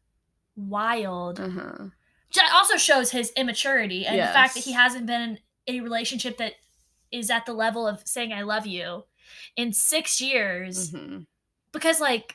wild. 0.57 1.41
Uh-huh. 1.41 1.89
That 2.35 2.51
also 2.55 2.77
shows 2.77 3.11
his 3.11 3.33
immaturity 3.37 4.07
and 4.07 4.19
the 4.19 4.25
fact 4.33 4.55
that 4.55 4.65
he 4.65 4.73
hasn't 4.73 5.07
been 5.07 5.39
in 5.67 5.77
a 5.77 5.81
relationship 5.81 6.39
that 6.39 6.55
is 7.15 7.31
at 7.31 7.47
the 7.47 7.53
level 7.55 7.87
of 7.87 8.03
saying 8.07 8.33
I 8.33 8.43
love 8.43 8.67
you 8.67 9.05
in 9.57 9.73
six 9.73 10.21
years 10.21 10.91
Mhm. 10.93 11.27
because 11.73 12.01
like 12.01 12.35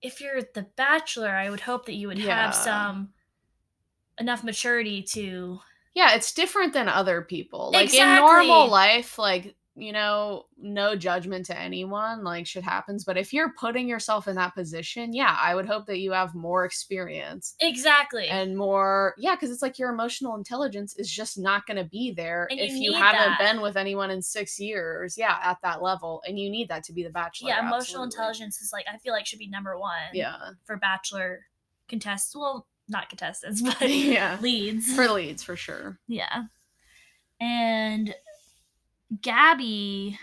if 0.00 0.20
you're 0.20 0.42
the 0.54 0.66
bachelor 0.76 1.30
i 1.30 1.50
would 1.50 1.60
hope 1.60 1.86
that 1.86 1.94
you 1.94 2.06
would 2.08 2.18
Yeah. 2.18 2.46
have 2.46 2.54
some 2.54 3.12
enough 4.18 4.42
maturity 4.44 5.02
to 5.14 5.60
Yeah, 5.94 6.14
it's 6.14 6.32
different 6.32 6.72
than 6.72 6.88
other 6.88 7.22
people. 7.22 7.72
Like 7.72 7.92
in 7.92 8.14
normal 8.16 8.68
life, 8.68 9.18
like, 9.18 9.56
you 9.80 9.92
know, 9.92 10.46
no 10.58 10.96
judgment 10.96 11.46
to 11.46 11.58
anyone, 11.58 12.24
like 12.24 12.46
shit 12.46 12.64
happens. 12.64 13.04
But 13.04 13.16
if 13.16 13.32
you're 13.32 13.52
putting 13.58 13.88
yourself 13.88 14.26
in 14.26 14.34
that 14.36 14.54
position, 14.54 15.12
yeah, 15.14 15.36
I 15.40 15.54
would 15.54 15.66
hope 15.66 15.86
that 15.86 15.98
you 15.98 16.12
have 16.12 16.34
more 16.34 16.64
experience 16.64 17.54
exactly 17.60 18.26
and 18.28 18.56
more 18.56 19.14
yeah, 19.18 19.34
because 19.36 19.50
it's 19.50 19.62
like 19.62 19.78
your 19.78 19.90
emotional 19.90 20.34
intelligence 20.36 20.96
is 20.96 21.10
just 21.10 21.38
not 21.38 21.66
gonna 21.66 21.84
be 21.84 22.12
there 22.12 22.48
And 22.50 22.58
if 22.58 22.72
you 22.72 22.90
need 22.90 22.96
haven't 22.98 23.36
that. 23.38 23.38
been 23.38 23.60
with 23.62 23.76
anyone 23.76 24.10
in 24.10 24.20
six 24.20 24.58
years, 24.58 25.16
yeah, 25.16 25.38
at 25.42 25.58
that 25.62 25.82
level. 25.82 26.22
And 26.26 26.38
you 26.38 26.50
need 26.50 26.68
that 26.70 26.82
to 26.84 26.92
be 26.92 27.02
the 27.04 27.10
bachelor. 27.10 27.48
yeah 27.50 27.60
emotional 27.60 28.02
absolutely. 28.04 28.04
intelligence 28.06 28.60
is 28.60 28.70
like 28.72 28.86
i 28.92 28.96
feel 28.98 29.12
like 29.12 29.26
should 29.26 29.38
be 29.38 29.48
number 29.48 29.78
one 29.78 30.10
Yeah. 30.12 30.36
for 30.64 30.76
bachelor 30.76 31.46
contestants 31.88 32.34
well 32.36 32.66
not 32.88 33.08
contestants 33.08 33.62
but 33.78 33.80
Yeah. 33.90 34.38
leads 34.40 34.92
For 34.94 35.08
leads, 35.08 35.42
for 35.42 35.56
sure. 35.56 35.98
yeah 36.08 36.44
and 37.40 38.14
gabby 39.22 40.18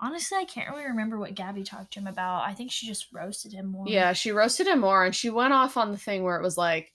honestly 0.00 0.38
i 0.38 0.44
can't 0.44 0.70
really 0.70 0.84
remember 0.84 1.18
what 1.18 1.34
gabby 1.34 1.62
talked 1.62 1.92
to 1.92 2.00
him 2.00 2.06
about 2.06 2.42
i 2.42 2.54
think 2.54 2.70
she 2.70 2.86
just 2.86 3.12
roasted 3.12 3.52
him 3.52 3.66
more 3.66 3.84
Yeah, 3.86 4.12
she 4.12 4.32
roasted 4.32 4.66
him 4.66 4.80
more 4.80 5.04
and 5.04 5.14
she 5.14 5.30
went 5.30 5.52
off 5.52 5.76
on 5.76 5.92
the 5.92 5.98
thing 5.98 6.22
where 6.22 6.36
it 6.36 6.42
was 6.42 6.56
like, 6.56 6.92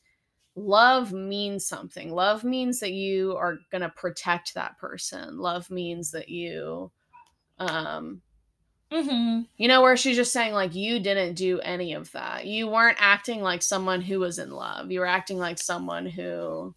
love 0.56 1.12
means 1.12 1.66
something. 1.66 2.14
Love 2.14 2.44
means 2.44 2.80
that 2.80 2.94
you 2.94 3.36
are 3.36 3.60
going 3.72 3.82
to 3.82 3.90
protect 3.90 4.54
that 4.54 4.78
person. 4.78 5.38
Love 5.38 5.70
means 5.70 6.12
that 6.12 6.30
you, 6.30 6.92
um, 7.60 8.22
mm-hmm. 8.92 9.42
you 9.58 9.68
know, 9.68 9.82
where 9.82 9.98
she's 9.98 10.16
just 10.16 10.34
saying, 10.34 10.54
like, 10.54 10.74
you 10.74 11.00
didn't 11.00 11.36
do 11.36 11.60
any 11.60 11.94
of 11.94 12.12
that. 12.14 12.46
You 12.46 12.68
weren't 12.68 12.98
acting 13.00 13.42
like 13.42 13.62
someone 13.62 14.02
who 14.02 14.20
was 14.20 14.40
in 14.40 14.52
love. 14.52 14.92
You 14.92 15.02
were 15.02 15.06
acting 15.06 15.38
like 15.38 15.58
someone 15.58 16.06
who, 16.06 16.74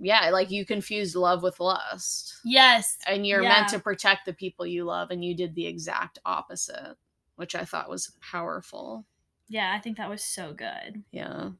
yeah, 0.00 0.30
like 0.30 0.50
you 0.50 0.64
confused 0.66 1.14
love 1.16 1.42
with 1.42 1.60
lust. 1.60 2.34
yes 2.44 2.96
And 3.06 3.26
you're 3.26 3.42
Yeah. 3.42 3.48
meant 3.50 3.68
to 3.68 3.78
protect 3.78 4.26
the 4.26 4.32
people 4.32 4.66
you 4.66 4.84
love, 4.84 5.10
and 5.10 5.24
you 5.24 5.34
did 5.36 5.54
the 5.54 5.66
exact 5.66 6.18
opposite, 6.24 6.96
which 7.36 7.54
I 7.54 7.64
thought 7.64 7.88
was 7.90 8.12
powerful. 8.20 9.06
yeah 9.48 9.72
i 9.76 9.78
think 9.80 9.96
that 9.98 10.08
was 10.10 10.24
so 10.24 10.52
good 10.54 11.02
Yeah. 11.12 11.50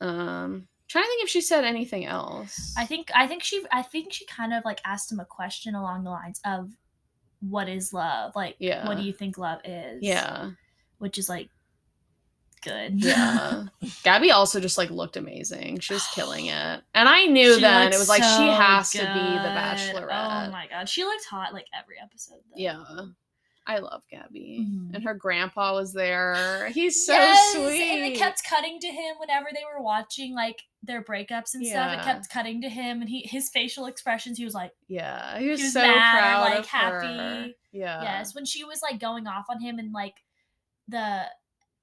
Um 0.00 0.68
trying 0.88 1.04
to 1.04 1.08
think 1.08 1.24
if 1.24 1.28
she 1.28 1.40
said 1.40 1.64
anything 1.64 2.06
else. 2.06 2.72
I 2.78 2.86
think 2.86 3.10
I 3.14 3.26
think 3.26 3.42
she 3.42 3.64
I 3.72 3.82
think 3.82 4.12
she 4.12 4.24
kind 4.26 4.52
of 4.54 4.64
like 4.64 4.80
asked 4.84 5.10
him 5.10 5.20
a 5.20 5.24
question 5.24 5.74
along 5.74 6.04
the 6.04 6.10
lines 6.10 6.40
of 6.44 6.70
what 7.40 7.68
is 7.68 7.92
love? 7.92 8.32
Like 8.36 8.56
Yeah. 8.58 8.86
what 8.86 8.96
do 8.96 9.02
you 9.02 9.12
think 9.12 9.36
love 9.36 9.60
is? 9.64 10.02
Yeah. 10.02 10.50
Which 10.98 11.18
is 11.18 11.28
like 11.28 11.50
good. 12.66 13.04
Yeah. 13.04 13.64
Gabby 14.02 14.30
also 14.30 14.60
just 14.60 14.76
like 14.78 14.90
looked 14.90 15.16
amazing. 15.16 15.78
She 15.80 15.94
was 15.94 16.06
killing 16.14 16.46
it. 16.60 16.82
And 16.94 17.08
I 17.08 17.26
knew 17.26 17.54
She 17.54 17.60
then 17.60 17.92
it 17.92 17.98
was 17.98 18.08
like 18.08 18.22
she 18.22 18.28
so 18.28 18.50
has 18.50 18.90
to 18.90 18.98
be 18.98 19.04
the 19.04 19.08
bachelorette. 19.54 20.48
Oh 20.48 20.50
my 20.50 20.66
god. 20.68 20.88
She 20.88 21.04
looked 21.04 21.24
hot 21.24 21.52
like 21.54 21.66
every 21.78 21.96
episode 22.02 22.40
though. 22.50 22.60
Yeah. 22.60 22.84
I 23.68 23.78
love 23.78 24.02
Gabby. 24.08 24.64
Mhm. 24.64 24.94
And 24.94 25.02
her 25.02 25.14
grandpa 25.14 25.74
was 25.74 25.92
there. 25.92 26.68
He's 26.72 27.04
so 27.04 27.14
Yes, 27.14 27.52
sweet. 27.52 27.82
And 27.82 28.12
it 28.12 28.16
kept 28.16 28.44
cutting 28.48 28.78
to 28.78 28.86
him 28.86 29.16
whenever 29.18 29.48
they 29.52 29.64
were 29.64 29.82
watching 29.82 30.34
like 30.34 30.62
their 30.84 31.02
breakups 31.02 31.54
and 31.54 31.66
stuff. 31.66 31.98
It 31.98 32.04
kept 32.04 32.30
cutting 32.30 32.62
to 32.62 32.68
him 32.68 33.00
and 33.00 33.10
he 33.10 33.22
his 33.28 33.50
facial 33.50 33.86
expressions, 33.86 34.38
he 34.38 34.44
was 34.44 34.54
like, 34.54 34.70
yeah. 34.86 35.36
He 35.38 35.48
was, 35.48 35.58
he 35.58 35.66
was 35.66 35.72
so 35.72 35.80
mad 35.82 36.18
proud 36.18 36.40
like, 36.42 36.58
of 36.60 36.66
her. 36.68 37.00
happy. 37.00 37.56
Yeah. 37.72 38.02
Yes, 38.02 38.34
when 38.36 38.44
she 38.44 38.62
was 38.62 38.82
like 38.82 39.00
going 39.00 39.26
off 39.26 39.46
on 39.48 39.60
him 39.60 39.80
and 39.80 39.92
like 39.92 40.14
the 40.86 41.22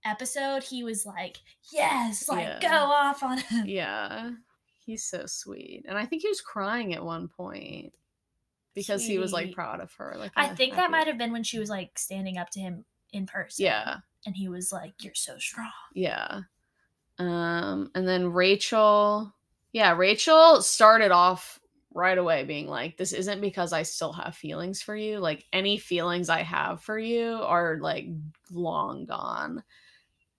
episode, 0.05 0.63
he 0.63 0.83
was 0.83 1.05
like, 1.05 1.37
"Yes, 1.71 2.27
like 2.29 2.45
Yeah. 2.45 2.59
go 2.59 2.91
off 2.91 3.23
on 3.23 3.37
him." 3.39 3.65
Yeah. 3.67 4.31
He's 4.85 5.03
so 5.05 5.25
sweet. 5.25 5.85
And 5.87 5.97
I 5.97 6.05
think 6.05 6.21
he 6.23 6.27
was 6.27 6.41
crying 6.41 6.93
at 6.93 7.03
one 7.05 7.29
point 7.29 7.93
because 8.73 9.05
he 9.05 9.17
was 9.17 9.31
like 9.31 9.53
proud 9.53 9.79
of 9.79 9.93
her. 9.93 10.15
Like 10.17 10.31
I 10.35 10.49
"Oh, 10.51 10.55
think 10.55 10.75
that 10.75 10.91
might 10.91 11.07
have 11.07 11.17
been 11.17 11.31
when 11.31 11.43
she 11.43 11.59
was 11.59 11.69
like 11.69 11.97
standing 11.97 12.37
up 12.37 12.49
to 12.51 12.59
him 12.59 12.85
in 13.11 13.25
person. 13.25 13.65
Yeah. 13.65 13.97
and 14.25 14.35
he 14.35 14.49
was 14.49 14.71
like, 14.71 14.93
"You're 15.03 15.15
so 15.15 15.37
strong." 15.37 15.71
Yeah. 15.93 16.41
Um 17.19 17.91
and 17.95 18.07
then 18.07 18.33
Rachel 18.33 19.33
yeah, 19.71 19.95
Rachel 19.95 20.61
started 20.61 21.11
off 21.11 21.59
right 21.95 22.17
away 22.17 22.43
being 22.43 22.67
like 22.67 22.97
this 22.97 23.13
isn't 23.13 23.39
because 23.41 23.71
I 23.71 23.83
still 23.83 24.11
have 24.13 24.35
feelings 24.35 24.81
for 24.81 24.95
you. 24.95 25.19
Like 25.19 25.45
any 25.53 25.77
feelings 25.77 26.27
I 26.29 26.41
have 26.41 26.81
for 26.81 26.97
you 26.97 27.39
are 27.43 27.77
like 27.79 28.07
long 28.51 29.05
gone. 29.05 29.63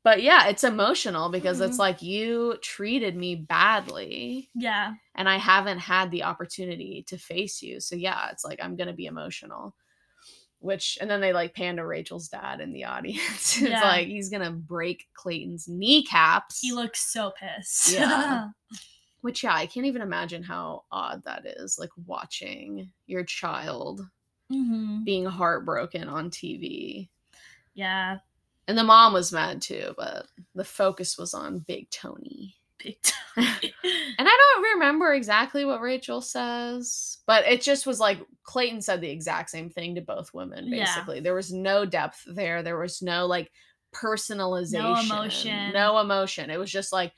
But 0.04 0.22
yeah, 0.22 0.48
it's 0.48 0.64
emotional 0.64 1.30
because 1.30 1.60
it's 1.60 1.78
Mhm. 1.78 1.80
like 1.80 2.02
you 2.02 2.58
treated 2.62 3.16
me 3.16 3.36
badly 3.36 4.50
Yeah, 4.54 4.94
and 5.14 5.28
I 5.28 5.38
haven't 5.38 5.78
had 5.80 6.10
the 6.10 6.24
opportunity 6.24 7.04
to 7.08 7.18
face 7.18 7.62
you. 7.62 7.80
So 7.80 7.96
yeah, 7.96 8.30
it's 8.32 8.44
like 8.44 8.60
I'm 8.62 8.76
going 8.76 8.88
to 8.88 8.94
be 8.94 9.06
emotional. 9.06 9.76
which 10.60 10.98
and 11.00 11.10
then 11.10 11.20
they 11.20 11.32
like 11.32 11.54
pan 11.54 11.76
to 11.76 11.86
Rachel's 11.86 12.28
dad 12.28 12.60
in 12.60 12.72
the 12.72 12.84
audience. 12.94 13.60
it's 13.62 13.68
Yeah. 13.70 13.82
like 13.82 14.08
he's 14.08 14.30
gonna 14.30 14.52
break 14.52 15.06
Clayton's 15.14 15.68
kneecaps. 15.68 16.60
He 16.60 16.72
looks 16.72 17.00
so 17.12 17.30
pissed. 17.32 17.94
Yeah. 17.94 18.50
which 19.22 19.44
yeah, 19.44 19.54
I 19.54 19.66
can't 19.66 19.86
even 19.86 20.02
imagine 20.02 20.42
how 20.42 20.84
odd 20.90 21.24
that 21.24 21.46
is. 21.46 21.78
Like 21.78 21.90
watching 22.06 22.92
your 23.06 23.24
child 23.24 24.02
hmm 24.50 25.04
being 25.04 25.24
heartbroken 25.26 26.08
on 26.08 26.30
TV. 26.30 27.10
Yeah. 27.74 28.18
And 28.68 28.78
the 28.78 28.84
mom 28.84 29.12
was 29.12 29.32
mad 29.32 29.60
too, 29.60 29.94
but 29.96 30.26
the 30.54 30.64
focus 30.64 31.18
was 31.18 31.34
on 31.34 31.58
Big 31.60 31.90
Tony. 31.90 32.56
Big 32.78 32.96
Tony. 33.02 33.14
And 34.16 34.28
I 34.28 34.38
don't 34.54 34.74
remember 34.74 35.12
exactly 35.12 35.64
what 35.64 35.80
Rachel 35.80 36.20
says, 36.20 37.18
but 37.26 37.44
it 37.46 37.62
just 37.62 37.84
was 37.84 37.98
like 37.98 38.20
Clayton 38.44 38.80
said 38.80 39.00
the 39.00 39.10
exact 39.10 39.50
same 39.50 39.68
thing 39.68 39.96
to 39.96 40.00
both 40.00 40.32
women, 40.32 40.68
Yeah. 40.68 40.84
basically. 40.84 41.18
There 41.18 41.34
was 41.34 41.52
no 41.52 41.84
depth 41.84 42.22
there. 42.28 42.62
There 42.62 42.78
was 42.78 43.02
no 43.02 43.26
like 43.26 43.50
personalization, 43.92 44.72
No 44.72 45.00
emotion. 45.00 45.72
no 45.72 45.98
emotion. 45.98 46.48
It 46.50 46.58
was 46.58 46.70
just 46.70 46.92
like 46.92 47.12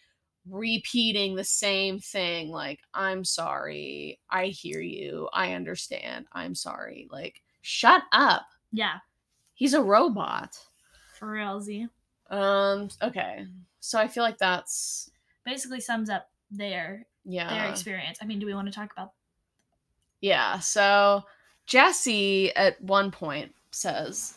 repeating 0.49 1.34
the 1.34 1.44
same 1.44 1.99
thing 2.01 2.49
like, 2.51 2.80
I'm 2.94 3.24
sorry. 3.24 4.20
I 4.30 4.47
hear 4.47 4.80
you. 4.80 5.28
I 5.32 5.53
understand. 5.53 6.26
I'm 6.32 6.55
sorry. 6.55 7.09
Like, 7.11 7.42
shut 7.62 8.03
up. 8.12 8.47
yeah. 8.72 8.99
He's 9.55 9.74
a 9.74 9.82
robot. 9.82 10.59
For 11.18 11.26
realsy. 11.28 11.88
Um, 12.30 12.88
okay. 13.02 13.46
So 13.80 13.98
I 13.98 14.08
feel 14.08 14.22
like 14.22 14.38
that's, 14.38 15.10
Basically 15.44 15.80
sums 15.80 16.10
up 16.10 16.28
their 16.50 17.06
yeah. 17.24 17.48
their 17.48 17.70
experience. 17.70 18.18
I 18.20 18.24
mean, 18.24 18.38
do 18.40 18.46
we 18.46 18.54
want 18.54 18.66
to 18.66 18.74
talk 18.74 18.90
about 18.92 19.12
Yeah, 20.20 20.58
so 20.58 21.22
Jesse 21.66 22.54
at 22.56 22.80
one 22.82 23.10
point 23.10 23.52
says, 23.70 24.34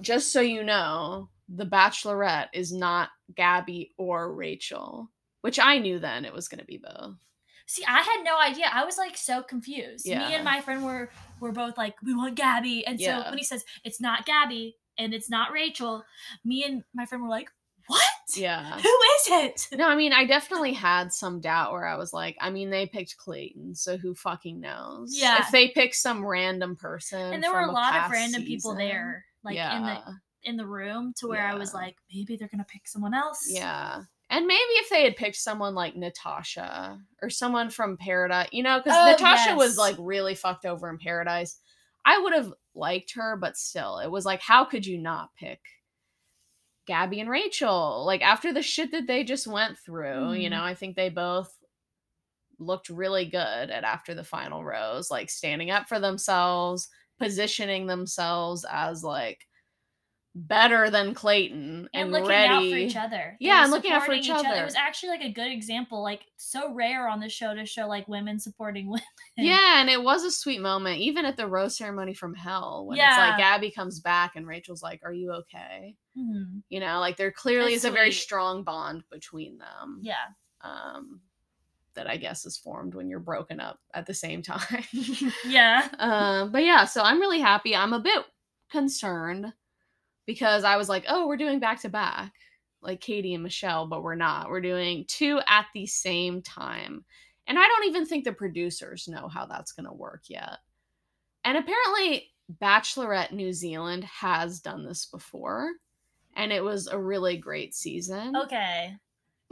just 0.00 0.32
so 0.32 0.40
you 0.40 0.64
know, 0.64 1.28
the 1.48 1.66
Bachelorette 1.66 2.48
is 2.52 2.72
not 2.72 3.10
Gabby 3.36 3.92
or 3.96 4.32
Rachel, 4.32 5.10
which 5.42 5.60
I 5.60 5.78
knew 5.78 5.98
then 6.00 6.24
it 6.24 6.32
was 6.32 6.48
going 6.48 6.60
to 6.60 6.64
be 6.64 6.78
both. 6.78 7.14
See, 7.66 7.84
I 7.86 8.00
had 8.02 8.24
no 8.24 8.38
idea. 8.38 8.66
I 8.72 8.84
was 8.84 8.98
like 8.98 9.16
so 9.16 9.42
confused. 9.42 10.06
Me 10.06 10.12
and 10.12 10.44
my 10.44 10.60
friend 10.60 10.84
were 10.84 11.08
were 11.40 11.52
both 11.52 11.78
like, 11.78 11.94
we 12.02 12.14
want 12.14 12.34
Gabby. 12.34 12.86
And 12.86 12.98
so 13.00 13.06
Yeah. 13.06 13.28
when 13.30 13.38
he 13.38 13.44
says 13.44 13.64
it's 13.84 14.00
not 14.00 14.26
Gabby 14.26 14.76
and 14.98 15.14
it's 15.14 15.30
not 15.30 15.52
Rachel, 15.52 16.04
me 16.44 16.64
and 16.64 16.82
my 16.94 17.06
friend 17.06 17.22
were 17.22 17.30
like, 17.30 17.50
What? 17.86 18.02
Yeah. 18.36 18.78
Who 18.80 18.88
is 18.88 19.28
it? 19.28 19.68
No, 19.76 19.88
I 19.88 19.94
mean, 19.96 20.12
I 20.12 20.24
definitely 20.24 20.72
had 20.72 21.12
some 21.12 21.40
doubt 21.40 21.72
where 21.72 21.86
I 21.86 21.96
was 21.96 22.12
like, 22.12 22.36
I 22.40 22.50
mean, 22.50 22.70
they 22.70 22.86
picked 22.86 23.16
Clayton, 23.18 23.74
so 23.74 23.96
who 23.96 24.14
fucking 24.14 24.60
knows? 24.60 25.10
Yeah. 25.14 25.38
If 25.40 25.50
they 25.50 25.68
pick 25.68 25.94
some 25.94 26.24
random 26.24 26.76
person. 26.76 27.32
And 27.34 27.42
there 27.42 27.52
were 27.52 27.60
a 27.60 27.66
from 27.66 27.74
lot 27.74 28.04
of 28.06 28.10
random 28.10 28.44
people 28.44 28.74
there, 28.74 29.24
like 29.42 29.56
in 29.56 29.82
the 29.82 30.00
in 30.44 30.56
the 30.56 30.66
room 30.66 31.12
to 31.16 31.28
where 31.28 31.46
I 31.46 31.54
was 31.54 31.72
like, 31.74 31.96
maybe 32.12 32.36
they're 32.36 32.48
gonna 32.48 32.66
pick 32.68 32.86
someone 32.86 33.14
else. 33.14 33.46
Yeah. 33.48 34.02
And 34.30 34.46
maybe 34.46 34.58
if 34.58 34.88
they 34.88 35.04
had 35.04 35.16
picked 35.16 35.36
someone 35.36 35.74
like 35.74 35.96
Natasha 35.96 36.98
or 37.22 37.30
someone 37.30 37.70
from 37.70 37.96
Paradise, 37.96 38.48
you 38.52 38.62
know, 38.62 38.78
because 38.78 38.96
Oh, 38.98 39.10
Natasha 39.10 39.54
was 39.54 39.76
like 39.76 39.96
really 39.98 40.34
fucked 40.34 40.64
over 40.64 40.88
in 40.88 40.98
Paradise. 40.98 41.58
I 42.04 42.18
would 42.18 42.32
have 42.32 42.52
liked 42.74 43.12
her, 43.14 43.36
but 43.36 43.56
still, 43.56 43.98
it 43.98 44.10
was 44.10 44.24
like, 44.24 44.40
how 44.40 44.64
could 44.64 44.86
you 44.86 44.98
not 44.98 45.34
pick 45.36 45.60
Gabby 46.86 47.20
and 47.20 47.28
Rachel? 47.30 48.04
Like 48.06 48.22
after 48.22 48.52
the 48.52 48.62
shit 48.62 48.90
that 48.92 49.06
they 49.06 49.24
just 49.24 49.46
went 49.46 49.78
through, 49.78 50.32
you 50.34 50.48
Mhm. 50.48 50.50
know, 50.50 50.62
I 50.62 50.74
think 50.74 50.96
they 50.96 51.08
both 51.10 51.54
looked 52.58 52.88
really 52.88 53.24
good 53.26 53.70
at 53.70 53.84
after 53.84 54.14
the 54.14 54.24
final 54.24 54.64
rose, 54.64 55.10
like 55.10 55.30
standing 55.30 55.70
up 55.70 55.88
for 55.88 55.98
themselves, 55.98 56.88
positioning 57.18 57.86
themselves 57.86 58.64
as 58.70 59.02
like 59.02 59.46
better 60.36 60.90
than 60.90 61.14
Clayton 61.14 61.88
And, 61.94 62.04
and, 62.04 62.12
looking 62.12 62.28
ready. 62.28 62.52
out 62.52 62.60
for 62.60 62.76
each 62.76 62.96
other. 62.96 63.36
They 63.40 63.46
Yeah, 63.46 63.62
and 63.62 63.70
looking 63.70 63.92
out 63.92 64.00
for 64.00 64.06
supporting 64.14 64.24
each 64.24 64.30
It 64.30 64.46
other. 64.46 64.62
It 64.62 64.64
was 64.64 64.74
actually 64.74 65.10
like 65.10 65.22
a 65.22 65.30
good 65.32 65.52
example, 65.52 66.02
like 66.02 66.22
so 66.36 66.72
rare 66.74 67.08
on 67.08 67.20
the 67.20 67.28
show 67.28 67.54
to 67.54 67.64
show 67.64 67.86
like 67.86 68.08
women 68.08 68.38
supporting 68.40 68.86
women. 68.90 69.02
Yeah, 69.36 69.80
and 69.80 69.88
it 69.88 70.02
was 70.02 70.24
a 70.24 70.30
sweet 70.32 70.60
moment, 70.60 70.98
even 71.00 71.24
at 71.24 71.36
the 71.36 71.46
rose 71.46 71.76
ceremony 71.76 72.14
from 72.14 72.34
hell, 72.34 72.86
when 72.86 72.98
it's 72.98 73.02
Yeah. 73.04 73.16
like 73.28 73.38
Gabby 73.38 73.70
comes 73.70 74.00
back 74.00 74.36
and 74.36 74.46
Rachel's 74.46 74.82
like, 74.82 75.00
"Are 75.04 75.12
you 75.12 75.32
okay?" 75.32 75.96
Mhm. 76.18 76.62
You 76.68 76.80
know, 76.80 76.98
like 77.00 77.16
there 77.16 77.30
clearly 77.32 77.72
That's 77.74 77.84
is 77.84 77.90
a 77.90 77.94
very 77.94 78.12
strong 78.12 78.64
bond 78.64 79.04
between 79.10 79.58
them. 79.58 80.00
Yeah. 80.02 80.14
Um, 80.62 81.20
that 81.94 82.08
I 82.10 82.16
guess 82.16 82.44
is 82.44 82.56
formed 82.56 82.96
when 82.96 83.08
you're 83.08 83.20
broken 83.20 83.60
up 83.60 83.78
at 83.94 84.06
the 84.06 84.14
same 84.14 84.42
time. 84.42 84.84
Yeah. 85.46 85.88
um, 86.00 86.50
but 86.50 86.64
yeah, 86.64 86.86
so 86.86 87.02
I'm 87.02 87.20
really 87.20 87.38
happy. 87.40 87.76
I'm 87.76 87.92
a 87.92 88.00
bit 88.00 88.24
concerned 88.68 89.52
because 90.26 90.64
I 90.64 90.76
was 90.76 90.88
like, 90.88 91.04
"Oh, 91.08 91.26
we're 91.26 91.36
doing 91.36 91.60
back 91.60 91.80
to 91.82 91.88
back." 91.88 92.32
Like 92.82 93.00
Katie 93.00 93.34
and 93.34 93.42
Michelle, 93.42 93.86
but 93.86 94.02
we're 94.02 94.14
not. 94.14 94.50
We're 94.50 94.60
doing 94.60 95.06
two 95.08 95.40
at 95.46 95.66
the 95.74 95.86
same 95.86 96.42
time. 96.42 97.04
And 97.46 97.58
I 97.58 97.66
don't 97.66 97.86
even 97.86 98.06
think 98.06 98.24
the 98.24 98.32
producers 98.32 99.08
know 99.08 99.28
how 99.28 99.46
that's 99.46 99.72
going 99.72 99.86
to 99.86 99.92
work 99.92 100.24
yet. 100.28 100.58
And 101.44 101.56
apparently, 101.58 102.30
Bachelorette 102.60 103.32
New 103.32 103.52
Zealand 103.52 104.04
has 104.04 104.60
done 104.60 104.84
this 104.84 105.06
before, 105.06 105.70
and 106.36 106.52
it 106.52 106.62
was 106.62 106.86
a 106.86 106.98
really 106.98 107.36
great 107.36 107.74
season. 107.74 108.34
Okay. 108.36 108.96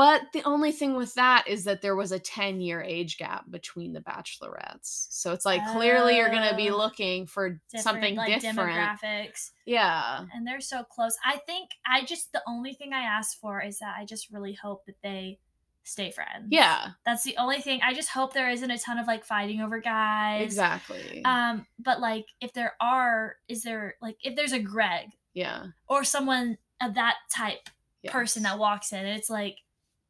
But 0.03 0.33
the 0.33 0.43
only 0.43 0.73
thing 0.73 0.97
with 0.97 1.15
that 1.15 1.47
is 1.47 1.63
that 1.63 1.81
there 1.81 1.95
was 1.95 2.11
a 2.11 2.19
10 2.19 2.61
year 2.61 2.83
age 2.83 3.19
gap 3.19 3.49
between 3.49 3.93
the 3.93 4.01
Bachelorettes. 4.01 5.07
So 5.11 5.33
it's 5.33 5.45
like 5.45 5.65
clearly 5.71 6.17
you're 6.17 6.29
going 6.29 6.49
to 6.51 6.57
be 6.57 6.71
Oh. 6.73 6.77
looking 6.77 7.25
for 7.25 7.51
Different, 7.71 7.85
something 7.85 8.17
like 8.17 8.41
different. 8.41 8.71
demographics. 8.73 9.53
Yeah. 9.65 10.25
And 10.35 10.45
they're 10.45 10.61
so 10.61 10.83
close. 10.83 11.17
I 11.25 11.37
think 11.47 11.71
I 11.87 12.05
just 12.05 12.33
the 12.33 12.43
only 12.49 12.75
thing 12.75 12.93
I 12.93 13.03
ask 13.03 13.39
for 13.39 13.63
is 13.63 13.79
that 13.79 13.95
I 13.97 14.05
just 14.05 14.33
really 14.33 14.55
hope 14.55 14.87
that 14.87 14.97
they 15.05 15.39
stay 15.85 16.11
friends. 16.11 16.49
Yeah, 16.51 16.89
That's 17.07 17.23
the 17.23 17.37
only 17.39 17.61
thing. 17.61 17.79
I 17.85 17.95
just 17.95 18.09
hope 18.09 18.33
there 18.35 18.51
isn't 18.51 18.71
a 18.73 18.79
ton 18.79 18.99
of 18.99 19.07
like 19.07 19.25
fighting 19.25 19.61
over 19.61 19.79
guys. 19.79 20.43
exactly. 20.43 21.23
Um, 21.25 21.65
but 21.79 22.01
like 22.01 22.27
if 22.41 22.53
there 22.53 22.75
are, 22.81 23.37
is 23.47 23.63
there 23.63 23.95
like 24.03 24.17
if 24.21 24.35
there's 24.35 24.53
a 24.53 24.59
Greg 24.59 25.11
yeah. 25.33 25.67
or 25.87 26.03
someone 26.03 26.59
of 26.81 26.95
that 26.95 27.19
type 27.33 27.69
person 28.09 28.43
that 28.43 28.59
walks 28.59 28.91
in, 28.93 28.99
and 28.99 29.17
it's 29.17 29.31
like 29.31 29.59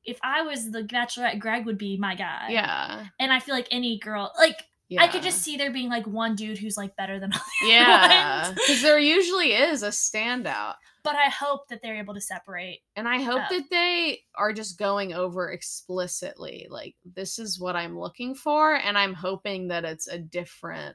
if 0.05 0.19
I 0.23 0.43
was 0.43 0.71
the 0.71 0.83
bachelorette, 0.83 1.39
Greg 1.39 1.67
would 1.67 1.79
be 1.79 1.97
my 1.97 2.15
guy. 2.15 2.49
Yeah. 2.51 3.07
And 3.21 3.33
I 3.33 3.41
feel 3.41 3.55
like 3.55 3.69
any 3.71 3.99
girl 3.99 4.33
like 4.39 4.59
Yeah. 4.93 5.03
I 5.03 5.09
could 5.09 5.23
just 5.23 5.41
see 5.43 5.57
there 5.57 5.73
being 5.73 5.89
like 5.89 6.07
one 6.07 6.37
dude 6.37 6.59
who's 6.59 6.77
like 6.77 6.95
better 6.97 7.19
than 7.19 7.33
other 7.33 7.43
Yeah. 7.67 8.53
Because 8.53 8.83
there 8.83 8.99
usually 8.99 9.53
is 9.53 9.83
a 9.83 9.89
standout. 9.89 10.75
But 11.03 11.17
I 11.17 11.31
hope 11.31 11.69
that 11.69 11.81
they're 11.83 11.99
able 11.99 12.15
to 12.15 12.21
separate. 12.21 12.81
And 12.95 13.09
I 13.09 13.23
hope 13.23 13.41
up. 13.43 13.51
that 13.51 13.71
they 13.71 14.21
are 14.37 14.53
just 14.53 14.79
going 14.79 15.15
over 15.15 15.51
explicitly, 15.51 16.69
like, 16.71 16.95
this 17.05 17.41
is 17.41 17.59
what 17.59 17.75
I'm 17.75 17.99
looking 17.99 18.37
for. 18.37 18.75
And 18.75 18.97
I'm 18.97 19.15
hoping 19.15 19.69
that 19.69 19.85
it's 19.85 20.07
a 20.07 20.19
different 20.19 20.95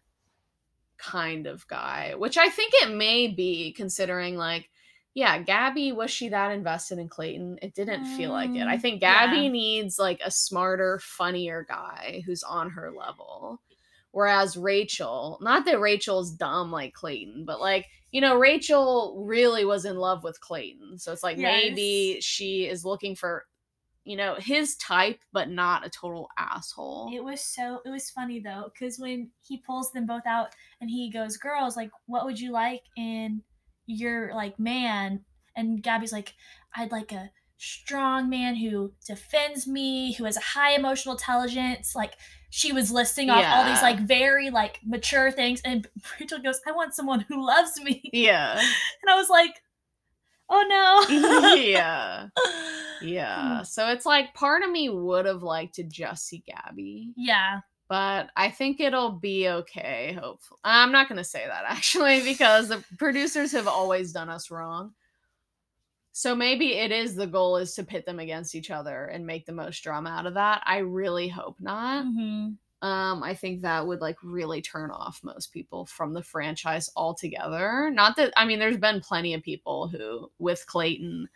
kind 0.97 1.45
of 1.45 1.67
guy, 1.67 2.13
which 2.15 2.37
I 2.37 2.49
think 2.49 2.71
it 2.75 2.95
may 2.95 3.27
be, 3.27 3.73
considering, 3.73 4.37
like, 4.37 4.69
yeah, 5.17 5.39
Gabby, 5.39 5.91
was 5.93 6.11
she 6.11 6.29
that 6.29 6.51
invested 6.51 6.99
in 6.99 7.09
Clayton? 7.09 7.57
It 7.63 7.73
didn't 7.73 8.05
feel 8.05 8.29
like 8.31 8.55
it. 8.55 8.67
I 8.67 8.77
Mm, 8.77 8.81
think 8.81 8.99
Gabby 9.01 9.45
yeah. 9.45 9.49
needs, 9.49 9.97
like, 9.97 10.21
a 10.23 10.29
smarter, 10.29 10.99
funnier 10.99 11.65
guy 11.67 12.21
who's 12.23 12.43
on 12.43 12.69
her 12.69 12.91
level. 12.91 13.59
Whereas 14.11 14.55
Rachel, 14.55 15.39
not 15.41 15.65
that 15.65 15.79
Rachel's 15.79 16.29
dumb 16.29 16.71
like 16.71 16.93
Clayton, 16.93 17.45
but 17.45 17.59
like, 17.59 17.87
you 18.11 18.21
know, 18.21 18.37
Rachel 18.37 19.23
really 19.25 19.65
was 19.65 19.85
in 19.85 19.95
love 19.97 20.23
with 20.23 20.39
Clayton. 20.39 20.99
So 20.99 21.11
it's 21.11 21.23
like 21.23 21.37
maybe 21.39 22.19
she 22.21 22.67
is 22.67 22.85
looking 22.85 23.15
for, 23.15 23.45
you 24.05 24.17
know, 24.17 24.35
his 24.35 24.75
type, 24.77 25.19
but 25.33 25.49
not 25.49 25.83
a 25.83 25.89
total 25.89 26.29
asshole. 26.37 27.11
It 27.11 27.23
was 27.23 27.41
so 27.41 27.81
it 27.85 27.89
was 27.89 28.11
funny 28.11 28.39
though, 28.39 28.71
because 28.71 28.99
when 28.99 29.31
he 29.41 29.57
pulls 29.57 29.91
them 29.91 30.05
both 30.05 30.27
out 30.27 30.49
and 30.79 30.91
he 30.91 31.11
goes, 31.11 31.37
Girls, 31.37 31.75
like, 31.75 31.89
what 32.05 32.25
would 32.25 32.39
you 32.39 32.51
like 32.51 32.83
in 32.95 33.41
your 33.87 34.33
like 34.35 34.59
man? 34.59 35.21
And 35.55 35.81
Gabby's 35.81 36.11
like, 36.13 36.35
I'd 36.75 36.91
like 36.91 37.11
a 37.11 37.31
strong 37.57 38.29
man 38.29 38.55
who 38.55 38.93
defends 39.07 39.65
me, 39.65 40.13
who 40.13 40.25
has 40.25 40.37
a 40.37 40.41
high 40.41 40.75
emotional 40.75 41.15
intelligence. 41.15 41.95
Like 41.95 42.13
she 42.51 42.71
was 42.71 42.91
listing 42.91 43.29
off 43.31 43.43
all 43.45 43.65
these 43.65 43.81
like 43.81 43.99
very 44.01 44.51
like 44.51 44.79
mature 44.85 45.31
things, 45.31 45.61
and 45.65 45.87
Rachel 46.19 46.39
goes, 46.39 46.61
I 46.67 46.71
want 46.71 46.93
someone 46.93 47.21
who 47.27 47.43
loves 47.45 47.81
me. 47.81 48.01
yeah. 48.13 48.53
And 49.01 49.09
I 49.09 49.15
was 49.15 49.29
like, 49.29 49.55
Oh 50.49 51.07
no. 51.09 51.55
yeah. 51.55 52.27
Yeah. 53.01 53.63
So 53.63 53.89
it's 53.89 54.05
like 54.05 54.33
part 54.33 54.63
of 54.63 54.71
me 54.71 54.87
would 54.89 55.25
have 55.25 55.43
liked 55.43 55.75
to 55.75 55.83
just 55.83 56.25
see 56.27 56.43
Gabby. 56.47 57.11
yeah. 57.17 57.59
But 57.89 58.29
I 58.35 58.49
think 58.51 58.79
it'll 58.79 59.11
be 59.11 59.47
okay. 59.49 60.17
Hopefully, 60.21 60.59
I'm 60.63 60.91
not 60.91 61.07
going 61.07 61.17
to 61.17 61.23
say 61.23 61.45
that 61.45 61.63
actually 61.67 62.21
because 62.23 62.69
the 62.69 62.83
producers 62.97 63.51
have 63.53 63.67
always 63.67 64.11
done 64.11 64.29
us 64.29 64.51
wrong. 64.51 64.93
So 66.11 66.35
maybe 66.35 66.73
it 66.73 66.91
is 66.91 67.15
the 67.15 67.27
goal 67.27 67.57
is 67.57 67.75
to 67.75 67.83
pit 67.83 68.05
them 68.05 68.19
against 68.19 68.55
each 68.55 68.71
other 68.71 69.05
and 69.05 69.25
make 69.25 69.45
the 69.45 69.51
most 69.51 69.83
drama 69.83 70.09
out 70.09 70.25
of 70.25 70.33
that. 70.33 70.63
I 70.65 70.79
really 70.79 71.27
hope 71.27 71.57
not. 71.59 72.05
hmm 72.05 72.49
Um, 72.81 73.23
I 73.23 73.35
think 73.35 73.61
that 73.61 73.85
would 73.87 74.01
like 74.01 74.17
really 74.23 74.61
turn 74.61 74.91
off 74.91 75.23
most 75.23 75.51
people 75.53 75.85
from 75.85 76.13
the 76.13 76.23
franchise 76.23 76.89
altogether. 76.95 77.91
Not 77.91 78.15
that 78.17 78.33
I 78.37 78.45
mean, 78.45 78.59
there's 78.59 78.77
been 78.77 79.01
plenty 79.01 79.33
of 79.33 79.43
people 79.43 79.87
who, 79.87 80.31
with 80.39 80.65
Clayton, 80.67 81.29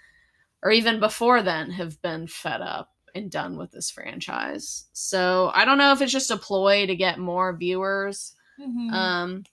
or 0.64 0.72
even 0.72 0.99
before 0.99 1.41
then, 1.43 1.72
have 1.72 2.02
been 2.02 2.28
fed 2.28 2.62
up 2.62 2.91
and 3.16 3.30
done 3.32 3.57
with 3.57 3.72
this 3.72 3.89
franchise. 3.89 4.86
So 4.93 5.51
I 5.53 5.66
don't 5.66 5.78
know 5.78 5.91
if 5.91 6.01
it's 6.01 6.12
just 6.12 6.32
a 6.32 6.38
ploy 6.38 6.86
to 6.88 6.95
get 6.95 7.20
more 7.20 7.55
viewers. 7.55 8.34
Mhm. 8.59 8.91
Um, 8.91 9.43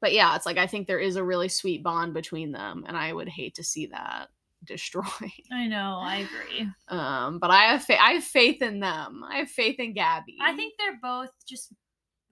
but 0.00 0.12
yeah, 0.12 0.34
it's 0.36 0.46
like 0.46 0.58
I 0.58 0.66
think 0.66 0.86
there 0.86 0.98
is 0.98 1.16
a 1.16 1.24
really 1.24 1.48
sweet 1.48 1.82
bond 1.82 2.12
between 2.14 2.52
them, 2.52 2.84
and 2.86 2.96
I 2.96 3.12
would 3.12 3.28
hate 3.28 3.54
to 3.56 3.64
see 3.64 3.86
that 3.86 4.28
destroyed. 4.64 5.06
I 5.52 5.66
know. 5.66 6.00
I 6.02 6.26
agree. 6.28 6.68
Um, 6.88 7.38
but 7.38 7.50
I 7.50 7.64
have 7.72 7.84
fa- 7.84 8.02
I 8.02 8.12
have 8.12 8.24
faith 8.24 8.62
in 8.62 8.80
them. 8.80 9.24
I 9.28 9.38
have 9.38 9.50
faith 9.50 9.78
in 9.78 9.92
Gabby. 9.92 10.38
I 10.40 10.54
think 10.54 10.74
they're 10.78 10.98
both 11.02 11.30
just. 11.46 11.72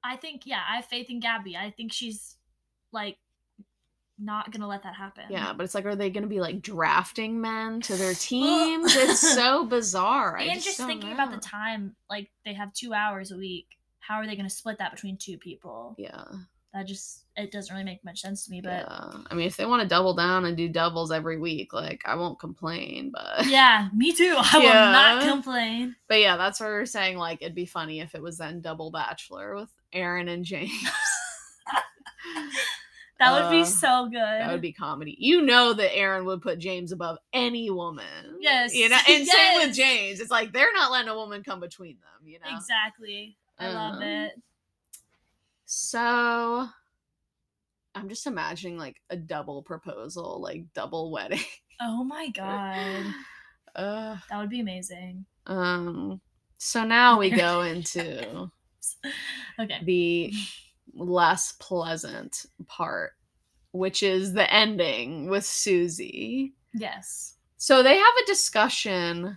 I 0.03 0.17
think 0.17 0.43
yeah. 0.47 0.63
I 0.69 0.77
have 0.77 0.87
faith 0.87 1.11
in 1.11 1.21
Gabby. 1.21 1.57
I 1.57 1.71
think 1.71 1.93
she's 1.93 2.37
like 2.93 3.19
not 4.21 4.51
gonna 4.51 4.69
let 4.69 4.83
that 4.83 4.95
happen. 4.95 5.25
Yeah, 5.31 5.53
but 5.53 5.65
it's 5.65 5.75
like, 5.75 5.87
are 5.87 5.97
they 5.97 6.11
to 6.25 6.29
be 6.29 6.41
like 6.41 6.61
drafting 6.63 7.41
men 7.41 7.81
to 7.83 7.95
their 7.97 8.15
teams? 8.19 8.95
it's 8.95 9.21
so 9.21 9.65
bizarre. 9.67 10.39
I 10.39 10.45
and 10.45 10.63
just, 10.63 10.79
don't 10.79 10.87
thinking 10.87 11.13
about 11.13 11.31
the 11.31 11.39
time, 11.39 11.97
like 12.09 12.31
they 12.45 12.55
have 12.55 12.73
two 12.73 12.93
hours 12.93 13.33
a 13.33 13.37
week. 13.37 13.67
How 13.99 14.17
are 14.17 14.27
they 14.27 14.35
to 14.49 14.55
split 14.55 14.79
that 14.79 14.93
between 14.93 15.17
two 15.17 15.39
people? 15.39 15.95
Yeah, 15.97 16.25
That 16.75 16.87
just 16.87 17.25
it 17.37 17.53
doesn't 17.53 17.73
really 17.73 17.85
make 17.85 18.05
much 18.05 18.21
sense 18.21 18.45
to 18.47 18.51
me. 18.51 18.61
But 18.61 18.87
yeah. 18.89 19.13
I 19.31 19.35
mean, 19.35 19.47
if 19.47 19.57
they 19.57 19.67
want 19.67 19.83
to 19.83 19.89
double 19.89 20.15
down 20.15 20.45
and 20.47 20.57
do 20.57 20.69
doubles 20.69 21.13
every 21.13 21.39
week, 21.39 21.73
like 21.73 22.03
I 22.05 22.17
won't 22.17 22.41
complain. 22.41 23.13
But 23.13 23.47
yeah, 23.49 23.89
me 23.95 24.13
too. 24.13 24.35
I 24.37 24.59
will 24.59 24.69
not 24.69 25.29
complain. 25.29 25.95
but 26.09 26.21
yeah, 26.21 26.37
that's 26.37 26.59
what 26.61 26.69
we 26.71 26.75
are 26.75 26.87
saying. 26.87 27.19
Like 27.19 27.41
it'd 27.41 27.55
be 27.55 27.67
funny 27.67 28.01
if 28.01 28.15
it 28.15 28.23
was 28.23 28.39
then 28.39 28.61
double 28.61 28.91
bachelor 28.91 29.55
with 29.55 29.71
Aaron 29.93 30.29
and 30.29 30.45
James. 30.45 30.73
That 33.21 33.33
would 33.33 33.51
be 33.51 33.63
Uh, 33.63 33.67
so 33.67 34.07
good. 34.07 34.17
That 34.19 34.51
would 34.51 34.63
be 34.63 34.73
comedy. 34.73 35.15
You 35.19 35.43
know 35.43 35.73
that 35.75 35.95
Aaron 35.95 36.25
would 36.25 36.41
put 36.43 36.59
James 36.59 36.91
above 36.91 37.19
any 37.33 37.71
woman. 37.71 38.39
Yes, 38.41 38.75
You 38.75 38.89
know, 38.89 38.99
and 39.09 39.27
same 39.27 39.55
with. 39.69 39.77
James. 39.77 40.21
It's 40.21 40.31
like 40.31 40.53
they're 40.53 40.73
not 40.73 40.91
letting 40.91 41.11
a 41.11 41.15
woman 41.15 41.43
come 41.45 41.61
between 41.61 41.99
them, 41.99 42.27
you 42.27 42.39
know? 42.41 42.47
exactly. 42.57 43.37
I 43.59 43.69
love 43.69 43.95
Um, 43.97 44.03
it. 44.03 44.33
So 45.67 46.69
I'm 47.95 48.09
just 48.09 48.27
imagining 48.27 48.79
like 48.79 49.01
a 49.11 49.17
double 49.17 49.63
proposal, 49.63 50.41
like 50.41 50.65
double 50.75 51.11
wedding. 51.11 51.41
Oh 51.83 52.05
my 52.05 52.29
god, 52.29 53.07
uh, 53.75 54.17
that 54.29 54.39
would 54.39 54.51
be 54.51 54.61
amazing. 54.61 55.25
um 55.47 56.21
so 56.59 56.85
now 56.85 57.19
we 57.19 57.31
go 57.31 57.61
into 57.63 58.51
Okay. 59.59 59.79
the 59.85 60.33
less 60.95 61.53
pleasant 61.61 62.47
part, 62.67 63.13
which 63.73 64.03
is 64.03 64.33
the 64.33 64.53
ending 64.53 65.29
with 65.31 65.45
Susie. 65.45 66.55
Yes. 66.75 67.35
So 67.57 67.83
they 67.83 67.97
have 67.97 68.15
a 68.23 68.27
discussion. 68.27 69.37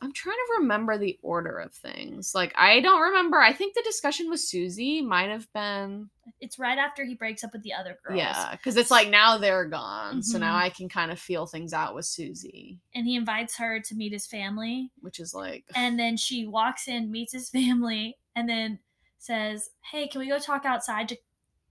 I'm 0.00 0.12
trying 0.12 0.34
to 0.34 0.58
remember 0.58 0.98
the 0.98 1.16
order 1.22 1.58
of 1.58 1.72
things. 1.72 2.34
Like 2.34 2.52
I 2.56 2.80
don't 2.80 3.00
remember. 3.00 3.38
I 3.40 3.52
think 3.52 3.74
the 3.74 3.82
discussion 3.84 4.28
with 4.28 4.40
Susie 4.40 5.00
might 5.00 5.30
have 5.30 5.46
been 5.52 6.10
It's 6.40 6.58
right 6.58 6.76
after 6.76 7.04
he 7.04 7.14
breaks 7.14 7.44
up 7.44 7.52
with 7.52 7.62
the 7.62 7.72
other 7.72 7.96
girls. 8.04 8.18
yeah, 8.18 8.50
because 8.50 8.76
it's 8.76 8.90
like 8.90 9.10
now 9.10 9.38
they're 9.38 9.64
gone, 9.64 10.20
so 10.24 10.38
now 10.38 10.54
Mhm. 10.54 10.62
I 10.62 10.70
can 10.70 10.88
kind 10.88 11.12
of 11.12 11.20
feel 11.20 11.46
things 11.46 11.72
out 11.72 11.94
with 11.94 12.04
Susie, 12.04 12.80
And 12.96 13.06
he 13.06 13.14
invites 13.14 13.56
her 13.58 13.78
to 13.78 13.94
meet 13.94 14.12
his 14.12 14.26
family. 14.26 14.90
which 15.00 15.20
is 15.20 15.32
like 15.34 15.64
And 15.76 15.96
then 15.98 16.16
she 16.16 16.46
walks 16.48 16.88
in, 16.88 17.10
meets 17.12 17.32
his 17.32 17.48
family, 17.58 18.18
and 18.34 18.48
then 18.48 18.80
says, 19.22 19.70
Hey, 19.90 20.08
can 20.08 20.20
we 20.20 20.28
go 20.28 20.38
talk 20.38 20.64
outside 20.64 21.08
to, 21.10 21.16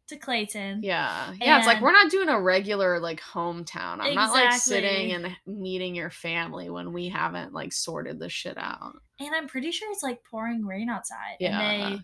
to 0.08 0.18
Clayton? 0.18 0.82
yeah, 0.84 1.34
yeah. 1.39 1.58
It's 1.58 1.68
like 1.68 1.82
we're 1.82 1.91
not 1.91 2.10
doing 2.12 2.30
a 2.30 2.39
regular 2.41 2.99
like 2.99 3.22
hometown. 3.22 3.99
I'm 3.99 4.16
not 4.16 4.32
like 4.32 4.54
sitting 4.54 5.12
and 5.14 5.36
meeting 5.45 5.95
your 5.95 6.10
family 6.10 6.70
when 6.70 6.93
we 6.93 7.10
haven't 7.10 7.54
like 7.54 7.74
sorted 7.74 8.20
the 8.20 8.30
shit 8.30 8.58
out. 8.58 8.93
And 9.20 9.36
I'm 9.36 9.47
pretty 9.47 9.72
sure 9.72 9.91
it's 9.91 10.04
like 10.04 10.24
pouring 10.24 10.66
rain 10.66 10.89
outside. 10.89 11.38
Yeah. 11.39 11.60
And 11.60 11.95
they 11.95 12.02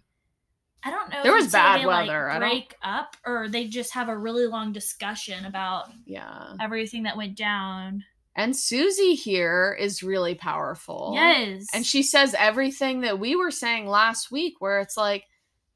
I 0.84 0.92
don't 0.92 1.10
know 1.10 1.24
There 1.24 1.36
if 1.38 1.44
was 1.46 1.52
bad 1.52 1.82
they, 1.82 1.86
like, 1.86 2.08
weather. 2.08 2.30
Don't- 2.30 2.40
break 2.40 2.76
up 2.84 3.18
or 3.26 3.50
they 3.50 3.68
just 3.68 3.94
have 3.94 4.10
a 4.10 4.18
really 4.18 4.46
long 4.46 4.72
discussion 4.72 5.46
about 5.46 5.90
Yeah, 6.06 6.54
everything 6.62 7.04
that 7.04 7.18
went 7.18 7.36
down. 7.36 8.04
and 8.36 8.56
Susie 8.56 9.16
here 9.16 9.76
is 9.78 10.04
really 10.04 10.36
powerful. 10.36 11.12
Yes. 11.16 11.66
And 11.74 11.84
she 11.86 12.04
says 12.04 12.36
everything 12.38 13.02
that 13.02 13.18
we 13.20 13.36
were 13.36 13.50
saying 13.52 13.88
last 13.88 14.32
week, 14.32 14.54
where 14.60 14.80
it's 14.80 14.96
like, 14.96 15.26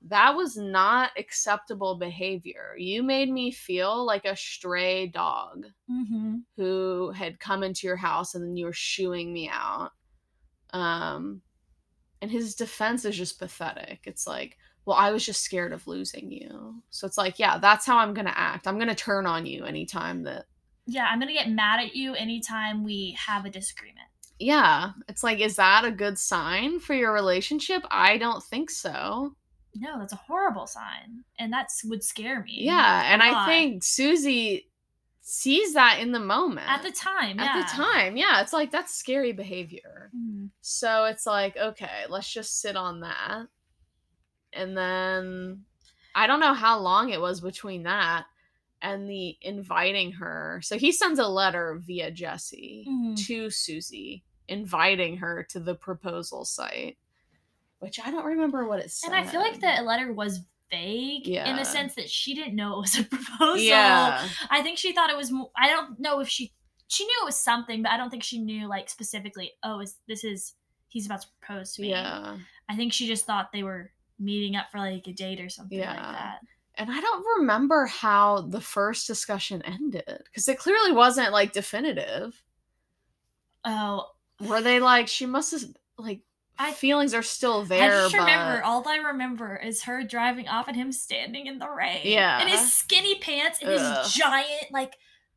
that 0.07 0.35
was 0.35 0.57
not 0.57 1.11
acceptable 1.17 1.95
behavior. 1.97 2.75
You 2.77 3.03
made 3.03 3.29
me 3.31 3.51
feel 3.51 4.05
like 4.05 4.25
a 4.25 4.35
stray 4.35 5.07
dog 5.07 5.67
hmm 5.87 6.45
who 6.57 7.11
had 7.11 7.39
come 7.39 7.63
into 7.63 7.87
your 7.87 7.95
house 7.97 8.35
and 8.35 8.43
then 8.45 8.57
you 8.57 8.65
were 8.65 8.73
shooing 8.73 9.33
me 9.33 9.49
out. 9.49 9.91
Um, 10.73 11.41
and 12.21 12.31
his 12.31 12.55
defense 12.55 13.05
is 13.05 13.17
just 13.17 13.39
pathetic. 13.39 14.01
It's 14.05 14.27
like, 14.27 14.57
well, 14.85 14.97
I 14.97 15.11
was 15.11 15.25
just 15.25 15.43
scared 15.43 15.73
of 15.73 15.87
losing 15.87 16.31
you. 16.31 16.83
So 16.91 17.07
it's 17.07 17.17
like, 17.17 17.39
yeah, 17.39 17.59
that's 17.59 17.85
how 17.85 17.97
I'm 17.99 18.13
going 18.13 18.27
to 18.27 18.37
act. 18.39 18.67
I'm 18.67 18.77
going 18.77 18.89
to 18.89 18.95
turn 18.95 19.25
on 19.27 19.45
you 19.45 19.65
anytime 19.65 20.23
that 20.23 20.45
Yeah, 20.85 21.05
I'm 21.05 21.19
gonna 21.19 21.33
get 21.33 21.49
mad 21.49 21.79
at 21.79 21.95
you 21.95 22.13
anytime 22.13 22.83
we 22.83 23.17
have 23.25 23.45
a 23.45 23.49
disagreement. 23.49 24.09
yeah, 24.39 24.93
it's 25.07 25.23
like, 25.23 25.39
is 25.39 25.57
that 25.57 25.85
a 25.85 25.91
good 25.91 26.17
sign 26.17 26.79
for 26.79 26.93
your 26.93 27.13
relationship? 27.13 27.83
I 27.91 28.17
don't 28.17 28.43
think 28.43 28.69
so. 28.71 29.35
No, 29.75 29.99
that's 29.99 30.13
a 30.13 30.17
horrible 30.17 30.67
sign. 30.67 31.23
And 31.39 31.53
that 31.53 31.69
would 31.85 32.03
scare 32.03 32.43
me. 32.43 32.57
Yeah, 32.59 33.11
and 33.13 33.21
I 33.23 33.45
think 33.45 33.83
Susie 33.83 34.67
sees 35.21 35.73
that 35.75 35.99
in 35.99 36.11
the 36.11 36.19
moment. 36.19 36.67
At 36.69 36.83
the 36.83 36.91
time, 36.91 37.39
At 37.39 37.55
yeah. 37.55 37.61
the 37.61 37.67
time, 37.83 38.17
yeah, 38.17 38.41
it's 38.41 38.53
like 38.53 38.71
that's 38.71 38.93
scary 38.93 39.31
behavior. 39.31 40.11
Mhm. 40.15 40.49
So 40.61 41.05
it's 41.05 41.25
like, 41.25 41.55
okay, 41.55 42.05
let's 42.09 42.31
just 42.31 42.59
sit 42.59 42.75
on 42.75 43.01
that. 43.01 43.47
And 44.53 44.75
then 44.77 45.65
I 46.15 46.27
don't 46.27 46.39
know 46.41 46.53
how 46.53 46.79
long 46.79 47.09
it 47.09 47.21
was 47.21 47.39
between 47.39 47.83
that 47.83 48.25
and 48.81 49.07
the 49.09 49.37
inviting 49.41 50.13
her. 50.13 50.59
So 50.63 50.77
he 50.77 50.91
sends 50.91 51.19
a 51.19 51.27
letter 51.27 51.79
via 51.81 52.11
Jesse 52.11 52.85
Mhm. 52.89 53.25
to 53.27 53.49
Susie 53.49 54.23
inviting 54.47 55.17
her 55.17 55.43
to 55.51 55.59
the 55.59 55.75
proposal 55.75 56.43
site, 56.43 56.97
which 57.81 57.99
I 57.99 58.11
don't 58.11 58.25
remember 58.25 58.67
what 58.67 58.79
it 58.79 58.91
said. 58.91 59.11
And 59.11 59.15
I 59.15 59.25
feel 59.25 59.41
like 59.41 59.59
the 59.59 59.83
letter 59.83 60.13
was 60.13 60.41
vague 60.69 61.27
in 61.27 61.55
the 61.57 61.65
sense 61.65 61.95
that 61.95 62.09
she 62.09 62.33
didn't 62.33 62.55
know 62.55 62.77
it 62.77 62.81
was 62.81 62.99
a 62.99 63.03
proposal. 63.15 63.57
Yeah. 63.57 64.25
I 64.49 64.61
think 64.61 64.77
she 64.77 64.93
thought 64.93 65.09
it 65.09 65.17
was. 65.17 65.33
I 65.57 65.67
don't 65.67 65.99
know 65.99 66.19
if 66.19 66.29
she 66.29 66.53
she 66.87 67.05
knew 67.05 67.19
it 67.21 67.25
was 67.25 67.37
something, 67.37 67.81
but 67.81 67.91
I 67.91 67.97
don't 67.97 68.09
think 68.09 68.23
she 68.23 68.39
knew 68.39 68.67
like 68.67 68.89
specifically. 68.89 69.51
Oh, 69.63 69.79
is 69.79 69.97
this 70.07 70.23
is 70.23 70.53
he's 70.89 71.07
about 71.07 71.21
to 71.21 71.27
propose 71.41 71.73
to 71.73 71.81
me? 71.81 71.89
Yeah. 71.89 72.37
I 72.69 72.75
think 72.75 72.93
she 72.93 73.07
just 73.07 73.25
thought 73.25 73.51
they 73.51 73.63
were 73.63 73.91
meeting 74.19 74.55
up 74.55 74.67
for 74.71 74.77
like 74.77 75.07
a 75.07 75.13
date 75.13 75.41
or 75.41 75.49
something 75.49 75.79
like 75.79 75.95
that. 75.95 76.39
And 76.75 76.89
I 76.89 77.01
don't 77.01 77.25
remember 77.39 77.87
how 77.87 78.41
the 78.41 78.61
first 78.61 79.07
discussion 79.07 79.61
ended 79.63 80.23
because 80.25 80.47
it 80.47 80.59
clearly 80.59 80.91
wasn't 80.91 81.33
like 81.33 81.51
definitive. 81.51 82.41
Oh, 83.65 84.05
Were 84.39 84.61
they 84.61 84.79
like 84.79 85.07
she 85.07 85.25
must 85.25 85.51
have 85.51 85.63
like 85.97 86.21
I- 86.69 86.71
feelings 86.73 87.13
are 87.13 87.21
still 87.23 87.63
there. 87.65 87.83
I 87.83 87.87
just 88.03 88.13
but 88.13 88.19
remember 88.21 88.63
all 88.63 88.87
I 88.87 88.97
remember 88.97 89.55
is 89.55 89.83
her 89.83 90.03
driving 90.03 90.47
off 90.47 90.67
and 90.67 90.75
him 90.77 90.91
standing 90.91 91.47
in 91.47 91.59
the 91.59 91.69
rain. 91.69 92.01
Yeah. 92.03 92.41
in 92.41 92.47
his 92.47 92.73
skinny 92.73 93.15
pants 93.19 93.59
and 93.61 93.71
Ugh. 93.71 94.03
his 94.03 94.13
giant 94.13 94.71
like 94.71 94.95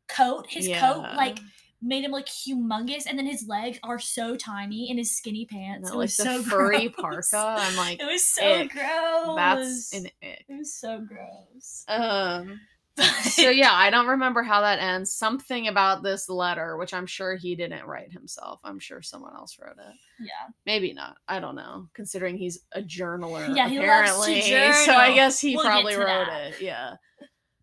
coat. 0.09 0.47
His 0.49 0.69
Yeah. 0.69 0.81
coat 0.81 1.03
like 1.17 1.39
made 1.87 2.03
him 2.05 2.13
like 2.13 2.27
humongous, 2.27 3.05
and 3.07 3.19
then 3.19 3.27
his 3.27 3.47
legs 3.47 3.79
are 3.83 3.99
so 3.99 4.37
tiny 4.37 4.89
in 4.91 4.97
his 4.97 5.15
skinny 5.15 5.45
pants. 5.45 5.89
No, 5.91 5.95
it 5.95 5.99
like 5.99 6.05
was 6.05 6.17
so 6.17 6.43
furry 6.51 6.89
gross. 6.89 7.31
parka. 7.31 7.61
I'm 7.63 7.77
like, 7.77 8.01
it 8.01 8.07
was 8.07 8.25
so 8.25 8.67
gross. 8.69 9.37
that's 9.37 9.93
an 9.95 10.07
ick. 10.23 10.45
It 10.49 10.59
was 10.59 10.73
so 10.75 11.01
gross. 11.07 11.85
Um. 11.89 12.61
So 12.97 13.51
yeah, 13.51 13.73
I 13.73 13.91
don't 13.91 14.07
remember 14.07 14.43
how 14.43 14.61
that 14.61 14.79
ends. 14.79 15.13
Something 15.13 15.67
about 15.69 16.03
this 16.03 16.29
letter, 16.29 16.77
which 16.77 16.95
I'm 16.95 17.07
sure 17.07 17.35
he 17.35 17.57
didn't 17.57 17.87
write 17.87 18.13
himself. 18.13 18.61
I'm 18.63 18.79
sure 18.79 19.03
someone 19.03 19.35
else 19.35 19.59
wrote 19.61 19.77
it. 19.79 19.95
yeah. 20.21 20.53
Maybe 20.67 20.93
not. 20.93 21.17
I 21.27 21.41
don't 21.41 21.57
know. 21.57 21.89
Considering 21.95 22.37
he's 22.37 22.61
a 22.73 22.83
journaler, 22.83 23.55
Yeah, 23.57 23.69
he 23.69 23.79
loves 23.81 24.11
to 24.27 24.33
apparently. 24.33 24.73
So 24.85 24.93
I 24.95 25.13
guess 25.15 25.41
he 25.41 25.57
We'll 25.57 25.65
probably 25.65 25.97
wrote 25.97 26.07
that. 26.29 26.53
it. 26.53 26.61
Yeah. 26.61 26.95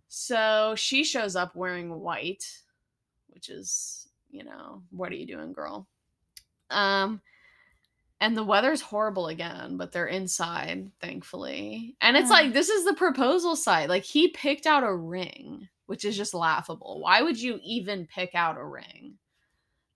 So 0.09 0.73
she 0.77 1.03
shows 1.05 1.37
up 1.37 1.55
wearing 1.55 1.97
white, 1.99 2.43
which 3.29 3.47
is, 3.49 4.07
you 4.29 4.43
know, 4.43 4.83
what 4.91 5.11
are 5.11 5.15
you 5.15 5.25
doing, 5.25 5.53
girl? 5.53 5.87
Um, 6.69 7.21
and 8.21 8.37
the 8.37 8.43
weather's 8.43 8.79
horrible 8.81 9.27
again, 9.27 9.75
but 9.75 9.91
they're 9.91 10.07
inside, 10.07 10.91
thankfully. 11.01 11.97
And 11.99 12.15
it's 12.15 12.31
Ugh. 12.31 12.37
like 12.43 12.53
this 12.53 12.69
is 12.69 12.85
the 12.85 12.93
proposal 12.93 13.55
site. 13.57 13.89
Like 13.89 14.03
he 14.03 14.29
picked 14.29 14.65
out 14.67 14.83
a 14.83 14.95
ring, 14.95 15.67
which 15.87 16.05
is 16.05 16.15
just 16.15 16.33
laughable. 16.33 17.01
Why 17.01 17.21
would 17.23 17.41
you 17.41 17.59
even 17.63 18.07
pick 18.07 18.35
out 18.35 18.57
a 18.57 18.63
ring? 18.63 19.15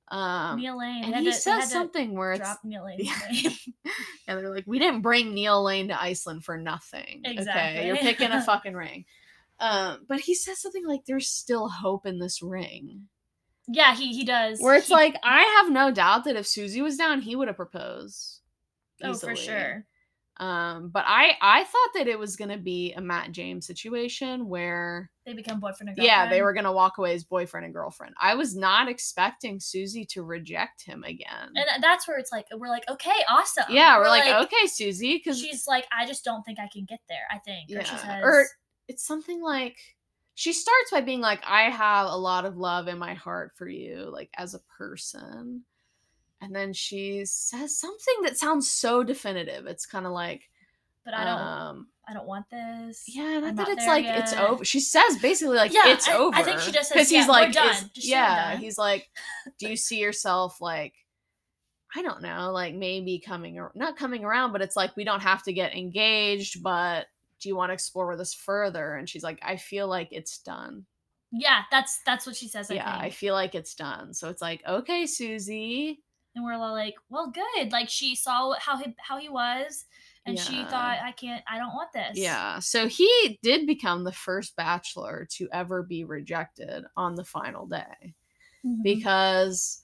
Um, 0.10 0.60
Neil 0.60 0.78
Lane. 0.78 1.04
And 1.06 1.16
he 1.16 1.26
to- 1.26 1.34
says 1.34 1.72
something 1.72 2.16
where 2.16 2.34
it's 2.34 2.42
Drop 2.42 2.60
Neil 2.64 2.86
lane 2.86 2.98
Yeah. 3.00 3.50
and 4.28 4.38
they're 4.40 4.54
like, 4.54 4.66
we 4.68 4.80
didn't 4.80 5.02
bring 5.02 5.34
Neil 5.34 5.64
Lane 5.64 5.88
to 5.88 6.00
Iceland 6.02 6.44
for 6.44 6.58
nothing. 6.58 7.22
Okay, 7.26 7.34
Exactly. 7.34 7.88
you're 7.88 7.98
picking 7.98 8.32
a 8.32 8.42
fucking 8.46 8.74
ring. 8.74 9.06
Um, 9.60 10.00
but 10.08 10.20
he 10.20 10.36
says 10.36 10.62
something 10.62 10.86
like, 10.86 11.06
"There's 11.06 11.30
still 11.30 11.70
hope 11.70 12.06
in 12.06 12.20
this 12.20 12.42
ring," 12.42 13.08
yeah, 13.68 13.96
he 13.96 14.14
he 14.14 14.26
does. 14.26 14.60
where 14.60 14.76
it's 14.76 14.88
He- 14.88 14.94
like, 14.94 15.16
I 15.24 15.42
have 15.62 15.72
no 15.72 15.92
doubt 15.92 16.24
that 16.26 16.36
if 16.36 16.48
Susie 16.48 16.82
was 16.82 16.98
down, 16.98 17.22
he 17.22 17.36
would 17.36 17.48
have 17.48 17.58
proposed. 17.58 18.42
oh 19.04 19.14
for 19.14 19.36
sure. 19.36 19.86
Um, 20.38 20.90
but 20.90 21.06
I 21.08 21.38
I 21.42 21.64
thought 21.64 21.90
that 21.94 22.08
it 22.10 22.20
was 22.20 22.36
gonna 22.36 22.58
be 22.58 22.92
a 22.92 23.00
Matt 23.00 23.32
James 23.32 23.66
situation 23.66 24.50
where 24.50 25.10
They 25.26 25.32
become 25.34 25.62
boyfriend 25.62 25.88
and 25.88 25.96
girlfriend. 25.98 26.08
yeah 26.08 26.30
they 26.30 26.42
were 26.42 26.52
gonna 26.52 26.74
walk 26.74 26.98
away 26.98 27.14
as 27.14 27.24
boyfriend 27.24 27.64
and 27.64 27.74
girlfriend. 27.74 28.14
I 28.20 28.36
was 28.36 28.54
not 28.54 28.90
expecting 28.90 29.62
Susie 29.62 30.04
to 30.08 30.24
reject 30.24 30.84
him 30.86 31.06
again. 31.06 31.54
and 31.56 31.82
that's 31.82 32.06
where 32.06 32.18
it's 32.18 32.34
like 32.34 32.48
we're 32.54 32.68
like 32.68 32.84
okay, 32.90 33.16
awesome. 33.30 33.64
yeah, 33.70 33.98
we're, 33.98 34.10
like, 34.10 34.26
okay, 34.46 34.68
Susie, 34.68 35.16
because 35.24 35.40
she's 35.40 35.68
like 35.68 35.88
I 35.98 36.06
just 36.06 36.26
don't 36.26 36.44
think 36.44 36.60
I 36.60 36.68
can 36.72 36.84
get 36.84 37.00
there. 37.08 37.24
I 37.32 37.40
think. 37.40 37.70
Or 37.72 37.86
she 37.86 37.94
Yeah, 37.96 37.98
says, 37.98 38.22
or- 38.22 38.46
it's 38.90 39.08
something 39.08 39.42
like 39.42 39.78
she 40.36 40.52
starts 40.54 40.92
by 40.92 41.02
being 41.02 41.22
like, 41.22 41.42
I 41.48 41.70
have 41.70 42.08
a 42.08 42.18
lot 42.18 42.46
of 42.46 42.58
love 42.58 42.88
in 42.88 42.98
my 43.00 43.14
heart 43.14 43.54
for 43.56 43.68
you, 43.68 44.10
like 44.12 44.30
as 44.38 44.54
a 44.54 44.60
person. 44.78 45.64
And 46.42 46.54
then 46.54 46.74
she 46.74 47.24
says 47.26 47.80
something 47.80 48.16
that 48.24 48.38
sounds 48.38 48.70
so 48.70 49.02
definitive. 49.04 49.66
It's 49.66 49.86
kind 49.86 50.06
of 50.06 50.12
like, 50.12 50.44
but 51.06 51.14
I 51.14 51.24
don't. 51.24 51.40
um, 51.42 51.88
I 52.08 52.14
don't 52.14 52.28
want 52.28 52.46
this. 52.52 53.04
yeah, 53.08 53.40
not 53.40 53.44
I'm 53.46 53.56
that 53.56 53.68
not 53.70 53.78
it's 53.78 53.88
like 53.88 54.06
it's 54.06 54.34
over. 54.34 54.66
She 54.66 54.80
says 54.80 55.18
basically 55.18 55.56
like 55.56 55.74
Yeah, 55.74 55.88
it's 55.88 56.08
I- 56.08 56.14
over. 56.18 56.36
I 56.36 56.44
think 56.44 56.60
she 56.60 56.72
just 56.72 56.90
says, 56.90 56.96
because 56.96 57.12
"Yeah, 57.12 57.20
he's 57.22 57.30
like, 57.30 57.52
done. 57.54 57.76
Just 57.94 58.08
yeah, 58.08 58.52
done." 58.52 58.62
he's 58.62 58.78
like, 58.78 59.08
do 59.60 59.70
you 59.70 59.78
see 59.78 60.00
yourself 60.00 60.60
like, 60.60 60.94
I 61.96 62.02
don't 62.02 62.22
know, 62.22 62.52
like 62.52 62.76
maybe 62.76 63.20
coming 63.26 63.58
or 63.58 63.72
not 63.74 63.98
coming 63.98 64.26
around, 64.26 64.52
but 64.52 64.62
it's 64.62 64.76
like 64.76 64.96
we 64.98 65.04
don't 65.06 65.22
have 65.22 65.44
to 65.44 65.54
get 65.54 65.76
engaged, 65.76 66.62
but 66.62 67.06
do 67.42 67.50
you 67.50 67.56
want 67.56 67.70
to 67.70 67.74
explore 67.74 68.08
with 68.08 68.20
us 68.22 68.34
further? 68.34 68.96
And 68.96 69.08
she's 69.10 69.24
like, 69.24 69.40
I 69.42 69.56
feel 69.58 69.88
like 69.88 70.10
it's 70.12 70.40
done. 70.40 70.86
Yeah, 71.32 71.64
that's 71.72 72.00
that's 72.06 72.26
what 72.26 72.36
she 72.36 72.48
says. 72.48 72.72
I 72.72 72.76
yeah, 72.76 72.98
I 73.00 73.10
feel 73.10 73.34
like 73.34 73.56
it's 73.56 73.76
done. 73.76 74.14
So 74.14 74.30
it's 74.30 74.42
like, 74.42 74.62
okay, 74.68 75.06
Susie. 75.06 76.00
and 76.36 76.44
we're 76.46 76.54
all 76.54 76.72
like, 76.74 76.96
well, 77.10 77.32
good. 77.32 77.72
Like 77.72 77.90
she 77.90 78.16
saw 78.16 78.54
how 78.60 78.78
he 78.78 78.94
how 78.98 79.18
he 79.18 79.28
was, 79.30 79.86
and 80.26 80.40
she 80.40 80.64
thought, 80.66 81.00
I 81.04 81.12
can't. 81.12 81.44
I 81.50 81.58
don't 81.58 81.74
want 81.74 81.92
this. 81.94 82.18
Yeah. 82.18 82.60
So 82.60 82.88
he 82.88 83.38
did 83.44 83.68
become 83.68 84.04
the 84.04 84.12
first 84.14 84.56
bachelor 84.56 85.28
to 85.32 85.50
ever 85.52 85.84
be 85.84 86.04
rejected 86.06 86.86
on 86.96 87.16
the 87.16 87.24
final 87.26 87.66
day 87.68 88.14
Mhm. 88.66 88.82
because 88.84 89.84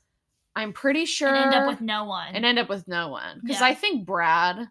I'm 0.56 0.72
pretty 0.74 1.06
sure 1.06 1.30
and 1.34 1.54
end 1.54 1.56
up 1.56 1.68
with 1.68 1.82
no 1.82 2.06
one. 2.06 2.34
and 2.36 2.46
end 2.46 2.60
up 2.60 2.70
with 2.70 2.88
no 2.88 3.10
one 3.10 3.40
because 3.44 3.60
Yeah. 3.62 3.68
I 3.68 3.74
think 3.74 4.06
Brad 4.06 4.68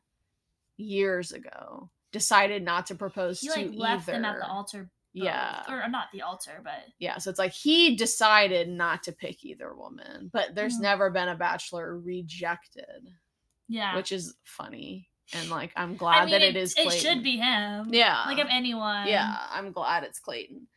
years 0.76 1.32
ago 1.32 1.90
decided 2.12 2.62
not 2.62 2.86
to 2.86 2.94
propose 2.94 3.40
he 3.40 3.48
to 3.48 3.54
like 3.54 3.70
left 3.74 4.08
either. 4.08 4.12
them 4.18 4.24
at 4.24 4.38
the 4.38 4.46
altar. 4.46 4.78
both. 4.84 4.90
Yeah. 5.24 5.62
or 5.68 5.88
not 5.88 6.06
the 6.12 6.22
altar, 6.22 6.60
but 6.62 6.84
Yeah, 6.98 7.18
so 7.18 7.30
it's 7.30 7.38
like 7.38 7.52
he 7.52 7.96
decided 7.96 8.68
not 8.68 9.02
to 9.04 9.12
pick 9.12 9.44
either 9.44 9.74
woman, 9.74 10.30
but 10.32 10.54
there's 10.54 10.76
Mhm. 10.78 10.82
never 10.82 11.10
been 11.10 11.28
a 11.28 11.34
bachelor 11.34 11.98
rejected, 11.98 13.08
yeah. 13.68 13.96
which 13.96 14.12
is 14.12 14.36
funny. 14.44 15.08
And 15.32 15.50
like 15.50 15.72
I'm 15.76 15.96
glad 15.96 16.22
I 16.22 16.24
mean, 16.26 16.32
that 16.32 16.42
it, 16.42 16.54
it 16.54 16.60
is 16.60 16.74
It 16.76 16.84
Clayton. 16.84 17.00
should 17.00 17.22
be 17.24 17.36
him. 17.38 17.88
Yeah. 17.92 18.22
Like 18.26 18.38
if 18.38 18.46
anyone. 18.50 19.08
yeah, 19.08 19.36
I'm 19.50 19.72
glad 19.72 20.04
it's 20.04 20.20
Clayton. 20.20 20.68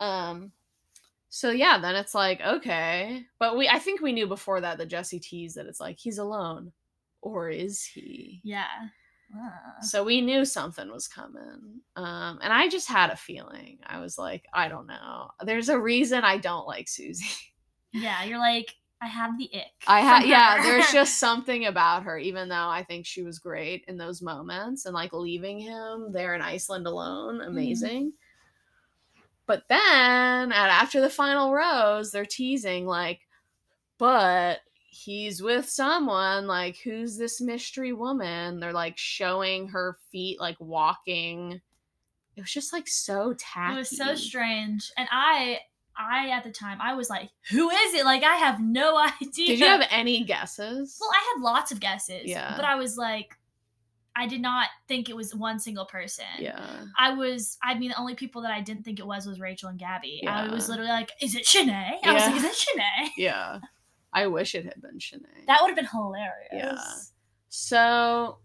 Um 0.00 0.52
so 1.28 1.50
yeah, 1.50 1.78
then 1.78 1.94
it's 1.94 2.14
like 2.14 2.40
okay, 2.40 3.24
but 3.38 3.56
we 3.58 3.68
I 3.68 3.78
think 3.78 4.00
we 4.00 4.12
knew 4.12 4.26
before 4.26 4.60
that 4.62 4.78
that 4.78 4.86
Jesse 4.88 5.20
teased 5.20 5.56
that 5.56 5.66
it's 5.66 5.80
like 5.80 5.98
he's 5.98 6.18
alone 6.18 6.72
or 7.20 7.50
is 7.50 7.84
he? 7.84 8.40
Yeah. 8.42 8.66
Uh, 9.34 9.80
So 9.82 10.04
we 10.04 10.20
knew 10.20 10.44
something 10.44 10.90
was 10.90 11.08
coming. 11.08 11.80
Um, 11.96 12.38
and 12.42 12.52
I 12.52 12.68
just 12.68 12.88
had 12.88 13.10
a 13.10 13.16
feeling. 13.16 13.78
I 13.86 14.00
was 14.00 14.18
like, 14.18 14.46
I 14.52 14.68
don't 14.68 14.86
know. 14.86 15.30
There's 15.44 15.68
a 15.68 15.78
reason 15.80 16.24
I 16.24 16.38
don't 16.38 16.66
like 16.66 16.88
Susie. 16.88 17.26
yeah. 17.92 18.24
You're 18.24 18.38
like, 18.38 18.74
I 19.00 19.06
have 19.06 19.36
the 19.36 19.50
ick. 19.52 19.72
I 19.88 20.00
had 20.00 20.26
yeah, 20.26 20.62
there's 20.62 20.92
just 20.92 21.18
something 21.18 21.66
about 21.66 22.04
her, 22.04 22.18
even 22.18 22.48
though 22.48 22.68
I 22.68 22.84
think 22.84 23.04
she 23.04 23.22
was 23.24 23.40
great 23.40 23.84
in 23.88 23.96
those 23.96 24.22
moments 24.22 24.84
and 24.86 24.94
like 24.94 25.12
leaving 25.12 25.58
him 25.58 26.12
there 26.12 26.34
in 26.36 26.40
Iceland 26.42 26.86
alone, 26.86 27.38
Mm-hmm. 27.38 27.48
amazing. 27.48 28.12
But 29.46 29.64
then 29.68 30.52
at 30.52 30.68
after 30.70 31.00
the 31.00 31.10
final 31.10 31.52
rose, 31.52 32.12
they're 32.12 32.24
teasing 32.24 32.86
like, 32.86 33.20
but 33.98 34.60
he's 34.94 35.42
with 35.42 35.66
someone 35.66 36.46
like 36.46 36.76
who's 36.84 37.16
this 37.16 37.40
mystery 37.40 37.94
woman 37.94 38.60
they're 38.60 38.74
like 38.74 38.98
showing 38.98 39.66
her 39.68 39.96
feet 40.10 40.38
like 40.38 40.56
walking 40.60 41.58
it 42.36 42.40
was 42.40 42.50
just 42.50 42.72
like 42.74 42.86
so 42.86 43.34
tacky 43.38 43.74
It 43.74 43.78
was 43.78 43.96
so 43.96 44.14
strange. 44.14 44.90
And 44.96 45.08
I 45.10 45.60
I 45.96 46.30
at 46.30 46.44
the 46.44 46.50
time 46.50 46.78
I 46.80 46.94
was 46.94 47.10
like, 47.10 47.28
who 47.50 47.68
is 47.68 47.94
it? 47.94 48.04
Like 48.04 48.22
I 48.22 48.36
have 48.36 48.60
no 48.60 48.98
idea. 48.98 49.46
did 49.46 49.58
you 49.60 49.66
have 49.66 49.86
any 49.90 50.24
guesses 50.24 50.96
Well, 51.00 51.10
I 51.12 51.34
had 51.34 51.42
lots 51.42 51.72
of 51.72 51.80
guesses. 51.80 52.24
Yeah. 52.24 52.54
But 52.56 52.64
I 52.64 52.76
was 52.76 52.96
like, 52.96 53.38
I 54.16 54.26
did 54.26 54.40
not 54.42 54.68
think 54.88 55.08
it 55.08 55.16
was 55.16 55.34
one 55.34 55.58
single 55.58 55.86
person. 55.86 56.24
yeah 56.38 56.84
I 56.98 57.14
was, 57.14 57.56
I 57.62 57.78
mean, 57.78 57.90
the 57.90 57.98
only 57.98 58.14
people 58.14 58.42
that 58.42 58.50
I 58.50 58.60
didn't 58.60 58.84
think 58.84 58.98
it 58.98 59.06
was 59.06 59.26
was 59.26 59.40
Rachel 59.40 59.70
and 59.70 59.78
Gabby. 59.78 60.22
I 60.26 60.48
was 60.48 60.68
literally 60.68 60.90
like, 60.90 61.10
is 61.22 61.34
it 61.34 61.44
Shanae? 61.44 61.96
I 62.04 62.12
was 62.12 62.22
like, 62.26 62.36
is 62.36 62.44
it 62.44 62.52
Shanae? 62.54 63.08
yeah 63.16 63.60
i 64.12 64.26
wish 64.26 64.54
it 64.54 64.64
had 64.64 64.80
been 64.82 64.98
Shanae. 64.98 65.46
That 65.46 65.60
would 65.62 65.68
have 65.68 65.76
been 65.76 65.86
hilarious. 65.86 66.52
Yeah. 66.52 66.78
so 67.48 68.38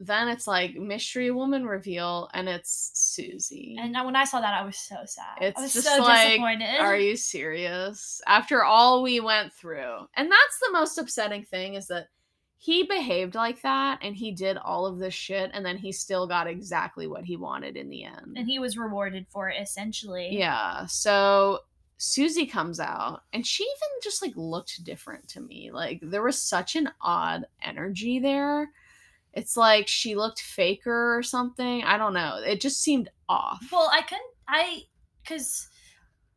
then 0.00 0.28
it's 0.28 0.48
like 0.48 0.74
mystery 0.74 1.30
woman 1.30 1.64
reveal 1.64 2.28
and 2.34 2.48
it's 2.48 2.90
susie 2.94 3.76
And 3.80 3.94
when 4.04 4.16
I 4.16 4.24
saw 4.24 4.40
that, 4.40 4.52
I 4.52 4.64
was 4.64 4.76
so 4.76 4.96
sad. 5.06 5.38
It's 5.40 5.58
I 5.58 5.62
was 5.62 5.72
just 5.74 5.86
so 5.86 6.02
like, 6.02 6.26
disappointed. 6.28 6.80
Are 6.80 6.96
you 6.96 7.14
serious? 7.16 8.20
After 8.26 8.64
all 8.64 9.04
we 9.04 9.20
went 9.20 9.52
through. 9.52 9.98
And 10.16 10.28
that's 10.28 10.58
the 10.60 10.72
most 10.72 10.98
upsetting 10.98 11.44
thing 11.44 11.74
is 11.74 11.86
that 11.86 12.08
he 12.56 12.82
behaved 12.84 13.36
like 13.36 13.62
that 13.62 14.00
and 14.02 14.16
he 14.16 14.32
did 14.32 14.56
all 14.56 14.86
of 14.86 14.98
this 14.98 15.14
shit 15.14 15.50
and 15.54 15.64
then 15.64 15.76
he 15.76 15.92
still 15.92 16.26
got 16.26 16.48
exactly 16.48 17.06
what 17.06 17.24
he 17.24 17.36
wanted 17.36 17.76
in 17.76 17.88
the 17.88 18.02
end. 18.04 18.36
And 18.36 18.46
he 18.48 18.58
was 18.58 18.76
rewarded 18.76 19.26
for 19.30 19.48
it 19.50 19.60
essentially. 19.62 20.36
yeah. 20.36 20.86
So 20.86 21.60
Susie 22.04 22.46
comes 22.46 22.80
out 22.80 23.22
and 23.32 23.46
she 23.46 23.62
even 23.62 24.00
just 24.02 24.22
like 24.22 24.32
looked 24.34 24.82
different 24.82 25.28
to 25.28 25.40
me. 25.40 25.70
Like 25.70 26.00
there 26.02 26.24
was 26.24 26.36
such 26.36 26.74
an 26.74 26.90
odd 27.00 27.46
energy 27.62 28.18
there. 28.18 28.70
It's 29.32 29.56
like 29.56 29.86
she 29.86 30.16
looked 30.16 30.40
faker 30.40 31.16
or 31.16 31.22
something. 31.22 31.84
I 31.84 31.98
don't 31.98 32.12
know. 32.12 32.40
It 32.44 32.60
just 32.60 32.82
seemed 32.82 33.08
off. 33.28 33.68
Well, 33.70 33.88
I 33.92 34.02
couldn't. 34.02 34.26
I 34.48 34.80
because 35.22 35.68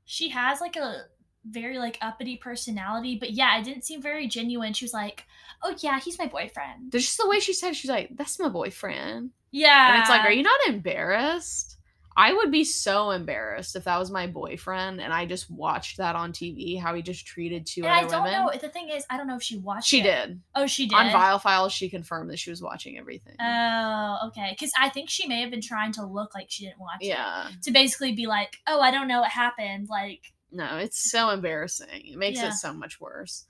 she 0.05 0.29
has 0.29 0.61
like 0.61 0.75
a 0.75 1.05
very 1.49 1.79
like 1.79 1.97
uppity 1.99 2.37
personality, 2.37 3.17
but 3.19 3.31
yeah, 3.31 3.57
it 3.57 3.63
didn't 3.63 3.85
seem 3.85 4.03
very 4.03 4.27
genuine. 4.27 4.73
She 4.73 4.85
was 4.85 4.93
like, 4.93 5.25
"Oh 5.63 5.73
yeah, 5.79 5.99
he's 5.99 6.19
my 6.19 6.27
boyfriend." 6.27 6.91
There's 6.91 7.05
just 7.05 7.17
the 7.17 7.27
way 7.27 7.39
she 7.39 7.53
said 7.53 7.75
she's 7.75 7.89
like, 7.89 8.15
"That's 8.15 8.39
my 8.39 8.49
boyfriend," 8.49 9.31
Yeah, 9.49 9.93
and 9.93 9.99
it's 9.99 10.11
like, 10.11 10.21
"Are 10.21 10.31
you 10.31 10.43
not 10.43 10.59
embarrassed?" 10.67 11.74
I 12.17 12.31
would 12.31 12.49
be 12.49 12.63
so 12.63 13.11
embarrassed 13.11 13.75
if 13.75 13.83
that 13.83 13.99
was 13.99 14.09
my 14.09 14.25
boyfriend 14.25 15.01
and 15.01 15.11
I 15.11 15.25
just 15.25 15.51
watched 15.51 15.97
that 15.97 16.15
on 16.15 16.31
TV. 16.31 16.79
How 16.79 16.93
he 16.93 17.01
just 17.01 17.25
treated 17.27 17.65
two 17.65 17.81
And 17.83 17.91
I 17.91 18.01
don't 18.03 18.23
women. 18.23 18.31
know. 18.45 18.51
The 18.59 18.69
thing 18.69 18.87
is, 18.89 19.05
I 19.09 19.17
don't 19.17 19.27
know 19.27 19.35
if 19.35 19.43
she 19.43 19.57
watched. 19.57 19.87
She 19.87 19.99
it. 19.99 20.03
did 20.03 20.41
Oh, 20.55 20.65
she 20.65 20.87
did. 20.87 20.95
on 20.95 21.07
Viall 21.07 21.41
Files. 21.41 21.73
She 21.73 21.89
confirmed 21.89 22.29
that 22.29 22.39
she 22.39 22.49
was 22.49 22.61
watching 22.61 22.97
everything. 22.97 23.35
Oh, 23.41 24.17
okay. 24.27 24.49
Because 24.51 24.71
I 24.79 24.87
think 24.89 25.09
she 25.09 25.27
may 25.27 25.41
have 25.41 25.51
been 25.51 25.61
trying 25.61 25.91
to 25.93 26.05
look 26.05 26.33
like 26.33 26.45
she 26.49 26.63
didn't 26.65 26.79
watch 26.79 26.99
it. 27.01 27.07
yeah, 27.07 27.49
To 27.63 27.71
basically 27.71 28.13
be 28.13 28.27
like, 28.27 28.57
"Oh, 28.65 28.79
I 28.79 28.91
don't 28.91 29.07
know 29.09 29.19
what 29.21 29.31
happened." 29.31 29.87
Like, 29.89 30.21
no, 30.51 30.77
it's 30.77 31.11
so 31.11 31.31
embarrassing. 31.31 32.05
It 32.05 32.17
makes 32.17 32.39
Yeah. 32.39 32.47
it 32.47 32.53
so 32.53 32.71
much 32.73 33.01
worse. 33.01 33.45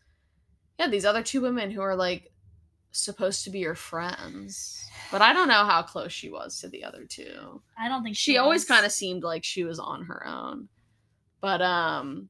Yeah, 0.79 0.87
these 0.87 1.05
other 1.05 1.21
two 1.21 1.41
women 1.41 1.69
who 1.69 1.81
are 1.81 1.95
like 1.95 2.31
supposed 2.97 3.43
to 3.43 3.49
be 3.49 3.59
your 3.59 3.75
friends, 3.75 4.85
but 5.11 5.21
I 5.21 5.33
don't 5.33 5.47
know 5.47 5.65
how 5.65 5.81
close 5.83 6.11
she 6.11 6.29
was 6.29 6.59
to 6.61 6.69
the 6.69 6.83
other 6.83 7.05
two. 7.05 7.61
I 7.77 7.87
don't 7.89 8.03
think 8.03 8.15
she 8.15 8.37
always 8.37 8.61
was. 8.61 8.67
kind 8.67 8.85
of 8.85 8.91
seemed 8.91 9.23
like 9.23 9.43
she 9.43 9.63
was 9.63 9.79
on 9.79 10.05
her 10.05 10.25
own 10.25 10.69
but 11.41 11.61
um 11.61 12.27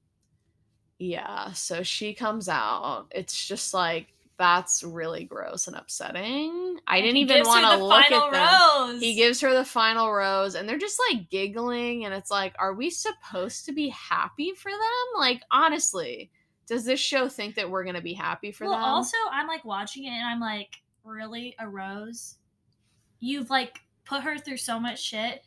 yeah 0.97 1.51
so 1.53 1.83
she 1.83 2.13
comes 2.13 2.49
out 2.49 3.05
it's 3.11 3.47
just 3.47 3.73
like 3.73 4.07
that's 4.37 4.83
really 4.83 5.23
gross 5.23 5.67
and 5.67 5.75
upsetting 5.77 6.77
i 6.87 6.99
didn't 6.99 7.15
He 7.15 7.21
even 7.21 7.43
want 7.45 7.63
to 7.65 7.81
look 7.83 8.11
at 8.11 8.31
them 8.31 8.89
rose. 8.91 8.99
he 9.01 9.13
gives 9.15 9.39
her 9.39 9.53
the 9.53 9.63
final 9.63 10.11
rose 10.11 10.55
and 10.55 10.67
they're 10.67 10.77
just 10.77 10.99
like 11.09 11.29
giggling 11.29 12.03
and 12.03 12.13
it's 12.13 12.29
like 12.31 12.53
are 12.59 12.73
we 12.73 12.89
supposed 12.89 13.65
to 13.67 13.71
be 13.71 13.87
happy 13.89 14.51
for 14.53 14.69
them 14.71 15.19
like 15.19 15.41
honestly 15.51 16.29
does 16.67 16.85
this 16.85 16.99
show 16.99 17.27
think 17.29 17.55
that 17.55 17.69
we're 17.69 17.83
gonna 17.83 18.01
be 18.01 18.13
happy 18.13 18.51
for 18.51 18.65
well, 18.65 18.73
them 18.73 18.83
also, 18.83 19.17
I'm 19.31 19.47
like 19.47 19.65
watching 19.65 20.05
it 20.05 20.11
and 20.11 20.25
I'm 20.25 20.39
like, 20.39 20.75
really, 21.03 21.55
a 21.59 21.67
rose? 21.67 22.37
You've 23.19 23.49
like 23.49 23.79
put 24.05 24.21
her 24.23 24.37
through 24.37 24.57
so 24.57 24.79
much 24.79 25.01
shit, 25.01 25.41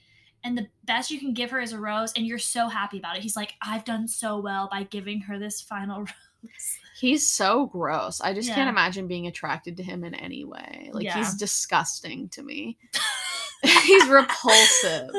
and 0.45 0.57
the 0.57 0.67
best 0.85 1.11
you 1.11 1.19
can 1.19 1.35
give 1.35 1.51
her 1.51 1.61
is 1.61 1.73
a 1.73 1.79
rose, 1.79 2.13
and 2.17 2.27
you're 2.27 2.39
so 2.39 2.69
happy 2.69 2.99
about 2.99 3.17
it. 3.17 3.23
He's 3.23 3.37
like, 3.37 3.55
I've 3.63 3.85
done 3.85 4.07
so 4.09 4.39
well 4.41 4.69
by 4.71 4.85
giving 4.85 5.21
her 5.23 5.39
this 5.39 5.61
final 5.61 6.01
rose. 6.43 6.79
He's 7.01 7.29
so 7.29 7.67
gross. 7.67 8.21
I 8.21 8.33
just 8.33 8.49
Yeah. 8.49 8.55
can't 8.57 8.69
imagine 8.69 9.07
being 9.09 9.27
attracted 9.27 9.77
to 9.77 9.83
him 9.83 10.05
in 10.05 10.15
any 10.15 10.45
way. 10.45 10.91
Like 10.93 11.05
Yeah. 11.05 11.17
he's 11.17 11.35
disgusting 11.35 12.29
to 12.31 12.43
me. 12.43 12.79
he's 13.63 14.07
repulsive. 14.09 15.11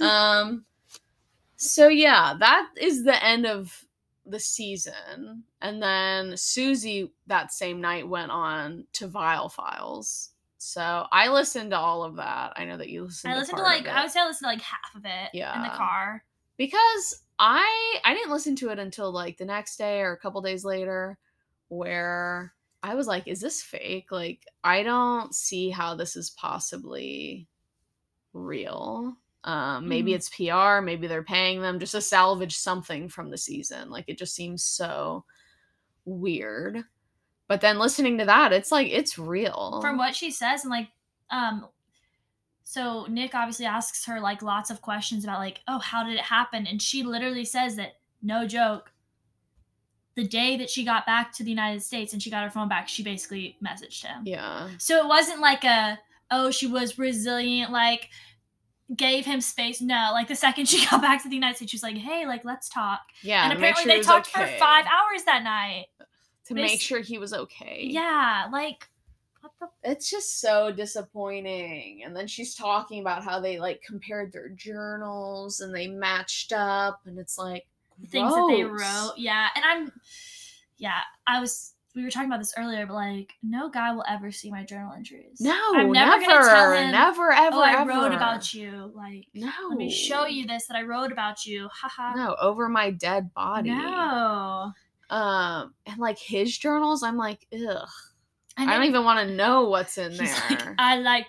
Um 0.00 0.64
so 1.56 1.88
yeah, 1.88 2.34
that 2.38 2.68
is 2.80 3.04
the 3.04 3.24
end 3.24 3.46
of 3.46 3.84
the 4.30 4.40
season. 4.40 5.44
And 5.60 5.82
then 5.82 6.36
Susie 6.36 7.12
that 7.26 7.52
same 7.52 7.80
night 7.80 8.08
went 8.08 8.30
on 8.30 8.86
to 8.94 9.08
Viall 9.08 9.50
Files. 9.52 10.30
So 10.58 11.06
I 11.10 11.28
listened 11.28 11.70
to 11.70 11.78
all 11.78 12.04
of 12.04 12.16
that. 12.16 12.52
I 12.56 12.64
know 12.64 12.76
that 12.76 12.90
you 12.90 13.04
listened 13.04 13.32
I 13.32 13.38
listened 13.38 13.56
to 13.56 13.62
part 13.62 13.84
like 13.84 13.88
I 13.88 14.02
would 14.02 14.10
say 14.10 14.20
I 14.20 14.26
listened 14.26 14.46
to 14.46 14.52
like 14.52 14.62
half 14.62 14.94
of 14.94 15.04
it 15.04 15.30
yeah. 15.32 15.56
in 15.56 15.62
the 15.62 15.76
car. 15.76 16.22
because 16.56 17.22
I 17.38 17.98
I 18.04 18.12
didn't 18.12 18.30
listen 18.30 18.56
to 18.56 18.68
it 18.70 18.78
until 18.78 19.10
like 19.10 19.38
the 19.38 19.46
next 19.46 19.76
day 19.76 20.00
or 20.00 20.12
a 20.12 20.18
couple 20.18 20.42
days 20.42 20.64
later 20.64 21.18
where 21.68 22.52
I 22.82 22.94
was 22.94 23.06
like 23.06 23.26
is 23.26 23.40
this 23.40 23.62
fake? 23.62 24.12
Like 24.12 24.44
I 24.62 24.82
don't 24.82 25.34
see 25.34 25.70
how 25.70 25.94
this 25.94 26.14
is 26.14 26.30
possibly 26.30 27.48
real. 28.34 29.16
Um 29.44 29.88
maybe 29.88 30.12
Mhm. 30.12 30.14
it's 30.16 30.28
PR, 30.28 30.80
maybe 30.84 31.06
they're 31.06 31.22
paying 31.22 31.62
them 31.62 31.78
just 31.78 31.92
to 31.92 32.00
salvage 32.00 32.56
something 32.56 33.08
from 33.08 33.30
the 33.30 33.38
season. 33.38 33.90
Like 33.90 34.04
it 34.08 34.18
just 34.18 34.34
seems 34.34 34.62
so 34.62 35.24
weird. 36.04 36.84
But 37.48 37.60
then 37.60 37.78
listening 37.78 38.18
to 38.18 38.26
that, 38.26 38.52
it's 38.52 38.70
like 38.70 38.88
it's 38.88 39.18
real. 39.18 39.80
From 39.80 39.96
what 39.96 40.14
she 40.14 40.30
says, 40.30 40.62
and 40.64 40.70
like, 40.70 40.88
um, 41.30 41.66
so 42.62 43.06
Nick 43.06 43.34
obviously 43.34 43.66
asks 43.66 44.04
her 44.06 44.20
like 44.20 44.42
lots 44.42 44.70
of 44.70 44.80
questions 44.82 45.24
about 45.24 45.40
like, 45.40 45.60
oh, 45.66 45.78
how 45.80 46.04
did 46.04 46.14
it 46.14 46.20
happen? 46.20 46.66
And 46.66 46.80
she 46.80 47.02
literally 47.02 47.44
says 47.44 47.76
that 47.76 47.94
no 48.22 48.46
joke. 48.46 48.92
The 50.16 50.26
day 50.28 50.56
that 50.58 50.68
she 50.70 50.84
got 50.84 51.06
back 51.06 51.32
to 51.34 51.42
the 51.44 51.50
United 51.50 51.82
States 51.82 52.12
and 52.12 52.22
she 52.22 52.30
got 52.30 52.44
her 52.44 52.50
phone 52.50 52.68
back, 52.68 52.88
she 52.88 53.02
basically 53.02 53.56
messaged 53.64 54.04
him. 54.04 54.22
yeah. 54.26 54.68
So 54.78 54.98
it 54.98 55.08
wasn't 55.08 55.40
like 55.40 55.64
a 55.64 55.98
oh 56.30 56.50
she 56.52 56.66
was 56.68 56.98
resilient 56.98 57.72
like 57.72 58.08
gave 58.96 59.24
him 59.24 59.40
space. 59.40 59.80
No, 59.80 60.10
like 60.12 60.28
the 60.28 60.36
second 60.36 60.66
she 60.68 60.86
got 60.86 61.00
back 61.00 61.22
to 61.22 61.28
the 61.28 61.34
United 61.34 61.56
States, 61.56 61.70
she 61.70 61.76
was 61.76 61.82
like, 61.82 61.96
hey, 61.96 62.26
like 62.26 62.44
let's 62.44 62.68
talk. 62.68 63.00
Yeah. 63.22 63.44
and 63.44 63.52
apparently 63.52 63.84
sure 63.84 63.92
they 63.92 64.00
talked 64.00 64.28
okay. 64.36 64.52
for 64.52 64.58
five 64.58 64.86
hours 64.86 65.24
that 65.24 65.42
night. 65.42 65.86
to 66.46 66.54
Bas- 66.54 66.62
make 66.62 66.80
sure 66.80 67.00
he 67.00 67.18
was 67.18 67.32
okay. 67.32 67.82
Yeah, 67.82 68.48
like 68.52 68.88
what 69.40 69.52
the 69.60 69.68
it's 69.90 70.10
just 70.10 70.40
so 70.40 70.70
disappointing 70.70 72.02
and 72.04 72.14
then 72.14 72.26
she's 72.26 72.54
talking 72.54 73.00
about 73.00 73.24
how 73.24 73.40
they 73.40 73.58
like 73.58 73.82
compared 73.82 74.32
their 74.32 74.50
journals 74.50 75.60
and 75.60 75.74
they 75.74 75.86
matched 75.86 76.52
up 76.52 77.00
and 77.06 77.18
it's 77.18 77.38
like 77.38 77.66
things 78.08 78.34
that 78.34 78.54
they 78.54 78.64
wrote. 78.64 79.12
Yeah, 79.16 79.48
and 79.54 79.64
I'm 79.64 79.92
yeah, 80.76 81.00
I 81.26 81.40
was 81.40 81.74
we 81.94 82.04
were 82.04 82.10
talking 82.10 82.28
about 82.28 82.38
this 82.38 82.54
earlier, 82.56 82.86
but 82.86 82.94
like 82.94 83.32
no 83.42 83.68
guy 83.68 83.92
will 83.92 84.04
ever 84.08 84.30
see 84.30 84.50
my 84.50 84.64
journal 84.64 84.92
entries. 84.96 85.40
no 85.40 85.52
I'm 85.74 85.90
never 85.92 86.18
never, 86.18 86.26
gonna 86.26 86.48
tell 86.48 86.72
him. 86.72 86.90
never 86.92 87.32
ever 87.32 87.56
oh, 87.56 87.60
I 87.62 87.80
ever 87.80 87.90
wrote 87.90 88.12
about 88.12 88.54
you. 88.54 88.92
Like 88.94 89.26
no 89.34 89.50
let 89.68 89.76
me 89.78 89.90
show 89.90 90.26
you 90.26 90.46
this 90.46 90.66
that 90.66 90.76
I 90.76 90.82
wrote 90.82 91.12
about 91.12 91.44
you. 91.46 91.68
Haha. 91.72 92.14
no 92.14 92.36
over 92.40 92.68
my 92.68 92.90
dead 92.90 93.32
body 93.34 93.70
No. 93.70 94.72
um 95.10 95.74
and 95.86 95.98
like 95.98 96.18
his 96.18 96.56
journals 96.56 97.02
i'm 97.02 97.16
like 97.16 97.46
ugh 97.52 97.88
And 98.56 98.70
i 98.70 98.74
don't 98.74 98.84
even 98.86 99.04
want 99.04 99.26
to 99.28 99.34
know 99.34 99.68
what's 99.68 99.98
in 99.98 100.16
there 100.16 100.34
like, 100.48 100.62
I 100.78 100.96
like 100.98 101.26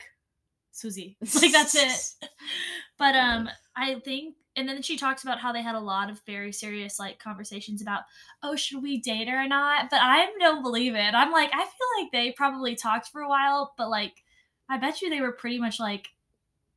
Susie. 0.72 1.18
Like 1.42 1.52
that's 1.52 1.76
it. 1.76 2.30
But 2.98 3.16
um, 3.16 3.50
I 3.76 3.96
think, 4.06 4.36
and 4.56 4.68
then 4.68 4.82
she 4.82 4.98
talks 4.98 5.24
about 5.24 5.40
how 5.40 5.54
they 5.54 5.62
had 5.62 5.76
a 5.76 5.80
lot 5.80 6.10
of 6.10 6.22
very 6.26 6.52
serious 6.52 7.00
like 7.00 7.20
conversations 7.20 7.82
about, 7.82 8.04
oh, 8.44 8.56
should 8.56 8.84
we 8.84 9.00
date 9.00 9.28
her 9.30 9.44
or 9.44 9.48
not? 9.48 9.90
But 9.90 10.00
I 10.02 10.28
don't 10.40 10.62
believe 10.62 10.96
it. 10.96 11.14
I'm 11.14 11.32
like, 11.32 11.52
I 11.54 11.58
feel 11.64 12.04
like 12.04 12.12
they 12.12 12.32
probably 12.32 12.76
talked 12.76 13.08
for 13.08 13.22
a 13.22 13.30
while, 13.30 13.74
but 13.78 13.90
like, 13.90 14.24
I 14.70 14.78
bet 14.78 15.02
you 15.02 15.10
they 15.10 15.22
were 15.22 15.32
pretty 15.32 15.60
much 15.60 15.80
like 15.80 16.10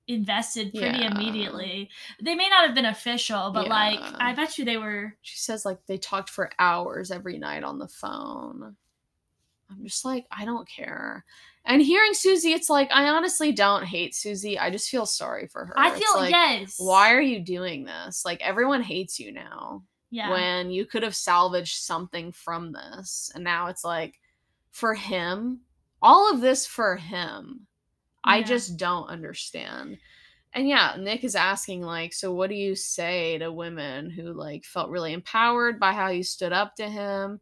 invested 0.06 0.72
pretty 0.74 0.98
Yeah. 0.98 1.12
immediately. 1.14 1.90
They 2.22 2.34
may 2.34 2.48
not 2.48 2.66
have 2.66 2.74
been 2.74 2.84
official, 2.84 3.50
but 3.52 3.68
like, 3.68 4.00
I 4.00 4.34
bet 4.34 4.58
you 4.58 4.64
they 4.64 4.76
were. 4.76 5.16
she 5.22 5.36
says 5.36 5.64
like 5.64 5.84
they 5.86 5.96
talked 5.98 6.30
for 6.30 6.50
hours 6.58 7.10
every 7.10 7.38
night 7.38 7.64
on 7.64 7.78
the 7.78 7.88
phone. 7.88 8.76
I'm 9.70 9.82
just 9.84 10.04
like, 10.04 10.26
I 10.30 10.44
don't 10.44 10.68
care. 10.68 11.24
And 11.66 11.80
hearing 11.80 12.12
Susie, 12.12 12.52
it's 12.52 12.68
like 12.68 12.90
I 12.92 13.08
honestly 13.08 13.52
don't 13.52 13.84
hate 13.84 14.14
Susie. 14.14 14.58
I 14.58 14.70
just 14.70 14.90
feel 14.90 15.06
sorry 15.06 15.46
for 15.46 15.64
her. 15.64 15.74
I 15.78 15.90
feel 15.90 16.14
like, 16.14 16.30
yes. 16.30 16.74
Why 16.78 17.14
are 17.14 17.22
you 17.22 17.40
doing 17.40 17.84
this? 17.84 18.24
Like 18.24 18.42
everyone 18.42 18.82
hates 18.82 19.18
you 19.18 19.32
now. 19.32 19.82
Yeah. 20.10 20.30
When 20.30 20.70
you 20.70 20.84
could 20.84 21.02
have 21.02 21.16
salvaged 21.16 21.76
something 21.76 22.32
from 22.32 22.72
this. 22.72 23.32
And 23.34 23.42
now 23.42 23.68
it's 23.68 23.82
like 23.82 24.20
for 24.70 24.94
him, 24.94 25.60
all 26.02 26.30
of 26.30 26.40
this 26.40 26.66
for 26.66 26.96
him. 26.96 27.66
I 28.22 28.42
just 28.42 28.76
don't 28.76 29.08
understand. 29.08 29.98
And 30.52 30.68
yeah, 30.68 30.96
Nick 30.98 31.24
is 31.24 31.34
asking 31.34 31.82
like, 31.82 32.12
so 32.12 32.32
what 32.32 32.48
do 32.48 32.54
you 32.54 32.76
say 32.76 33.38
to 33.38 33.50
women 33.50 34.08
who 34.08 34.32
like 34.32 34.64
felt 34.64 34.90
really 34.90 35.12
empowered 35.12 35.80
by 35.80 35.92
how 35.92 36.08
you 36.08 36.22
stood 36.22 36.52
up 36.52 36.76
to 36.76 36.88
him? 36.88 37.40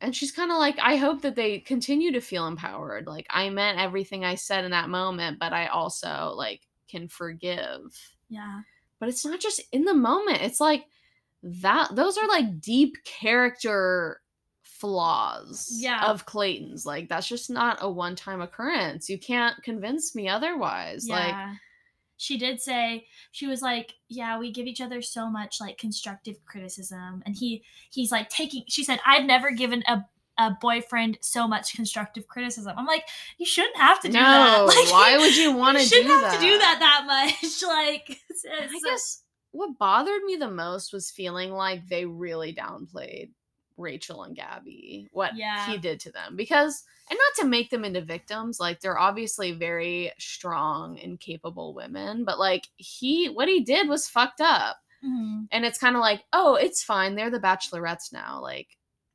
And 0.00 0.14
she's 0.14 0.30
kind 0.32 0.50
of 0.52 0.58
like, 0.58 0.78
I 0.80 0.96
hope 0.96 1.22
that 1.22 1.34
they 1.34 1.58
continue 1.58 2.12
to 2.12 2.20
feel 2.20 2.46
empowered. 2.46 3.06
Like 3.06 3.26
I 3.30 3.50
meant 3.50 3.80
everything 3.80 4.24
I 4.24 4.36
said 4.36 4.64
in 4.64 4.70
that 4.70 4.88
moment, 4.88 5.38
but 5.40 5.52
I 5.52 5.66
also 5.66 6.32
like 6.36 6.60
can 6.88 7.08
forgive. 7.08 7.80
yeah. 8.28 8.60
But 9.00 9.08
it's 9.08 9.24
not 9.24 9.38
just 9.40 9.60
in 9.72 9.84
the 9.84 9.94
moment. 9.94 10.42
It's 10.42 10.60
like 10.60 10.84
that 11.42 11.94
those 11.94 12.18
are 12.18 12.26
like 12.26 12.60
deep 12.60 12.96
character 13.04 14.20
flaws 14.62 15.68
Yeah. 15.72 16.06
of 16.06 16.26
Clayton's. 16.26 16.84
Like 16.86 17.08
that's 17.08 17.28
just 17.28 17.50
not 17.50 17.78
a 17.80 17.90
one-time 17.90 18.40
occurrence. 18.40 19.08
You 19.08 19.18
can't 19.18 19.60
convince 19.62 20.14
me 20.14 20.28
otherwise. 20.28 21.06
Like 21.08 21.28
Yeah. 21.28 21.54
She 22.18 22.36
did 22.36 22.60
say 22.60 23.06
she 23.32 23.46
was 23.46 23.62
like, 23.62 23.94
"Yeah, 24.08 24.38
we 24.38 24.50
give 24.52 24.66
each 24.66 24.82
other 24.82 25.00
so 25.00 25.30
much 25.30 25.60
like 25.60 25.78
constructive 25.78 26.36
criticism." 26.44 27.22
And 27.24 27.34
he 27.34 27.62
he's 27.90 28.12
like 28.12 28.28
taking 28.28 28.64
she 28.68 28.84
said, 28.84 29.00
"I've 29.06 29.24
never 29.24 29.50
given 29.50 29.82
a 29.88 30.04
a 30.40 30.50
boyfriend 30.60 31.18
so 31.22 31.48
much 31.48 31.74
constructive 31.74 32.26
criticism." 32.28 32.74
I'm 32.76 32.86
like, 32.86 33.04
"You 33.38 33.46
shouldn't 33.46 33.76
have 33.78 34.00
to 34.00 34.08
do 34.08 34.12
no, 34.18 34.20
that." 34.20 34.64
Like, 34.66 34.92
why 34.92 35.16
would 35.16 35.36
you 35.36 35.52
want 35.52 35.78
to 35.78 35.84
do 35.84 35.88
shouldn't 35.88 36.10
have 36.24 36.34
to 36.34 36.40
do 36.40 36.58
that 36.58 36.78
that 36.80 37.04
much. 37.06 37.62
like 37.66 38.20
I 38.60 38.66
uh 38.66 38.68
guess 38.84 39.22
what 39.52 39.78
bothered 39.78 40.22
me 40.24 40.36
the 40.36 40.50
most 40.50 40.92
was 40.92 41.10
feeling 41.10 41.52
like 41.52 41.88
they 41.88 42.04
really 42.04 42.52
downplayed 42.54 43.30
Rachel 43.76 44.24
and 44.24 44.36
Gabby, 44.36 45.08
what 45.12 45.36
Yeah. 45.36 45.66
he 45.70 45.78
did 45.78 46.00
to 46.00 46.12
them. 46.12 46.36
Because, 46.36 46.82
and 47.10 47.18
not 47.18 47.42
to 47.42 47.48
make 47.48 47.70
them 47.70 47.84
into 47.84 48.00
victims, 48.00 48.58
like 48.60 48.80
they're 48.80 48.98
obviously 48.98 49.52
very 49.52 50.12
strong 50.18 50.98
and 50.98 51.18
capable 51.20 51.74
women, 51.74 52.24
but 52.24 52.38
like 52.38 52.68
he, 52.76 53.26
what 53.26 53.48
he 53.48 53.60
did 53.64 53.88
was 53.88 54.08
fucked 54.08 54.40
up. 54.40 54.76
Mhm. 55.04 55.46
And 55.52 55.64
it's 55.64 55.78
kind 55.78 55.94
of 55.96 56.00
like, 56.00 56.24
oh, 56.32 56.56
it's 56.56 56.82
fine. 56.82 57.14
They're 57.14 57.30
the 57.30 57.38
bachelorettes 57.40 58.12
now. 58.12 58.40
Like, 58.42 58.68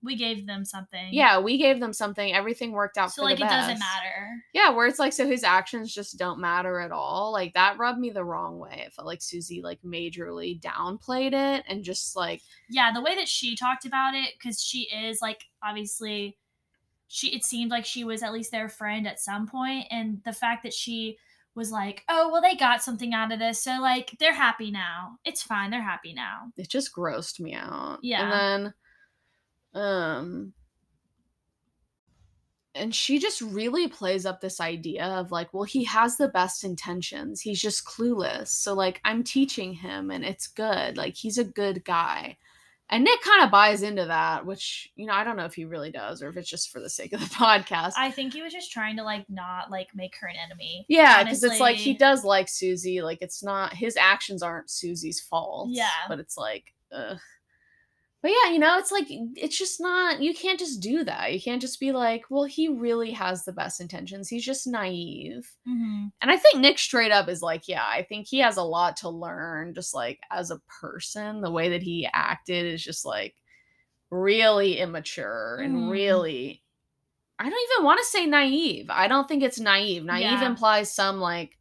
we 0.05 0.17
gave 0.17 0.45
them 0.47 0.65
something. 0.65 1.09
yeah, 1.13 1.39
we 1.39 1.57
gave 1.57 1.79
them 1.79 1.93
something. 1.93 2.33
Everything 2.33 2.73
worked 2.73 2.97
out 2.97 3.13
So 3.13 3.21
for 3.21 3.25
like 3.29 3.39
it 3.39 3.43
doesn't 3.43 3.79
matter. 3.79 4.27
Yeah, 4.53 4.69
where 4.71 4.85
it's 4.85 4.99
like 4.99 5.13
so 5.13 5.25
his 5.25 5.45
actions 5.45 5.93
just 5.93 6.17
don't 6.19 6.39
matter 6.41 6.81
at 6.81 6.91
all. 6.91 7.31
Like 7.31 7.53
that 7.53 7.77
rubbed 7.77 7.99
me 7.99 8.09
the 8.09 8.25
wrong 8.25 8.59
way. 8.59 8.83
It 8.85 8.93
felt 8.93 9.07
like 9.07 9.21
Susie 9.21 9.61
like 9.61 9.79
majorly 9.81 10.59
downplayed 10.59 11.31
it 11.31 11.63
and 11.69 11.85
just 11.85 12.17
like 12.17 12.41
yeah 12.69 12.91
the 12.93 13.01
way 13.01 13.15
that 13.15 13.29
she 13.29 13.55
talked 13.55 13.85
about 13.85 14.13
it 14.13 14.31
because 14.37 14.61
she 14.61 14.89
is 14.93 15.19
like 15.21 15.45
obviously 15.63 16.35
she 17.07 17.29
it 17.29 17.43
seemed 17.43 17.71
like 17.71 17.85
she 17.85 18.03
was 18.03 18.23
at 18.23 18.33
least 18.33 18.51
their 18.51 18.69
friend 18.69 19.07
at 19.07 19.19
some 19.19 19.47
point 19.47 19.85
and 19.91 20.21
the 20.25 20.33
fact 20.33 20.63
that 20.63 20.73
she 20.73 21.17
was 21.55 21.71
like 21.71 22.03
oh 22.09 22.29
well 22.31 22.41
they 22.41 22.55
got 22.55 22.81
something 22.81 23.13
out 23.13 23.31
of 23.31 23.39
this 23.39 23.61
so 23.61 23.77
like 23.79 24.15
they're 24.19 24.33
happy 24.33 24.71
now 24.71 25.17
it's 25.23 25.43
fine 25.43 25.69
they're 25.69 25.81
happy 25.81 26.13
now 26.13 26.51
it 26.57 26.67
just 26.67 26.95
grossed 26.95 27.39
me 27.39 27.53
out. 27.53 27.99
Yeah. 28.01 28.23
And 28.23 28.73
then 29.73 29.81
um 29.81 30.53
and 32.75 32.93
she 32.93 33.19
just 33.19 33.41
really 33.41 33.87
plays 33.87 34.25
up 34.25 34.41
this 34.41 34.59
idea 34.59 35.05
of 35.05 35.31
like, 35.31 35.53
well, 35.53 35.63
he 35.63 35.83
has 35.83 36.17
the 36.17 36.29
best 36.29 36.63
intentions. 36.63 37.39
He's 37.39 37.61
just 37.61 37.85
clueless. 37.85 38.47
So 38.47 38.73
like 38.73 38.99
I'm 39.05 39.23
teaching 39.23 39.73
him 39.73 40.09
and 40.09 40.25
it's 40.25 40.47
good. 40.47 40.97
Like 40.97 41.15
he's 41.15 41.37
a 41.37 41.43
good 41.43 41.85
guy. 41.85 42.37
And 42.89 43.03
Nick 43.03 43.21
kind 43.21 43.43
of 43.43 43.49
buys 43.49 43.81
into 43.81 44.05
that, 44.05 44.45
which, 44.45 44.91
you 44.95 45.07
know, 45.07 45.13
I 45.13 45.23
don't 45.23 45.38
know 45.38 45.45
if 45.45 45.55
he 45.55 45.65
really 45.65 45.89
does 45.91 46.21
or 46.21 46.29
if 46.29 46.38
it's 46.38 46.49
just 46.49 46.69
for 46.69 46.79
the 46.79 46.89
sake 46.89 47.13
of 47.13 47.19
the 47.21 47.25
podcast. 47.36 47.93
i 47.97 48.11
think 48.11 48.34
he 48.34 48.41
was 48.41 48.53
just 48.53 48.71
trying 48.71 48.97
to 48.97 49.03
like 49.03 49.25
not 49.29 49.71
like 49.71 49.88
make 49.95 50.13
her 50.19 50.27
an 50.27 50.36
enemy 50.36 50.86
Yeah, 50.89 51.23
because 51.23 51.43
it's 51.43 51.59
like 51.59 51.77
he 51.77 51.93
does 51.95 52.23
like 52.23 52.47
Susie. 52.49 53.01
Like 53.01 53.19
it's 53.21 53.43
not 53.43 53.73
his 53.73 53.95
actions 53.97 54.43
aren't 54.43 54.69
Susie's 54.69 55.19
fault. 55.21 55.69
Yeah. 55.71 55.88
but 56.07 56.19
it's 56.19 56.38
like, 56.38 56.73
ugh. 56.91 57.17
But 58.24 58.32
yeah, 58.32 58.51
you 58.53 58.57
know, 58.59 58.78
it's 58.80 58.91
like 58.91 59.05
it's 59.09 59.57
just 59.57 59.82
not 59.82 60.21
you 60.21 60.34
can't 60.34 60.57
just 60.57 60.80
do 60.80 61.03
that. 61.03 61.34
You 61.34 61.41
can't 61.41 61.61
just 61.61 61.78
be 61.80 61.91
like, 61.91 62.24
well, 62.30 62.45
he 62.45 62.69
really 62.69 63.11
has 63.11 63.43
the 63.43 63.51
best 63.51 63.82
intentions. 63.82 64.30
He's 64.30 64.45
just 64.45 64.65
naive. 64.65 65.45
Mm-hmm. 65.67 66.05
And 66.21 66.32
I 66.32 66.38
think 66.38 66.59
Nick 66.59 66.80
straight 66.80 67.11
up 67.11 67.28
is 67.28 67.41
like, 67.41 67.67
yeah, 67.67 67.84
I 67.86 68.03
think 68.03 68.26
he 68.26 68.39
has 68.39 68.55
a 68.55 68.63
lot 68.63 68.95
to 68.97 69.09
learn 69.09 69.74
just 69.76 69.93
like 69.93 70.21
as 70.32 70.51
a 70.51 70.61
person. 70.82 71.41
The 71.41 71.51
way 71.51 71.67
that 71.71 71.84
he 71.84 72.07
acted 72.13 72.65
is 72.65 72.82
just 72.82 73.05
like 73.05 73.36
really 74.09 74.78
immature 74.80 75.57
and 75.61 75.76
Mhm. 75.76 75.91
really 75.91 76.63
I 77.39 77.49
don't 77.49 77.69
even 77.74 77.84
want 77.84 77.99
to 77.99 78.05
say 78.05 78.26
naive. 78.26 78.89
I 78.89 79.07
don't 79.09 79.28
think 79.28 79.43
it's 79.43 79.59
naive. 79.59 80.05
Naive 80.05 80.21
Yeah. 80.24 80.45
implies 80.45 80.93
some 80.93 81.19
like 81.19 81.57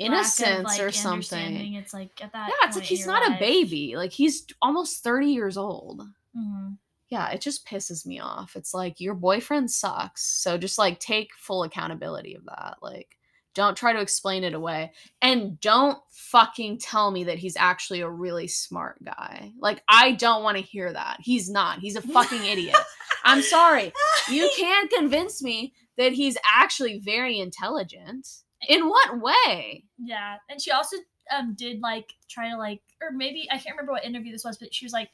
innocence 0.00 0.80
or 0.80 0.90
something. 0.92 1.74
It's 1.74 1.92
like 1.94 2.10
at 2.22 2.32
that. 2.32 2.48
Yeah, 2.48 2.66
it's 2.68 2.76
like 2.76 2.84
he's 2.84 3.06
not 3.06 3.26
a 3.28 3.38
baby. 3.38 3.96
Like 3.96 4.12
he's 4.12 4.46
almost 4.62 5.02
30 5.02 5.28
years 5.28 5.56
old. 5.56 6.02
Mhm. 6.36 6.78
Yeah, 7.08 7.30
it 7.30 7.40
just 7.40 7.66
pisses 7.66 8.06
me 8.06 8.20
off. 8.20 8.54
It's 8.54 8.72
like 8.72 9.00
your 9.00 9.14
boyfriend 9.14 9.70
sucks. 9.70 10.22
So 10.42 10.56
just 10.56 10.78
like 10.78 11.00
take 11.00 11.30
full 11.36 11.64
accountability 11.64 12.34
of 12.34 12.44
that. 12.46 12.76
Like 12.82 13.16
don't 13.52 13.76
try 13.76 13.92
to 13.92 14.00
explain 14.00 14.44
it 14.44 14.54
away. 14.54 14.92
And 15.20 15.60
don't 15.60 15.98
fucking 16.12 16.78
tell 16.78 17.10
me 17.10 17.24
that 17.24 17.38
he's 17.38 17.56
actually 17.56 18.00
a 18.00 18.08
really 18.08 18.46
smart 18.46 19.02
guy. 19.04 19.52
Like 19.58 19.82
I 19.88 20.12
don't 20.12 20.44
want 20.44 20.56
to 20.56 20.62
hear 20.62 20.92
that. 20.92 21.16
He's 21.20 21.50
not. 21.50 21.80
He's 21.80 21.96
a 21.96 22.02
fucking 22.02 22.44
idiot. 22.44 22.76
I'm 23.24 23.42
sorry. 23.42 23.92
You 24.30 24.48
can't 24.56 24.88
convince 24.90 25.42
me 25.42 25.74
that 25.96 26.12
he's 26.12 26.38
actually 26.44 27.00
very 27.00 27.38
intelligent. 27.40 28.26
In 28.68 28.88
what 28.88 29.20
way? 29.20 29.84
Yeah, 29.98 30.36
and 30.48 30.60
she 30.60 30.70
also 30.70 30.96
um 31.30 31.54
did 31.54 31.80
like 31.80 32.12
try 32.28 32.50
to 32.50 32.56
like, 32.56 32.82
or 33.00 33.10
maybe 33.10 33.48
I 33.50 33.54
can't 33.58 33.74
remember 33.76 33.92
what 33.92 34.04
interview 34.04 34.32
this 34.32 34.44
was, 34.44 34.58
but 34.58 34.74
she 34.74 34.84
was 34.84 34.92
like 34.92 35.10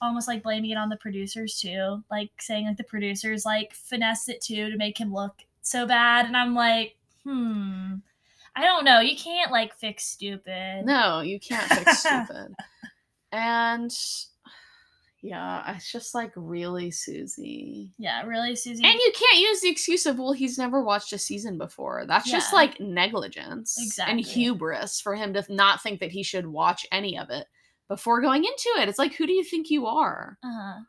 almost 0.00 0.28
like 0.28 0.42
blaming 0.42 0.70
it 0.70 0.76
on 0.76 0.88
the 0.88 0.96
producers 0.96 1.58
too, 1.58 2.02
like 2.10 2.30
saying 2.40 2.66
like 2.66 2.76
the 2.76 2.84
producers 2.84 3.44
like 3.44 3.72
finessed 3.74 4.28
it 4.28 4.40
too 4.40 4.70
to 4.70 4.76
make 4.76 4.98
him 4.98 5.12
look 5.12 5.34
so 5.62 5.86
bad, 5.86 6.26
and 6.26 6.36
I'm 6.36 6.54
like, 6.54 6.96
hmm, 7.24 7.94
I 8.54 8.62
don't 8.62 8.84
know. 8.84 9.00
You 9.00 9.16
can't 9.16 9.50
like 9.50 9.74
fix 9.74 10.04
stupid. 10.04 10.84
No, 10.84 11.20
you 11.20 11.40
can't 11.40 11.70
fix 11.72 11.98
stupid. 12.00 12.54
and 13.32 13.90
yeah, 15.24 15.74
it's 15.74 15.90
just 15.90 16.14
like 16.14 16.32
really 16.36 16.90
Susie. 16.90 17.94
Yeah, 17.98 18.24
really, 18.26 18.54
Susie. 18.54 18.84
And 18.84 18.92
you 18.92 19.12
can't 19.14 19.40
use 19.40 19.62
the 19.62 19.70
excuse 19.70 20.04
of, 20.04 20.18
well, 20.18 20.32
he's 20.32 20.58
never 20.58 20.84
watched 20.84 21.14
a 21.14 21.18
season 21.18 21.56
before. 21.56 22.04
That's 22.06 22.30
just 22.30 22.52
like 22.52 22.78
negligence 22.78 23.74
Exactly. 23.80 24.12
and 24.12 24.20
hubris 24.20 25.00
for 25.00 25.16
him 25.16 25.32
to 25.32 25.42
not 25.48 25.82
think 25.82 26.00
that 26.00 26.10
he 26.10 26.22
should 26.22 26.46
watch 26.46 26.84
any 26.92 27.18
of 27.18 27.30
it 27.30 27.46
before 27.88 28.20
going 28.20 28.44
into 28.44 28.68
it. 28.82 28.88
It's 28.90 28.98
like, 28.98 29.14
who 29.14 29.26
do 29.26 29.32
you 29.32 29.42
think 29.44 29.70
you 29.70 29.86
are? 29.86 30.36
uh-huh. 30.44 30.80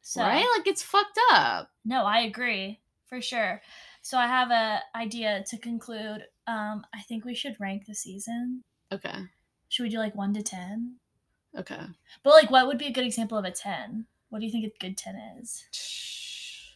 So, 0.00 0.22
right? 0.22 0.46
Like, 0.56 0.66
it's 0.66 0.82
fucked 0.82 1.20
up. 1.30 1.68
No, 1.84 2.04
I 2.04 2.20
agree 2.20 2.80
for 3.10 3.20
sure. 3.20 3.60
So 4.00 4.16
I 4.16 4.26
have 4.26 4.50
a 4.50 4.80
idea 4.96 5.44
to 5.50 5.58
conclude. 5.58 6.24
Um, 6.46 6.82
I 6.94 7.02
think 7.06 7.26
we 7.26 7.34
should 7.34 7.56
rank 7.60 7.84
the 7.86 7.94
season. 7.94 8.62
Okay. 8.90 9.18
Should 9.68 9.82
we 9.82 9.90
do 9.90 9.98
like 9.98 10.14
one 10.14 10.32
to 10.32 10.42
ten? 10.42 10.96
Okay. 11.58 11.80
But 12.22 12.30
like, 12.30 12.50
what 12.50 12.66
would 12.66 12.78
be 12.78 12.86
a 12.86 12.92
good 12.92 13.04
example 13.04 13.38
of 13.38 13.44
a 13.44 13.50
ten? 13.50 14.06
What 14.30 14.40
do 14.40 14.46
you 14.46 14.52
think 14.52 14.64
a 14.64 14.78
good 14.78 14.96
ten 14.96 15.16
is? 15.40 15.64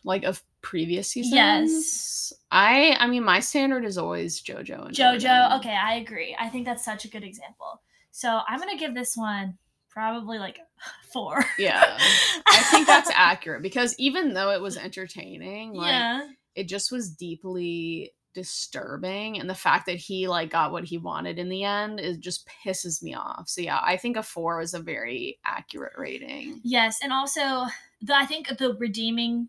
Like 0.05 0.25
of 0.25 0.43
previous 0.61 1.09
seasons? 1.09 1.35
Yes. 1.35 2.33
I 2.51 2.97
I 3.01 3.07
mean 3.07 3.25
my 3.25 3.41
standard 3.41 3.85
is 3.85 3.99
always 3.99 4.43
JoJo 4.43 4.87
and 4.87 4.95
Jojo. 4.95 5.21
Jordan. 5.21 5.53
Okay, 5.59 5.77
I 5.77 5.95
agree. 5.95 6.37
I 6.39 6.49
think 6.49 6.67
that's 6.67 6.85
such 6.85 7.05
a 7.05 7.09
good 7.09 7.25
example. 7.25 7.81
So 8.11 8.41
I'm 8.47 8.59
gonna 8.59 8.79
give 8.79 8.95
this 8.95 9.17
one 9.17 9.59
probably 9.89 10.39
like 10.39 10.61
four. 11.13 11.45
Yeah. 11.59 11.99
I 12.47 12.63
think 12.71 12.87
that's 12.87 13.11
accurate 13.15 13.63
because 13.63 13.95
even 13.99 14.35
though 14.35 14.51
it 14.51 14.61
was 14.61 14.77
entertaining, 14.77 15.73
like 15.73 15.89
yeah. 15.89 16.29
it 16.55 16.69
just 16.69 16.93
was 16.93 17.11
deeply 17.11 18.13
disturbing 18.37 19.41
and 19.41 19.49
the 19.49 19.55
fact 19.55 19.87
that 19.87 19.97
he 19.97 20.29
like 20.29 20.51
got 20.51 20.71
what 20.71 20.85
he 20.85 20.99
wanted 20.99 21.39
in 21.39 21.49
the 21.49 21.65
end 21.65 21.99
it 21.99 22.21
just 22.21 22.47
pisses 22.47 23.03
me 23.03 23.15
off. 23.15 23.49
So 23.49 23.63
yeah, 23.63 23.81
I 23.83 23.97
think 23.97 24.19
a 24.19 24.23
4 24.23 24.61
is 24.61 24.75
a 24.75 24.79
very 24.79 25.39
accurate 25.47 25.95
rating. 25.97 26.61
Yes, 26.63 26.99
and 27.03 27.15
also 27.15 27.65
the 28.03 28.15
I 28.15 28.27
think 28.27 28.49
the 28.59 28.75
redeeming, 28.75 29.49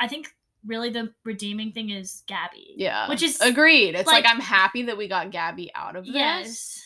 I 0.00 0.06
think 0.06 0.28
really 0.64 0.88
the 0.90 1.12
redeeming 1.24 1.72
thing 1.72 1.90
is 1.90 2.22
Gabby. 2.28 2.74
Yeah. 2.76 3.08
Which 3.08 3.24
is- 3.24 3.40
agreed. 3.40 3.96
It's 3.96 4.06
like, 4.06 4.24
like- 4.24 4.32
I'm 4.32 4.40
happy 4.40 4.84
that 4.84 4.96
we 4.96 5.08
got 5.08 5.32
Gabby 5.32 5.72
out 5.74 5.96
of 5.96 6.04
this. 6.06 6.14
Yes. 6.14 6.82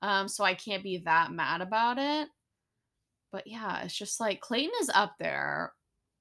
Um 0.00 0.28
so 0.28 0.44
I 0.44 0.54
can't 0.54 0.84
be 0.84 0.98
that 0.98 1.32
mad 1.32 1.60
about 1.60 1.98
it. 1.98 2.28
But 3.32 3.48
yeah, 3.48 3.82
it's 3.82 3.96
just 3.96 4.20
like 4.20 4.40
Clayton 4.40 4.70
is 4.80 4.92
up 4.94 5.14
there. 5.18 5.72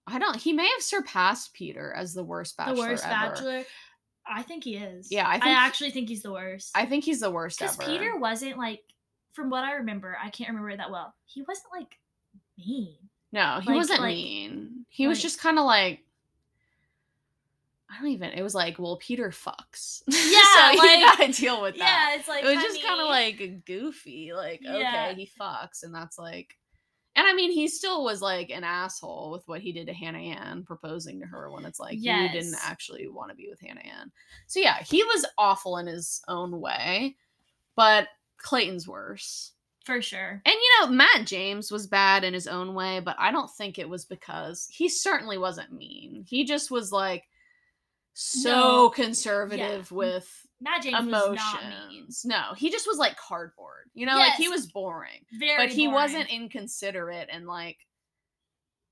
I 0.07 0.17
don't 0.17 0.35
he 0.35 0.51
may 0.51 0.67
have 0.67 0.81
surpassed 0.81 1.53
Peter 1.53 1.93
as 1.93 2.15
the 2.15 2.23
worst 2.23 2.57
bachelor 2.57 2.75
the 2.75 2.81
worst 2.81 3.05
ever. 3.05 3.13
bachelor. 3.13 3.63
I 4.25 4.43
think 4.43 4.63
he 4.63 4.77
is. 4.77 5.11
Yeah, 5.11 5.27
I 5.27 5.35
I, 5.41 5.51
actually 5.65 5.91
think 5.91 6.09
he's 6.09 6.21
the 6.21 6.31
worst. 6.31 6.71
I 6.75 6.85
think 6.85 7.03
he's 7.03 7.19
the 7.19 7.31
worst 7.31 7.59
because. 7.59 7.77
Peter 7.77 8.17
wasn't 8.17 8.57
like, 8.57 8.81
from 9.33 9.49
what 9.49 9.63
I 9.63 9.73
remember, 9.73 10.17
I 10.21 10.29
can't 10.29 10.49
remember 10.49 10.69
it 10.69 10.77
that 10.77 10.91
well. 10.91 11.13
He 11.25 11.41
wasn't 11.41 11.67
like 11.73 11.97
mean. 12.57 12.95
No, 13.31 13.59
he 13.61 13.67
Like- 13.69 13.75
wasn't 13.75 14.01
like- 14.01 14.15
mean. 14.15 14.85
He 14.89 15.07
was 15.07 15.21
just 15.21 15.39
kind 15.39 15.57
of 15.57 15.65
like 15.65 16.03
I 17.89 17.99
don't 17.99 18.09
even. 18.11 18.29
It 18.31 18.41
was 18.41 18.55
like, 18.55 18.79
well, 18.79 18.97
Peter 18.97 19.29
fucks. 19.31 20.01
Yeah, 20.07 20.71
so 20.71 20.83
you 20.83 21.05
gotta 21.05 21.31
deal 21.33 21.61
with 21.61 21.77
that. 21.77 22.09
Yeah, 22.13 22.19
it's 22.19 22.27
like 22.27 22.43
it 22.43 22.47
was 22.47 22.63
just 22.63 22.81
kind 22.81 23.01
of 23.01 23.07
honey. 23.07 23.37
like 23.37 23.65
goofy. 23.65 24.31
Like, 24.33 24.59
Yeah. 24.61 25.09
okay, 25.11 25.15
he 25.15 25.29
fucks, 25.39 25.83
and 25.83 25.93
that's 25.93 26.17
like. 26.17 26.57
And 27.21 27.27
I 27.29 27.33
mean, 27.33 27.51
he 27.51 27.67
still 27.67 28.03
was 28.03 28.19
like 28.19 28.49
an 28.49 28.63
asshole 28.63 29.29
with 29.29 29.47
what 29.47 29.61
he 29.61 29.71
did 29.71 29.85
to 29.85 29.93
Hannah 29.93 30.17
Ann, 30.17 30.63
proposing 30.63 31.19
to 31.19 31.27
her 31.27 31.51
when 31.51 31.65
it's 31.65 31.79
like 31.79 31.99
you 32.23 32.29
didn't 32.31 32.55
actually 32.65 33.07
want 33.09 33.29
to 33.29 33.35
be 33.35 33.47
with 33.47 33.59
Hannah 33.61 33.81
Ann. 33.81 34.11
So 34.47 34.59
yeah, 34.59 34.81
he 34.81 35.03
was 35.03 35.23
awful 35.37 35.77
in 35.77 35.85
his 35.85 36.19
own 36.27 36.59
way, 36.59 37.15
but 37.75 38.07
Clayton's 38.37 38.87
worse. 38.87 39.51
for 39.85 40.01
sure. 40.01 40.41
And 40.43 40.55
you 40.55 40.69
know, 40.81 40.87
Matt 40.93 41.27
James 41.27 41.69
was 41.71 41.85
bad 41.85 42.23
in 42.23 42.33
his 42.33 42.47
own 42.47 42.73
way, 42.73 42.99
but 43.01 43.15
I 43.19 43.31
don't 43.31 43.51
think 43.51 43.77
it 43.77 43.87
was 43.87 44.03
because 44.05 44.67
he 44.71 44.89
certainly 44.89 45.37
wasn't 45.37 45.71
mean. 45.71 46.25
He 46.27 46.43
just 46.43 46.71
was 46.71 46.91
like 46.91 47.25
so 48.15 48.49
No. 48.49 48.89
conservative 48.89 49.91
Yeah. 49.91 49.95
with 49.95 50.47
Matt 50.61 50.83
James 50.83 51.05
was 51.07 51.35
not 51.35 51.63
mean. 51.63 51.71
emotions. 51.73 52.23
No, 52.23 52.53
he 52.55 52.69
just 52.69 52.85
was 52.87 52.97
like 52.97 53.17
cardboard. 53.17 53.89
You 53.93 54.05
know, 54.05 54.15
like 54.15 54.33
he 54.35 54.47
was 54.47 54.67
boring, 54.67 55.25
Very, 55.39 55.57
but 55.57 55.69
he 55.73 55.85
boring. 55.87 55.93
wasn't 55.95 56.29
inconsiderate 56.29 57.29
and 57.31 57.47
like 57.47 57.77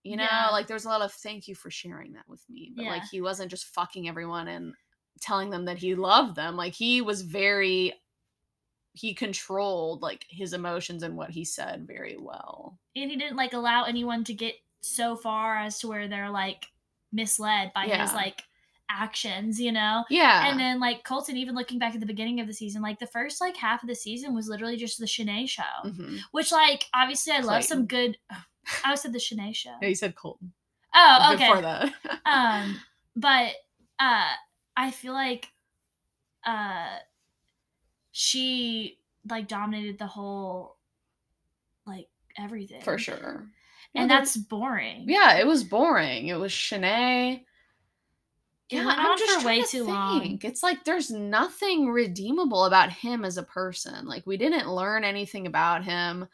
you 0.03 0.15
know, 0.17 0.23
Yeah. 0.23 0.49
like 0.51 0.67
there's 0.67 0.85
a 0.85 0.89
lot 0.89 1.01
of 1.01 1.11
thank 1.13 1.47
you 1.47 1.55
for 1.55 1.69
sharing 1.69 2.13
that 2.13 2.27
with 2.27 2.41
me, 2.49 2.71
but 2.75 2.85
like 2.85 3.03
he 3.11 3.21
wasn't 3.21 3.51
just 3.51 3.65
fucking 3.67 4.07
everyone 4.07 4.47
and 4.47 4.73
telling 5.21 5.49
them 5.49 5.65
that 5.65 5.77
he 5.77 5.93
loved 5.95 6.35
them. 6.35 6.55
Like 6.55 6.73
he 6.73 7.01
was 7.01 7.21
very 7.21 7.93
he 8.93 9.13
controlled 9.13 10.01
like 10.01 10.25
his 10.29 10.53
emotions 10.53 11.03
and 11.03 11.15
what 11.15 11.29
he 11.29 11.45
said 11.45 11.85
very 11.85 12.17
well. 12.17 12.79
and 12.95 13.11
he 13.11 13.17
didn't 13.17 13.35
like 13.37 13.53
allow 13.53 13.83
anyone 13.83 14.23
to 14.23 14.33
get 14.33 14.55
so 14.81 15.15
far 15.15 15.57
as 15.57 15.77
to 15.79 15.87
where 15.87 16.07
they're 16.07 16.29
like 16.31 16.65
misled 17.11 17.71
by 17.75 17.85
his 17.85 18.13
like 18.13 18.43
actions, 18.89 19.59
you 19.61 19.71
know. 19.71 20.03
Yeah. 20.09 20.49
And 20.49 20.59
then 20.59 20.79
like 20.79 21.03
Colton, 21.03 21.37
even 21.37 21.55
looking 21.55 21.79
back 21.79 21.93
at 21.93 21.99
the 21.99 22.05
beginning 22.05 22.39
of 22.39 22.47
the 22.47 22.53
season, 22.53 22.81
like 22.81 22.99
the 22.99 23.07
first 23.07 23.39
like 23.39 23.55
half 23.55 23.83
of 23.83 23.89
the 23.89 23.95
season 23.95 24.33
was 24.33 24.47
literally 24.49 24.77
just 24.77 24.99
the 24.99 25.05
Shanae 25.05 25.47
show, 25.47 25.61
Mhm. 25.85 26.19
which 26.31 26.51
like 26.51 26.85
obviously 26.93 27.33
I 27.33 27.39
love 27.39 27.63
some 27.63 27.87
Clayton. 27.87 28.15
good. 28.29 28.35
I 28.85 28.95
said 28.95 29.13
the 29.13 29.19
Shanae 29.19 29.55
show. 29.55 29.75
Yeah, 29.81 29.87
you 29.89 29.95
said 29.95 30.15
Colton. 30.15 30.51
Oh, 30.93 31.31
okay. 31.33 31.47
Before 31.47 31.61
that. 31.61 31.93
um 32.25 32.79
but 33.15 33.53
uh 33.99 34.27
i 34.77 34.91
feel 34.91 35.13
like 35.13 35.49
uh 36.45 36.97
she 38.11 38.97
like 39.29 39.47
dominated 39.47 39.97
the 39.99 40.07
whole 40.07 40.77
like 41.85 42.07
everything 42.37 42.81
For 42.81 42.97
sure. 42.97 43.45
and 43.95 44.07
No, 44.07 44.15
that's 44.15 44.37
boring 44.37 45.05
Yeah, 45.07 45.37
it 45.37 45.47
was 45.47 45.63
boring. 45.63 46.27
It 46.27 46.39
was 46.39 46.51
Shanae. 46.51 47.43
It 48.69 48.85
went 48.85 48.99
on 48.99 49.17
for 49.41 49.47
way 49.47 49.63
too 49.63 49.83
long. 49.85 50.39
It's 50.43 50.63
like 50.63 50.83
there's 50.83 51.09
nothing 51.11 51.89
redeemable 51.89 52.65
about 52.65 52.91
him 52.91 53.25
as 53.25 53.37
a 53.37 53.43
person. 53.43 54.05
Like 54.05 54.25
we 54.27 54.37
didn't 54.37 54.69
learn 54.69 55.03
anything 55.03 55.47
about 55.47 55.83
him. 55.83 56.27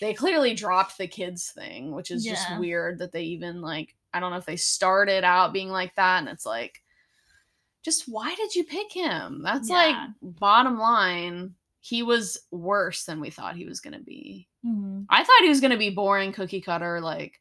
They 0.00 0.14
clearly 0.14 0.54
dropped 0.54 0.96
the 0.96 1.06
kids 1.08 1.50
thing, 1.50 1.92
which 1.92 2.10
is 2.10 2.24
just 2.24 2.48
weird 2.58 2.98
that 3.00 3.12
they 3.12 3.22
even 3.24 3.60
like 3.60 3.94
I 4.14 4.20
don't 4.20 4.30
know 4.30 4.38
if 4.38 4.46
they 4.46 4.56
started 4.56 5.24
out 5.24 5.52
being 5.52 5.68
like 5.68 5.94
that 5.96 6.20
and 6.20 6.28
it's 6.28 6.46
like 6.46 6.82
just 7.82 8.08
why 8.08 8.34
did 8.34 8.54
you 8.54 8.64
pick 8.64 8.92
him? 8.92 9.42
That's 9.42 9.68
like 9.68 9.96
bottom 10.22 10.78
line, 10.78 11.54
he 11.80 12.02
was 12.02 12.38
worse 12.50 13.04
than 13.04 13.20
we 13.20 13.30
thought 13.30 13.56
he 13.56 13.66
was 13.66 13.80
going 13.80 13.94
to 13.94 14.00
be. 14.04 14.48
Mhm. 14.64 15.06
I 15.10 15.22
thought 15.22 15.42
he 15.42 15.48
was 15.48 15.60
gonna 15.60 15.76
be 15.78 15.90
boring, 15.90 16.32
cookie 16.32 16.60
cutter, 16.60 17.00
like 17.00 17.40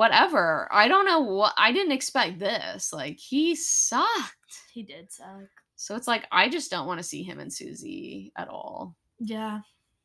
whatever. 0.00 0.66
I 0.72 0.88
don't 0.88 1.04
know 1.04 1.20
what 1.20 1.52
I 1.58 1.72
didn't 1.72 1.92
expect 1.92 2.38
this. 2.38 2.92
Like 2.92 3.18
he 3.18 3.54
sucked. 3.54 4.54
he 4.72 4.82
did 4.82 5.12
suck 5.12 5.48
So 5.76 5.94
it's 5.94 6.08
like 6.08 6.26
I 6.32 6.48
just 6.48 6.70
don't 6.70 6.86
want 6.86 6.98
to 6.98 7.04
see 7.04 7.22
him 7.22 7.38
and 7.38 7.52
Susie 7.52 8.32
at 8.36 8.48
all. 8.48 8.96
yeah 9.18 9.60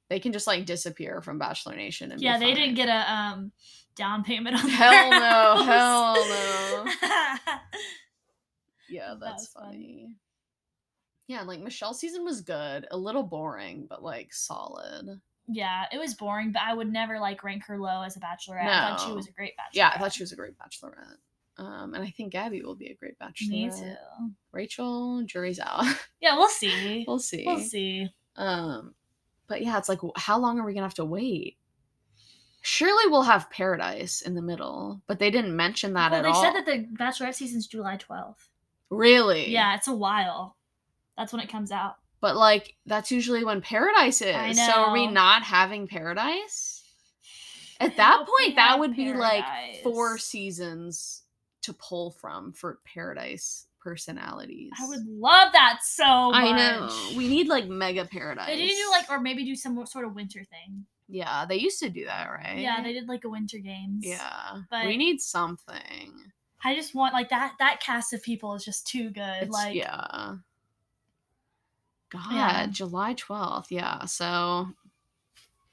They 0.09 0.19
can 0.19 0.33
just 0.33 0.47
like 0.47 0.65
disappear 0.65 1.21
from 1.21 1.39
Bachelor 1.39 1.75
Nation 1.75 2.11
and 2.11 2.21
Yeah, 2.21 2.37
they 2.37 2.47
fine. 2.47 2.55
didn't 2.55 2.75
get 2.75 2.89
a 2.89 3.11
um 3.11 3.51
down 3.95 4.23
payment 4.25 4.57
on 4.61 4.69
Hell 4.69 5.09
no, 5.11 5.63
house. 5.63 5.65
hell 5.65 6.15
no. 6.27 6.91
Yeah, 8.89 9.15
that's 9.19 9.43
was 9.43 9.47
fun. 9.47 9.63
funny. 9.71 10.15
Yeah, 11.27 11.41
like 11.41 11.59
Michelle's 11.61 11.99
season 11.99 12.23
was 12.23 12.41
good, 12.41 12.85
a 12.91 12.97
little 12.97 13.23
boring, 13.23 13.87
but 13.89 14.03
like 14.03 14.31
solid. 14.33 15.19
Yeah, 15.47 15.85
it 15.91 15.97
was 15.97 16.13
boring, 16.13 16.51
but 16.51 16.61
I 16.63 16.73
would 16.73 16.91
never 16.91 17.19
like 17.19 17.43
rank 17.43 17.63
her 17.67 17.77
low 17.79 18.01
as 18.01 18.15
a 18.17 18.19
bachelorette. 18.19 18.65
No. 18.65 18.71
I 18.71 18.89
thought 18.97 19.01
she 19.07 19.13
was 19.13 19.27
a 19.27 19.31
great 19.31 19.53
bachelorette. 19.53 19.73
Yeah, 19.75 19.91
I 19.93 19.99
thought 19.99 20.13
she 20.13 20.23
was 20.23 20.31
a 20.31 20.35
great 20.35 20.53
bachelorette. 20.57 21.17
Um, 21.57 21.93
and 21.93 22.03
I 22.03 22.09
think 22.09 22.33
Gabby 22.33 22.61
will 22.63 22.75
be 22.75 22.87
a 22.87 22.95
great 22.95 23.17
bachelorette. 23.19 23.49
Me 23.49 23.69
too. 23.69 23.95
Rachel, 24.51 25.23
jury's 25.25 25.59
out. 25.59 25.85
Yeah, 26.21 26.35
we'll 26.37 26.49
see. 26.49 27.05
we'll 27.07 27.19
see. 27.19 27.43
We'll 27.45 27.59
see. 27.59 28.09
Um, 28.35 28.95
but 29.47 29.61
yeah, 29.63 29.77
it's 29.77 29.87
like, 29.89 29.99
how 30.15 30.39
long 30.39 30.59
are 30.59 30.65
we 30.65 30.73
gonna 30.73 30.85
have 30.85 30.95
to 30.95 31.05
wait? 31.05 31.57
Surely 32.61 33.07
we'll 33.11 33.21
have 33.21 33.49
Paradise 33.51 34.21
in 34.21 34.33
the 34.33 34.41
middle, 34.41 35.01
but 35.05 35.19
they 35.19 35.29
didn't 35.29 35.55
mention 35.55 35.93
that 35.93 36.11
Well, 36.11 36.19
at 36.19 36.23
they 36.23 36.29
all. 36.29 36.41
They 36.41 36.47
said 36.47 36.55
that 36.55 36.65
the 36.65 37.03
bachelorette 37.03 37.35
season's 37.35 37.67
July 37.67 37.97
12th. 37.97 38.47
really? 38.89 39.49
Yeah, 39.51 39.75
it's 39.75 39.87
a 39.87 39.93
while. 39.95 40.55
That's 41.15 41.31
when 41.31 41.41
it 41.43 41.49
comes 41.49 41.71
out. 41.71 41.97
But 42.25 42.37
like, 42.37 42.75
that's 42.87 43.11
usually 43.11 43.45
when 43.45 43.61
Paradise 43.61 44.19
is. 44.19 44.57
So 44.57 44.71
are 44.71 44.93
we 44.93 45.05
not 45.05 45.43
having 45.43 45.85
Paradise? 45.87 46.81
At 47.79 47.97
that 47.97 48.25
point, 48.25 48.55
that 48.55 48.79
would 48.79 48.95
be 48.95 49.13
like 49.13 49.45
four 49.83 50.17
seasons 50.17 51.21
to 51.61 51.73
pull 51.73 52.09
from 52.09 52.51
for 52.53 52.79
Paradise 52.83 53.67
personalities. 53.79 54.71
I 54.81 54.87
would 54.87 55.05
love 55.05 55.53
that 55.53 55.81
so 55.83 56.31
much. 56.31 56.35
I 56.41 56.51
know. 56.57 56.89
We 57.15 57.27
need 57.27 57.47
like 57.47 57.67
mega 57.67 58.05
Paradise. 58.05 58.47
They 58.47 58.55
need 58.55 58.69
to 58.71 58.75
do 58.75 58.89
like, 58.89 59.07
or 59.11 59.19
maybe 59.19 59.45
do 59.45 59.55
some 59.55 59.85
sort 59.85 60.05
of 60.05 60.15
winter 60.15 60.43
thing. 60.43 60.87
Yeah, 61.07 61.45
they 61.45 61.57
used 61.57 61.77
to 61.81 61.89
do 61.91 62.05
that, 62.05 62.27
right? 62.31 62.57
Yeah, 62.57 62.81
they 62.81 62.93
did 62.93 63.07
like 63.07 63.23
a 63.25 63.29
winter 63.29 63.59
games. 63.59 64.03
Yeah, 64.03 64.61
But- 64.71 64.87
we 64.87 64.97
need 64.97 65.21
something. 65.21 66.11
I 66.63 66.73
just 66.73 66.95
want 66.95 67.13
like 67.13 67.29
that. 67.29 67.53
That 67.59 67.81
cast 67.81 68.13
of 68.13 68.23
people 68.23 68.55
is 68.55 68.65
just 68.65 68.87
too 68.87 69.11
good. 69.11 69.43
It's, 69.43 69.51
like, 69.51 69.75
yeah. 69.75 70.37
God, 72.11 72.31
Yeah. 72.31 72.67
July 72.67 73.13
twelfth. 73.13 73.71
Yeah. 73.71 74.05
So, 74.05 74.67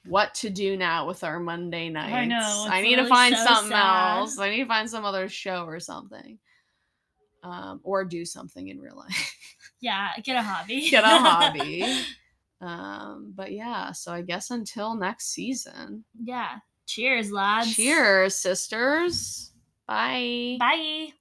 what 0.05 0.33
to 0.35 0.49
do 0.49 0.75
now 0.77 1.07
with 1.07 1.23
our 1.23 1.39
Monday 1.39 1.89
nights? 1.89 2.13
I 2.13 2.25
know, 2.25 2.65
I 2.69 2.81
need 2.81 2.97
to 2.97 3.05
find 3.07 3.35
so 3.35 3.43
something 3.45 3.71
sad. 3.71 4.17
else. 4.19 4.37
I 4.39 4.49
need 4.49 4.63
to 4.63 4.67
find 4.67 4.89
some 4.89 5.05
other 5.05 5.29
show 5.29 5.65
or 5.65 5.79
something, 5.79 6.37
um, 7.43 7.79
or 7.83 8.03
do 8.03 8.25
something 8.25 8.67
in 8.67 8.79
real 8.79 8.97
life. 8.97 9.35
yeah, 9.79 10.09
get 10.23 10.35
a 10.35 10.41
hobby. 10.41 10.89
Get 10.91 11.03
a 11.03 11.07
hobby. 11.07 11.85
Um, 12.61 13.33
but 13.35 13.51
yeah. 13.51 13.91
So 13.91 14.13
I 14.13 14.21
guess 14.21 14.49
until 14.49 14.95
next 14.95 15.33
season. 15.33 16.05
yeah. 16.23 16.59
Cheers, 16.85 17.29
lads. 17.29 17.75
Cheers, 17.75 18.35
sisters. 18.35 19.51
Bye. 19.85 20.55
Bye. 20.59 21.13